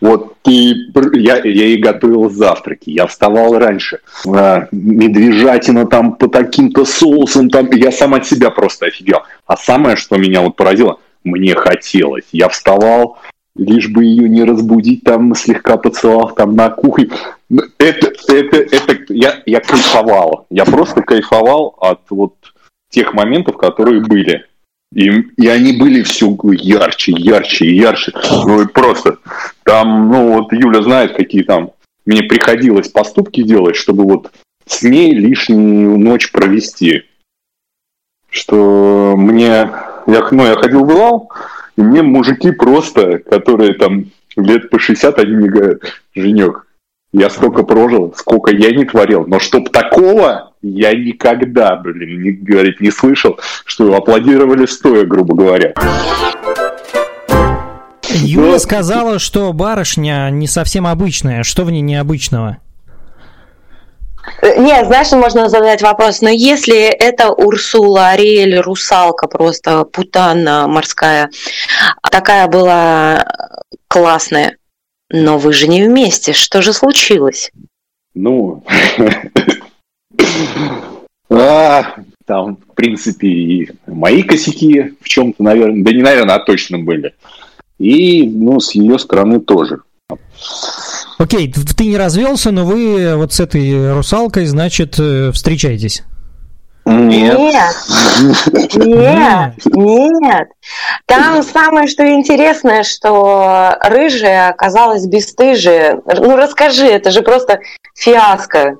Вот 0.00 0.34
пр- 0.42 1.16
я, 1.16 1.36
я 1.36 1.66
и 1.66 1.76
готовил 1.76 2.30
завтраки, 2.30 2.90
я 2.90 3.06
вставал 3.06 3.58
раньше, 3.58 4.00
А, 4.26 4.68
медвежатина 4.70 5.86
там 5.86 6.14
по 6.14 6.28
таким-то 6.28 6.84
соусам, 6.84 7.50
там, 7.50 7.70
я 7.72 7.90
сам 7.92 8.14
от 8.14 8.26
себя 8.26 8.50
просто 8.50 8.86
офигел. 8.86 9.20
А 9.46 9.56
самое, 9.56 9.96
что 9.96 10.16
меня 10.16 10.40
вот 10.40 10.56
поразило, 10.56 10.98
мне 11.24 11.54
хотелось. 11.54 12.24
Я 12.32 12.48
вставал, 12.48 13.18
лишь 13.56 13.88
бы 13.88 14.04
ее 14.04 14.28
не 14.28 14.44
разбудить, 14.44 15.04
там 15.04 15.34
слегка 15.34 15.76
поцеловав 15.76 16.34
там 16.34 16.54
на 16.54 16.70
кухне. 16.70 17.08
Ну, 17.48 17.62
Это, 17.78 18.12
это, 18.28 18.56
это, 18.56 18.98
я, 19.08 19.42
я 19.46 19.60
кайфовал. 19.60 20.46
Я 20.50 20.64
просто 20.64 21.02
кайфовал 21.02 21.74
от 21.78 22.00
вот 22.10 22.34
тех 22.90 23.14
моментов, 23.14 23.56
которые 23.56 24.00
были. 24.00 24.44
И, 24.94 25.08
и 25.36 25.48
они 25.48 25.72
были 25.72 26.02
все 26.02 26.36
ярче, 26.42 27.12
ярче, 27.12 27.74
ярче. 27.74 28.12
Ну 28.46 28.62
и 28.62 28.66
просто. 28.66 29.18
Там, 29.64 30.10
ну 30.10 30.32
вот 30.32 30.52
Юля 30.52 30.82
знает, 30.82 31.14
какие 31.14 31.42
там 31.42 31.72
мне 32.06 32.22
приходилось 32.22 32.88
поступки 32.88 33.42
делать, 33.42 33.76
чтобы 33.76 34.04
вот 34.04 34.32
с 34.66 34.82
ней 34.82 35.12
лишнюю 35.14 35.98
ночь 35.98 36.32
провести. 36.32 37.04
Что 38.30 39.14
мне... 39.16 39.70
Я, 40.06 40.26
ну, 40.30 40.46
я 40.46 40.54
ходил 40.54 40.84
в 40.84 40.90
Илал, 40.90 41.30
и 41.76 41.82
мне 41.82 42.02
мужики 42.02 42.50
просто, 42.50 43.18
которые 43.18 43.74
там 43.74 44.06
лет 44.36 44.70
по 44.70 44.78
60, 44.78 45.18
они 45.18 45.36
мне 45.36 45.50
говорят, 45.50 45.80
Женек, 46.14 46.66
я 47.12 47.28
столько 47.28 47.62
прожил, 47.62 48.14
сколько 48.16 48.54
я 48.54 48.70
не 48.72 48.84
творил, 48.84 49.26
но 49.26 49.38
чтоб 49.38 49.70
такого 49.70 50.47
я 50.62 50.94
никогда, 50.94 51.76
блин, 51.76 52.22
не, 52.22 52.30
говорит, 52.32 52.80
не 52.80 52.90
слышал, 52.90 53.38
что 53.64 53.94
аплодировали 53.94 54.66
стоя, 54.66 55.04
грубо 55.04 55.34
говоря. 55.34 55.74
Юля 58.10 58.52
Но... 58.52 58.58
сказала, 58.58 59.18
что 59.18 59.52
барышня 59.52 60.30
не 60.30 60.46
совсем 60.46 60.86
обычная. 60.86 61.42
Что 61.44 61.64
в 61.64 61.70
ней 61.70 61.82
необычного? 61.82 62.58
Э, 64.42 64.60
нет, 64.60 64.86
знаешь, 64.86 65.12
можно 65.12 65.48
задать 65.48 65.82
вопрос, 65.82 66.20
но 66.20 66.28
если 66.28 66.78
это 66.78 67.30
Урсула, 67.30 68.10
Ариэль, 68.10 68.58
русалка 68.58 69.26
просто, 69.28 69.84
путанна 69.84 70.66
морская, 70.68 71.30
такая 72.10 72.48
была 72.48 73.26
классная, 73.88 74.56
но 75.10 75.38
вы 75.38 75.52
же 75.52 75.68
не 75.68 75.82
вместе, 75.82 76.32
что 76.32 76.62
же 76.62 76.72
случилось? 76.72 77.50
Ну, 78.14 78.64
а, 81.30 81.94
там, 82.26 82.56
в 82.56 82.74
принципе, 82.74 83.28
и 83.28 83.70
мои 83.86 84.22
косяки 84.22 84.94
в 85.00 85.08
чем-то, 85.08 85.42
наверное, 85.42 85.84
да 85.84 85.92
не 85.92 86.02
наверное, 86.02 86.34
а 86.36 86.44
точно 86.44 86.78
были. 86.78 87.14
И, 87.78 88.28
ну, 88.28 88.60
с 88.60 88.74
ее 88.74 88.98
стороны 88.98 89.40
тоже. 89.40 89.80
Окей, 91.18 91.52
ты 91.52 91.84
не 91.86 91.96
развелся, 91.96 92.50
но 92.50 92.64
вы 92.64 93.16
вот 93.16 93.32
с 93.32 93.40
этой 93.40 93.92
русалкой, 93.92 94.46
значит, 94.46 94.98
э, 94.98 95.32
встречаетесь. 95.32 96.04
Нет. 96.88 97.38
Нет, 97.38 97.74
нет, 98.76 99.54
нет. 99.74 100.48
Там 101.06 101.42
самое, 101.42 101.86
что 101.86 102.08
интересное, 102.08 102.82
что 102.82 103.76
рыжая 103.82 104.48
оказалась 104.48 105.06
бесстыжая. 105.06 106.00
Ну 106.06 106.36
расскажи, 106.36 106.86
это 106.86 107.10
же 107.10 107.20
просто 107.20 107.60
фиаско. 107.94 108.78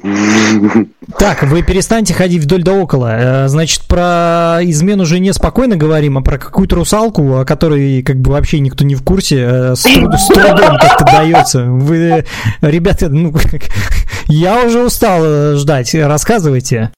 Так, 0.00 1.42
вы 1.42 1.62
перестаньте 1.62 2.14
ходить 2.14 2.44
вдоль 2.44 2.62
да 2.62 2.72
около. 2.74 3.44
Э, 3.44 3.48
значит, 3.48 3.82
про 3.88 4.58
измену 4.62 5.04
жене 5.04 5.32
спокойно 5.32 5.76
говорим, 5.76 6.18
а 6.18 6.22
про 6.22 6.38
какую-то 6.38 6.76
русалку, 6.76 7.38
о 7.38 7.44
которой 7.44 8.02
как 8.02 8.16
бы 8.16 8.30
вообще 8.30 8.60
никто 8.60 8.84
не 8.84 8.94
в 8.94 9.02
курсе, 9.02 9.40
э, 9.40 9.74
с, 9.74 9.80
с 9.80 10.26
трудом 10.28 10.78
как-то 10.78 11.04
дается. 11.04 11.64
Вы, 11.64 12.24
ребята, 12.60 13.08
ну, 13.08 13.34
я 14.26 14.64
уже 14.64 14.84
устал 14.84 15.20
э, 15.24 15.54
ждать. 15.56 15.92
Рассказывайте. 15.94 16.92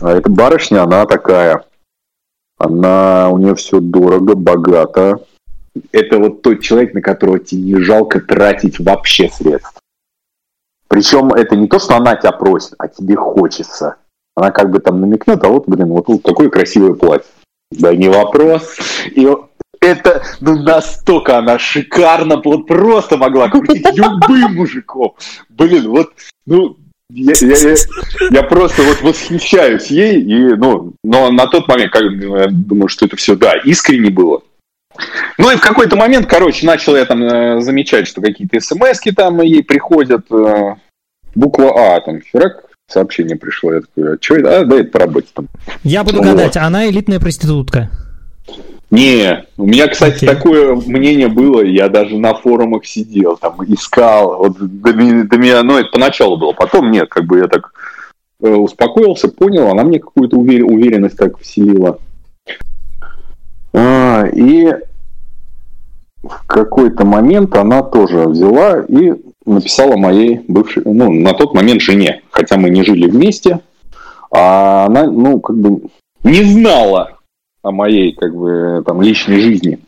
А 0.00 0.12
эта 0.12 0.28
барышня, 0.28 0.82
она 0.82 1.06
такая. 1.06 1.64
Она, 2.58 3.28
у 3.30 3.38
нее 3.38 3.54
все 3.54 3.80
дорого, 3.80 4.34
богато. 4.34 5.20
Это 5.92 6.18
вот 6.18 6.42
тот 6.42 6.60
человек, 6.60 6.94
на 6.94 7.02
которого 7.02 7.38
тебе 7.38 7.62
не 7.62 7.80
жалко 7.82 8.20
тратить 8.20 8.80
вообще 8.80 9.28
средств. 9.28 9.75
Причем 10.88 11.32
это 11.32 11.56
не 11.56 11.68
то, 11.68 11.78
что 11.78 11.96
она 11.96 12.16
тебя 12.16 12.32
просит, 12.32 12.74
а 12.78 12.88
тебе 12.88 13.16
хочется. 13.16 13.96
Она 14.34 14.50
как 14.50 14.70
бы 14.70 14.80
там 14.80 15.00
намекнет, 15.00 15.42
а 15.44 15.48
вот, 15.48 15.64
блин, 15.66 15.88
вот, 15.88 16.08
вот 16.08 16.22
какое 16.22 16.50
красивое 16.50 16.94
платье. 16.94 17.26
Да 17.70 17.94
не 17.94 18.08
вопрос. 18.08 18.76
И 19.06 19.26
это 19.80 20.22
ну, 20.40 20.62
настолько 20.62 21.38
она 21.38 21.58
шикарно, 21.58 22.40
вот 22.44 22.66
просто 22.66 23.16
могла 23.16 23.48
крутить 23.48 23.86
любым 23.94 24.54
мужиком. 24.56 25.14
Блин, 25.48 25.88
вот, 25.88 26.12
ну, 26.46 26.76
я, 27.10 27.34
я, 27.40 27.56
я, 27.56 27.76
я 28.30 28.42
просто 28.42 28.82
вот 28.82 29.00
восхищаюсь 29.02 29.86
ей, 29.86 30.20
и, 30.20 30.54
ну, 30.54 30.94
но 31.04 31.30
на 31.30 31.46
тот 31.46 31.68
момент, 31.68 31.92
как, 31.92 32.02
я 32.02 32.48
думаю, 32.50 32.88
что 32.88 33.06
это 33.06 33.16
все, 33.16 33.36
да, 33.36 33.54
искренне 33.64 34.10
было. 34.10 34.42
Ну 35.38 35.50
и 35.50 35.56
в 35.56 35.60
какой-то 35.60 35.96
момент, 35.96 36.26
короче, 36.26 36.66
начал 36.66 36.96
я 36.96 37.04
там 37.04 37.22
э, 37.22 37.60
замечать, 37.60 38.06
что 38.06 38.20
какие-то 38.20 38.60
смс 38.60 39.00
там 39.16 39.40
ей 39.40 39.62
приходят, 39.62 40.30
э, 40.30 40.74
буква 41.34 41.96
А, 41.96 42.00
там, 42.00 42.20
херак, 42.20 42.64
сообщение 42.88 43.36
пришло, 43.36 43.74
я 43.74 43.80
такой, 43.80 44.14
а 44.14 44.18
что 44.20 44.36
это? 44.36 44.60
А, 44.60 44.64
да, 44.64 44.80
это 44.80 44.90
по 44.90 44.98
работе 44.98 45.28
там. 45.34 45.48
Я 45.82 46.04
буду 46.04 46.18
вот. 46.18 46.26
гадать, 46.26 46.56
она 46.56 46.88
элитная 46.88 47.20
проститутка. 47.20 47.90
Не, 48.90 49.44
у 49.56 49.66
меня, 49.66 49.88
кстати, 49.88 50.22
okay. 50.22 50.26
такое 50.26 50.76
мнение 50.76 51.26
было, 51.26 51.60
я 51.62 51.88
даже 51.88 52.16
на 52.18 52.34
форумах 52.34 52.86
сидел, 52.86 53.36
там, 53.36 53.56
искал, 53.64 54.38
вот 54.38 54.58
до, 54.58 54.92
до 54.92 55.38
меня, 55.38 55.62
ну, 55.64 55.78
это 55.78 55.88
поначалу 55.90 56.36
было, 56.36 56.52
потом 56.52 56.92
нет, 56.92 57.08
как 57.08 57.24
бы 57.24 57.38
я 57.38 57.48
так 57.48 57.72
э, 58.40 58.48
успокоился, 58.48 59.28
понял, 59.28 59.68
она 59.68 59.82
мне 59.82 59.98
какую-то 59.98 60.36
увер, 60.36 60.64
уверенность 60.64 61.16
так 61.16 61.36
вселила. 61.40 61.98
А, 63.78 64.26
и 64.32 64.72
в 66.22 66.46
какой-то 66.46 67.04
момент 67.04 67.54
она 67.56 67.82
тоже 67.82 68.26
взяла 68.26 68.80
и 68.80 69.12
написала 69.44 69.98
моей 69.98 70.40
бывшей, 70.48 70.82
ну, 70.86 71.12
на 71.12 71.34
тот 71.34 71.52
момент 71.52 71.82
жене, 71.82 72.22
хотя 72.30 72.56
мы 72.56 72.70
не 72.70 72.82
жили 72.82 73.06
вместе, 73.06 73.60
а 74.30 74.86
она, 74.86 75.04
ну, 75.04 75.40
как 75.40 75.58
бы 75.58 75.90
не 76.24 76.42
знала 76.42 77.18
о 77.62 77.70
моей, 77.70 78.14
как 78.14 78.34
бы, 78.34 78.82
там, 78.86 79.02
личной 79.02 79.40
жизни. 79.40 79.78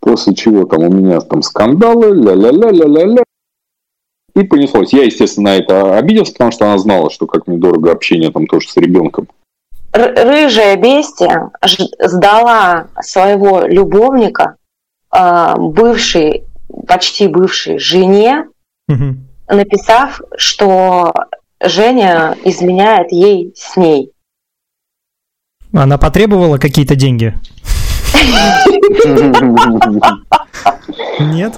После 0.00 0.34
чего 0.34 0.66
там 0.66 0.82
у 0.82 0.92
меня 0.92 1.20
там 1.22 1.40
скандалы, 1.40 2.14
ля-ля-ля-ля-ля-ля. 2.14 3.24
И 4.34 4.42
понеслось. 4.42 4.92
Я, 4.92 5.04
естественно, 5.04 5.52
на 5.52 5.56
это 5.56 5.96
обиделся, 5.96 6.32
потому 6.32 6.52
что 6.52 6.66
она 6.66 6.76
знала, 6.76 7.08
что 7.08 7.26
как 7.26 7.46
мне 7.46 7.56
дорого 7.56 7.92
общение 7.92 8.30
там 8.30 8.46
тоже 8.46 8.68
с 8.68 8.76
ребенком 8.76 9.28
рыжая 9.94 10.76
бестия 10.76 11.50
сдала 12.00 12.88
своего 13.00 13.62
любовника 13.62 14.56
а, 15.10 15.56
бывшей, 15.56 16.44
почти 16.86 17.26
бывшей 17.28 17.78
жене, 17.78 18.46
угу. 18.88 19.16
написав, 19.48 20.20
что 20.36 21.14
Женя 21.62 22.36
изменяет 22.44 23.12
ей 23.12 23.54
с 23.56 23.76
ней. 23.76 24.10
Она 25.72 25.96
потребовала 25.98 26.58
какие-то 26.58 26.96
деньги? 26.96 27.32
Нет? 31.20 31.54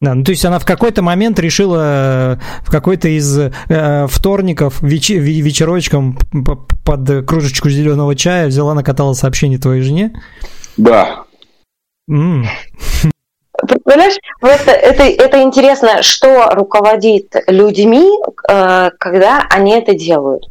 Да, 0.00 0.14
ну 0.14 0.24
то 0.24 0.30
есть 0.30 0.44
она 0.46 0.58
в 0.58 0.64
какой-то 0.64 1.02
момент 1.02 1.38
решила 1.38 1.82
э, 1.82 2.36
в 2.64 2.70
какой-то 2.70 3.08
из 3.08 3.38
э, 3.38 4.06
вторников 4.08 4.80
веч, 4.80 5.10
вечерочком 5.10 6.18
под 6.84 7.26
кружечку 7.26 7.68
зеленого 7.68 8.16
чая 8.16 8.46
взяла, 8.46 8.72
накатала 8.72 9.12
сообщение 9.12 9.58
твоей 9.58 9.82
жене? 9.82 10.18
Да. 10.78 11.24
Mm. 12.10 12.44
Понимаешь, 13.84 14.16
просто 14.40 14.70
это, 14.70 15.02
это 15.02 15.42
интересно, 15.42 16.02
что 16.02 16.48
руководит 16.50 17.34
людьми, 17.46 18.08
э, 18.48 18.90
когда 18.98 19.46
они 19.50 19.72
это 19.72 19.94
делают. 19.94 20.49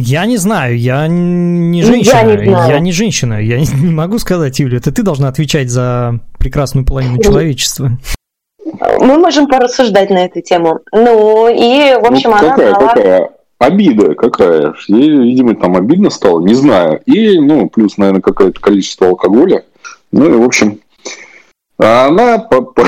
Я 0.00 0.26
не 0.26 0.36
знаю, 0.36 0.78
я 0.78 1.06
не 1.08 1.82
женщина. 1.82 2.16
Я 2.16 2.36
не, 2.36 2.44
знаю. 2.44 2.70
я 2.70 2.80
не 2.80 2.92
женщина. 2.92 3.40
Я 3.40 3.60
не 3.60 3.90
могу 3.90 4.18
сказать, 4.18 4.58
Юля, 4.58 4.78
это 4.78 4.92
ты 4.92 5.02
должна 5.02 5.28
отвечать 5.28 5.68
за 5.68 6.20
прекрасную 6.38 6.86
половину 6.86 7.22
человечества. 7.22 7.90
Мы 9.00 9.18
можем 9.18 9.46
порассуждать 9.46 10.10
на 10.10 10.24
эту 10.24 10.40
тему. 10.40 10.80
Ну, 10.92 11.48
и, 11.48 11.94
в 12.00 12.06
общем, 12.06 12.30
ну, 12.30 12.36
она 12.36 12.48
какая, 12.50 12.72
дала... 12.72 12.88
какая 12.88 13.30
обида 13.58 14.14
какая. 14.14 14.74
Ей, 14.88 15.10
видимо, 15.10 15.54
там 15.54 15.76
обидно 15.76 16.10
стало, 16.10 16.40
не 16.40 16.54
знаю. 16.54 17.00
И, 17.06 17.38
ну, 17.38 17.68
плюс, 17.68 17.98
наверное, 17.98 18.22
какое-то 18.22 18.60
количество 18.60 19.08
алкоголя. 19.08 19.64
Ну, 20.12 20.28
и, 20.28 20.36
в 20.36 20.42
общем, 20.42 20.80
а 21.82 22.08
она 22.08 22.38
по, 22.38 22.60
по, 22.60 22.84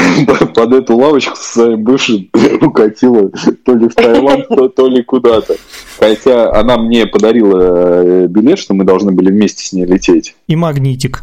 под 0.47 0.73
эту 0.75 0.97
лавочку 0.97 1.35
со 1.37 1.53
своим 1.53 1.83
бывшим 1.83 2.29
укатила 2.61 3.31
то 3.65 3.75
ли 3.75 3.89
в 3.89 3.95
Таиланд, 3.95 4.49
то, 4.49 4.69
то 4.69 4.87
ли 4.87 5.03
куда-то. 5.03 5.57
Хотя 5.99 6.53
она 6.53 6.77
мне 6.77 7.07
подарила 7.07 7.59
э, 8.03 8.27
билет, 8.29 8.59
что 8.59 8.75
мы 8.75 8.85
должны 8.85 9.13
были 9.13 9.31
вместе 9.31 9.65
с 9.65 9.73
ней 9.73 9.87
лететь. 9.87 10.35
И 10.47 10.57
магнитик. 10.57 11.23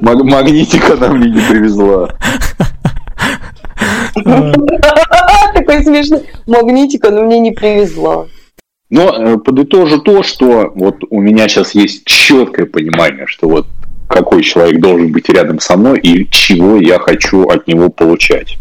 Магнитик 0.00 0.90
она 0.90 1.08
мне 1.08 1.30
не 1.30 1.40
привезла. 1.40 2.16
Такой 5.54 5.84
смешный. 5.84 6.22
Магнитик 6.46 7.04
она 7.04 7.20
мне 7.22 7.38
не 7.38 7.52
привезла. 7.52 8.26
Но 8.88 9.10
э, 9.10 9.36
подытожу 9.38 10.00
то, 10.00 10.22
что 10.22 10.72
вот 10.74 11.02
у 11.10 11.20
меня 11.20 11.48
сейчас 11.48 11.74
есть 11.74 12.04
четкое 12.06 12.66
понимание, 12.66 13.26
что 13.26 13.48
вот 13.48 13.66
какой 14.08 14.42
человек 14.42 14.80
должен 14.80 15.12
быть 15.12 15.28
рядом 15.28 15.60
со 15.60 15.76
мной 15.76 15.98
и 15.98 16.28
чего 16.30 16.76
я 16.76 16.98
хочу 16.98 17.48
от 17.48 17.66
него 17.66 17.88
получать. 17.88 18.58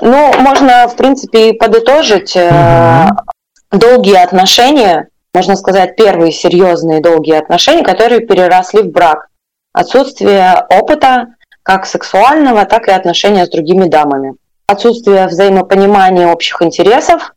Ну, 0.00 0.32
можно, 0.40 0.86
в 0.88 0.96
принципе, 0.96 1.54
подытожить. 1.54 2.36
Угу. 2.36 3.78
Долгие 3.78 4.22
отношения, 4.22 5.08
можно 5.34 5.56
сказать, 5.56 5.96
первые 5.96 6.32
серьезные 6.32 7.00
долгие 7.00 7.36
отношения, 7.36 7.84
которые 7.84 8.20
переросли 8.20 8.82
в 8.82 8.90
брак. 8.90 9.28
Отсутствие 9.72 10.64
опыта, 10.70 11.28
как 11.62 11.84
сексуального, 11.86 12.64
так 12.64 12.88
и 12.88 12.92
отношения 12.92 13.44
с 13.46 13.50
другими 13.50 13.88
дамами. 13.88 14.34
Отсутствие 14.68 15.26
взаимопонимания 15.26 16.28
общих 16.28 16.62
интересов 16.62 17.34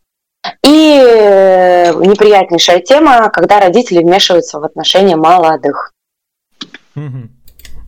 и 0.64 1.02
э, 1.04 1.94
неприятнейшая 1.94 2.80
тема, 2.80 3.30
когда 3.30 3.60
родители 3.60 4.00
вмешиваются 4.00 4.60
в 4.60 4.64
отношения 4.64 5.16
молодых. 5.16 5.94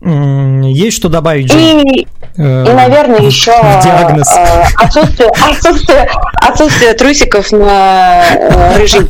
Есть 0.04 0.96
что 0.96 1.08
добавить? 1.08 1.52
И, 1.54 2.06
э, 2.36 2.64
и 2.66 2.72
наверное, 2.72 3.20
еще 3.20 3.52
диагноз. 3.84 4.28
Э, 4.36 4.64
отсутствие, 4.76 5.28
отсутствие, 5.28 6.08
отсутствие 6.34 6.94
трусиков 6.94 7.52
на 7.52 8.24
э, 8.34 8.78
рыжий 8.78 9.02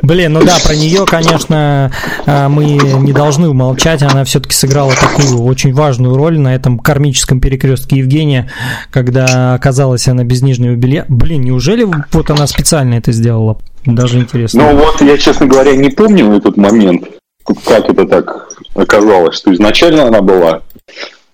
Блин, 0.00 0.32
ну 0.32 0.42
да, 0.42 0.56
про 0.64 0.74
нее, 0.74 1.04
конечно, 1.04 1.92
мы 2.26 2.64
не 2.64 3.12
должны 3.12 3.50
умолчать. 3.50 4.02
Она 4.02 4.24
все-таки 4.24 4.54
сыграла 4.54 4.94
такую 4.94 5.42
очень 5.42 5.74
важную 5.74 6.16
роль 6.16 6.38
на 6.38 6.54
этом 6.54 6.78
кармическом 6.78 7.40
перекрестке 7.40 7.96
Евгения, 7.96 8.50
когда 8.90 9.52
оказалась 9.52 10.08
она 10.08 10.24
без 10.24 10.40
нижнего 10.40 10.74
белья. 10.74 11.04
Блин, 11.08 11.42
неужели 11.42 11.86
вот 12.12 12.30
она 12.30 12.46
специально 12.46 12.94
это 12.94 13.12
сделала? 13.12 13.58
Даже 13.84 14.18
интересно. 14.18 14.72
Ну 14.72 14.78
вот, 14.78 15.02
я, 15.02 15.18
честно 15.18 15.46
говоря, 15.46 15.76
не 15.76 15.90
помню 15.90 16.32
этот 16.32 16.56
момент 16.56 17.04
как 17.44 17.90
это 17.90 18.06
так 18.06 18.48
оказалось, 18.74 19.36
что 19.36 19.52
изначально 19.52 20.04
она 20.04 20.20
была 20.20 20.62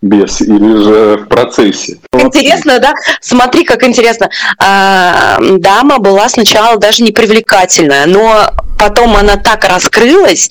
без 0.03 0.41
или 0.41 0.83
же 0.83 1.17
в 1.19 1.29
процессе. 1.29 1.99
Интересно, 2.13 2.79
да? 2.79 2.95
Смотри, 3.21 3.65
как 3.65 3.83
интересно. 3.83 4.31
А, 4.59 5.39
дама 5.41 5.99
была 5.99 6.29
сначала 6.29 6.79
даже 6.79 7.03
не 7.03 7.13
привлекательная, 7.13 8.07
но 8.07 8.51
потом 8.79 9.17
она 9.17 9.37
так 9.37 9.65
раскрылась, 9.65 10.51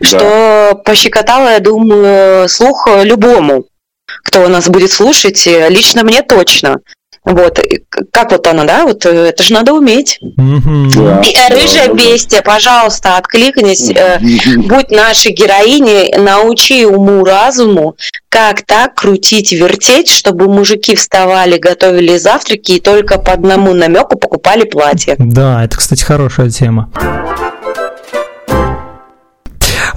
да. 0.00 0.06
что 0.06 0.82
пощекотала, 0.84 1.50
я 1.50 1.60
думаю, 1.60 2.48
слух 2.48 2.88
любому, 3.02 3.64
кто 4.24 4.46
нас 4.48 4.68
будет 4.68 4.92
слушать, 4.92 5.46
лично 5.46 6.04
мне 6.04 6.22
точно. 6.22 6.78
Вот, 7.28 7.60
как 8.10 8.32
вот 8.32 8.46
она, 8.46 8.64
да, 8.64 8.84
вот 8.86 9.04
э, 9.04 9.28
это 9.28 9.42
же 9.42 9.52
надо 9.52 9.74
уметь. 9.74 10.18
Да, 10.36 11.20
Рыжая 11.50 11.88
да, 11.88 11.92
бестия, 11.92 12.40
пожалуйста, 12.40 13.18
откликнись, 13.18 13.90
э, 13.90 14.18
будь 14.56 14.90
нашей 14.90 15.32
героиней, 15.32 16.16
научи 16.16 16.86
уму-разуму, 16.86 17.96
как 18.30 18.62
так 18.62 18.94
крутить, 18.94 19.52
вертеть, 19.52 20.08
чтобы 20.08 20.48
мужики 20.48 20.94
вставали, 20.94 21.58
готовили 21.58 22.16
завтраки 22.16 22.72
и 22.72 22.80
только 22.80 23.18
по 23.18 23.32
одному 23.32 23.74
намеку 23.74 24.18
покупали 24.18 24.64
платье. 24.64 25.14
Да, 25.18 25.64
это, 25.64 25.76
кстати, 25.76 26.02
хорошая 26.02 26.48
тема. 26.48 26.90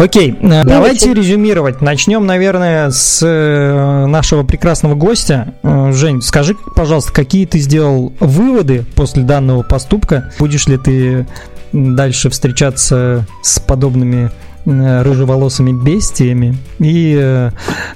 Окей, 0.02 0.36
э, 0.42 0.64
давайте 0.64 1.14
резюмировать. 1.14 1.80
Начнем, 1.80 2.26
наверное, 2.26 2.90
с 2.90 3.20
э, 3.24 4.06
нашего 4.08 4.42
прекрасного 4.42 4.96
гостя. 4.96 5.54
Э, 5.62 5.92
Жень, 5.94 6.24
скажи, 6.24 6.56
пожалуйста, 6.76 7.14
какие 7.14 7.46
ты 7.46 7.60
сделал 7.60 8.12
выводы 8.20 8.84
после 8.96 9.22
данного 9.22 9.62
поступка? 9.62 10.32
Будешь 10.40 10.66
ли 10.66 10.80
ты 10.80 11.28
дальше 11.72 12.32
встречаться 12.32 13.28
с 13.44 13.60
подобными 13.60 14.32
рыжеволосыми 14.66 15.72
бестиями? 15.72 16.58
И 16.80 17.50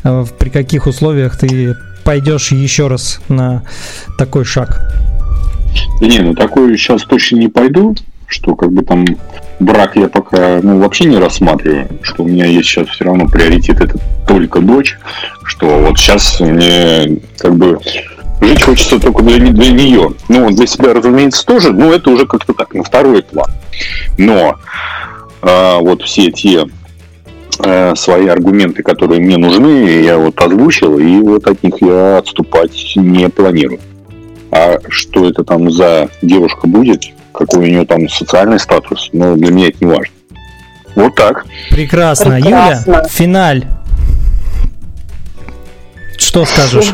при 0.03 0.49
каких 0.49 0.85
условиях 0.85 1.37
ты 1.39 1.75
пойдешь 2.03 2.51
еще 2.51 2.87
раз 2.87 3.19
на 3.29 3.63
такой 4.19 4.45
шаг? 4.45 4.93
Не, 6.01 6.19
ну 6.19 6.35
такой 6.35 6.77
сейчас 6.77 7.03
точно 7.03 7.37
не 7.37 7.47
пойду, 7.47 7.95
что 8.27 8.55
как 8.55 8.71
бы 8.71 8.83
там 8.83 9.05
брак 9.59 9.95
я 9.95 10.07
пока 10.07 10.59
ну, 10.61 10.79
вообще 10.79 11.05
не 11.05 11.17
рассматриваю, 11.17 11.87
что 12.01 12.23
у 12.23 12.27
меня 12.27 12.45
есть 12.45 12.67
сейчас 12.67 12.87
все 12.89 13.05
равно 13.05 13.27
приоритет 13.27 13.81
это 13.81 13.97
только 14.27 14.59
дочь, 14.59 14.97
что 15.43 15.67
вот 15.79 15.97
сейчас 15.97 16.39
мне 16.39 17.19
как 17.37 17.55
бы 17.55 17.79
жить 18.41 18.61
хочется 18.61 18.99
только 18.99 19.23
для, 19.23 19.37
для 19.37 19.71
нее. 19.71 20.13
Ну, 20.29 20.49
для 20.51 20.67
себя, 20.67 20.93
разумеется, 20.93 21.45
тоже, 21.45 21.71
но 21.71 21.93
это 21.93 22.09
уже 22.09 22.25
как-то 22.25 22.53
так, 22.53 22.73
на 22.73 22.83
второй 22.83 23.23
план. 23.23 23.49
Но 24.17 24.55
э, 25.41 25.77
вот 25.79 26.03
все 26.03 26.31
те 26.31 26.65
э, 27.63 27.95
свои 27.95 28.27
аргументы, 28.27 28.83
которые 28.83 29.21
мне 29.21 29.37
нужны, 29.37 30.01
я 30.03 30.17
вот 30.17 30.39
озвучил, 30.41 30.97
и 30.99 31.19
вот 31.21 31.47
от 31.47 31.63
них 31.63 31.75
я 31.81 32.17
отступать 32.17 32.93
не 32.95 33.29
планирую. 33.29 33.79
А 34.51 34.79
что 34.89 35.27
это 35.27 35.43
там 35.43 35.71
за 35.71 36.09
девушка 36.21 36.67
будет, 36.67 37.03
какой 37.35 37.59
у 37.59 37.67
нее 37.67 37.85
там 37.85 38.07
социальный 38.09 38.59
статус, 38.59 39.09
но 39.13 39.35
для 39.35 39.51
меня 39.51 39.67
это 39.69 39.77
не 39.81 39.87
важно. 39.87 40.13
Вот 40.95 41.15
так. 41.15 41.45
Прекрасно. 41.69 42.35
Прекрасно. 42.35 42.91
Юля, 42.91 43.03
финаль. 43.09 43.65
Что 46.17 46.45
скажешь? 46.45 46.93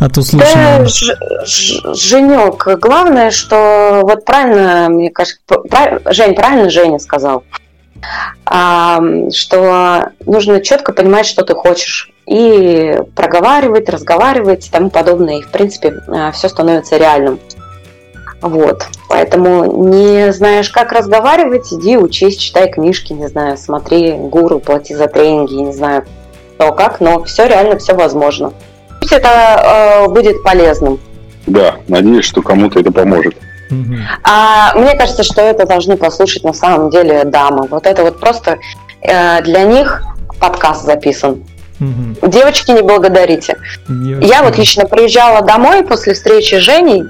От 0.00 0.16
услышанного. 0.16 0.84
Да, 0.84 1.44
Женек, 1.94 2.66
главное, 2.80 3.30
что 3.30 4.00
вот 4.02 4.24
правильно, 4.24 4.88
мне 4.88 5.10
кажется, 5.10 5.40
Жень, 6.10 6.34
правильно 6.34 6.70
Женя 6.70 6.98
сказал, 6.98 7.42
что 8.44 10.10
нужно 10.24 10.60
четко 10.60 10.92
понимать, 10.92 11.26
что 11.26 11.44
ты 11.44 11.54
хочешь, 11.54 12.12
и 12.28 12.96
проговаривать, 13.16 13.88
разговаривать 13.88 14.66
и 14.68 14.70
тому 14.70 14.90
подобное. 14.90 15.38
И, 15.38 15.42
в 15.42 15.48
принципе, 15.48 15.94
а, 16.08 16.30
все 16.30 16.48
становится 16.48 16.98
реальным. 16.98 17.40
Вот. 18.40 18.86
Поэтому 19.08 19.88
не 19.88 20.32
знаешь, 20.32 20.70
как 20.70 20.92
разговаривать, 20.92 21.72
иди 21.72 21.96
учись, 21.96 22.36
читай 22.36 22.70
книжки, 22.70 23.12
не 23.12 23.28
знаю, 23.28 23.56
смотри 23.56 24.12
гуру, 24.12 24.60
плати 24.60 24.94
за 24.94 25.08
тренинги, 25.08 25.54
не 25.54 25.72
знаю, 25.72 26.04
то 26.56 26.72
как, 26.72 27.00
но 27.00 27.24
все 27.24 27.48
реально, 27.48 27.78
все 27.78 27.94
возможно. 27.94 28.52
Пусть 29.00 29.12
это 29.12 29.28
э, 29.28 30.08
будет 30.08 30.42
полезным. 30.42 31.00
Да, 31.46 31.76
надеюсь, 31.88 32.24
что 32.24 32.42
кому-то 32.42 32.80
это 32.80 32.92
поможет. 32.92 33.34
А 34.24 34.72
мне 34.76 34.96
кажется, 34.96 35.22
что 35.22 35.42
это 35.42 35.66
должны 35.66 35.96
послушать 35.96 36.42
на 36.44 36.52
самом 36.52 36.90
деле 36.90 37.24
дамы. 37.24 37.66
Вот 37.68 37.86
это 37.86 38.02
вот 38.02 38.18
просто 38.18 38.58
э, 39.02 39.42
для 39.42 39.64
них 39.64 40.02
подкаст 40.40 40.84
записан. 40.84 41.44
Угу. 41.80 42.28
Девочки, 42.28 42.70
не 42.70 42.82
благодарите. 42.82 43.56
Девочки. 43.88 44.28
Я 44.28 44.42
вот 44.42 44.56
лично 44.56 44.86
приезжала 44.86 45.42
домой 45.42 45.84
после 45.84 46.14
встречи 46.14 46.56
с 46.56 46.58
Женей, 46.58 47.04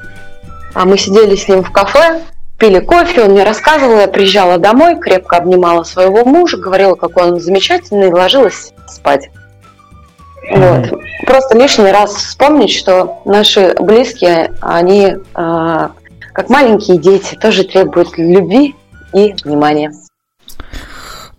а 0.79 0.85
мы 0.85 0.97
сидели 0.97 1.35
с 1.35 1.49
ним 1.49 1.65
в 1.65 1.73
кафе, 1.73 2.21
пили 2.57 2.79
кофе, 2.79 3.25
он 3.25 3.33
мне 3.33 3.43
рассказывал, 3.43 3.99
я 3.99 4.07
приезжала 4.07 4.59
домой, 4.59 4.95
крепко 4.97 5.37
обнимала 5.37 5.83
своего 5.83 6.25
мужа, 6.25 6.57
говорила, 6.57 6.95
какой 6.95 7.33
он 7.33 7.41
замечательный, 7.41 8.11
и 8.11 8.13
ложилась 8.13 8.73
спать. 8.87 9.29
Вот. 10.55 10.93
Просто 11.27 11.59
лишний 11.59 11.91
раз 11.91 12.15
вспомнить, 12.15 12.71
что 12.71 13.23
наши 13.25 13.75
близкие, 13.81 14.53
они 14.61 15.07
э, 15.07 15.19
как 15.35 16.49
маленькие 16.49 16.99
дети, 16.99 17.35
тоже 17.35 17.65
требуют 17.65 18.17
любви 18.17 18.77
и 19.13 19.35
внимания. 19.45 19.91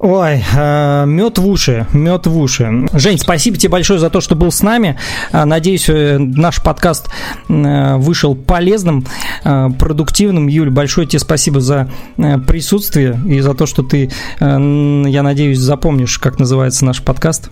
Ой, 0.02 0.41
э, 0.56 1.04
мед 1.06 1.39
в 1.39 1.45
уши, 1.45 1.86
мед 1.91 2.26
в 2.26 2.38
уши. 2.38 2.88
Жень, 2.93 3.18
спасибо 3.18 3.58
тебе 3.58 3.72
большое 3.72 4.00
за 4.00 4.10
то, 4.10 4.22
что 4.22 4.34
был 4.34 4.50
с 4.50 4.64
нами. 4.64 4.97
Э, 5.34 5.43
надеюсь, 5.43 5.89
э, 5.89 6.18
наш 6.18 6.64
подкаст 6.64 7.10
вышел 7.50 8.34
полезным, 8.36 9.06
продуктивным. 9.43 10.47
Юль, 10.47 10.70
большое 10.70 11.06
тебе 11.06 11.20
спасибо 11.20 11.60
за 11.60 11.89
присутствие 12.16 13.20
и 13.28 13.41
за 13.41 13.54
то, 13.54 13.66
что 13.66 13.84
ты, 13.84 14.10
я 14.39 15.24
надеюсь, 15.24 15.58
запомнишь, 15.58 16.18
как 16.20 16.39
называется 16.39 16.86
наш 16.86 17.02
подкаст. 17.02 17.50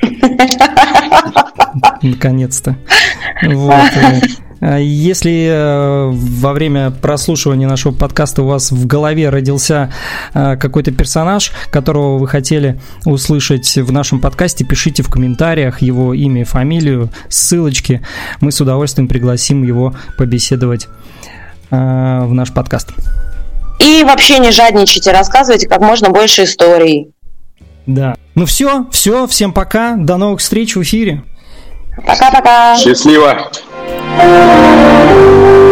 Наконец-то. 2.02 2.76
Вот. 3.42 3.90
Э, 4.62 4.78
если 4.80 5.48
э, 5.50 6.10
во 6.12 6.52
время 6.52 6.90
прослушивания 6.90 7.68
нашего 7.68 7.92
подкаста 7.92 8.42
у 8.42 8.46
вас 8.46 8.70
в 8.70 8.86
голове 8.86 9.28
родился 9.28 9.92
э, 10.32 10.56
какой-то 10.56 10.92
персонаж, 10.92 11.52
которого 11.70 12.16
вы 12.16 12.28
хотели 12.28 12.80
услышать 13.04 13.76
в 13.76 13.92
нашем 13.92 14.20
подкасте, 14.20 14.64
пишите 14.64 15.02
в 15.02 15.10
комментариях 15.10 15.82
его 15.82 16.14
имя, 16.14 16.44
фамилию, 16.44 17.10
ссылочки. 17.28 18.02
Мы 18.40 18.52
с 18.52 18.60
удовольствием 18.60 19.08
пригласим 19.08 19.64
его 19.64 19.94
побеседовать 20.16 20.88
в 21.70 22.28
наш 22.32 22.52
подкаст. 22.52 22.90
И 23.80 24.04
вообще 24.04 24.38
не 24.38 24.50
жадничайте, 24.50 25.10
рассказывайте 25.10 25.66
как 25.66 25.80
можно 25.80 26.10
больше 26.10 26.44
историй. 26.44 27.14
Да. 27.86 28.14
Ну 28.34 28.44
все, 28.44 28.86
все, 28.92 29.26
всем 29.26 29.54
пока, 29.54 29.96
до 29.96 30.18
новых 30.18 30.40
встреч 30.40 30.76
в 30.76 30.82
эфире. 30.82 31.22
Пока-пока. 32.06 32.76
Счастливо. 32.76 33.50
Música 34.18 35.71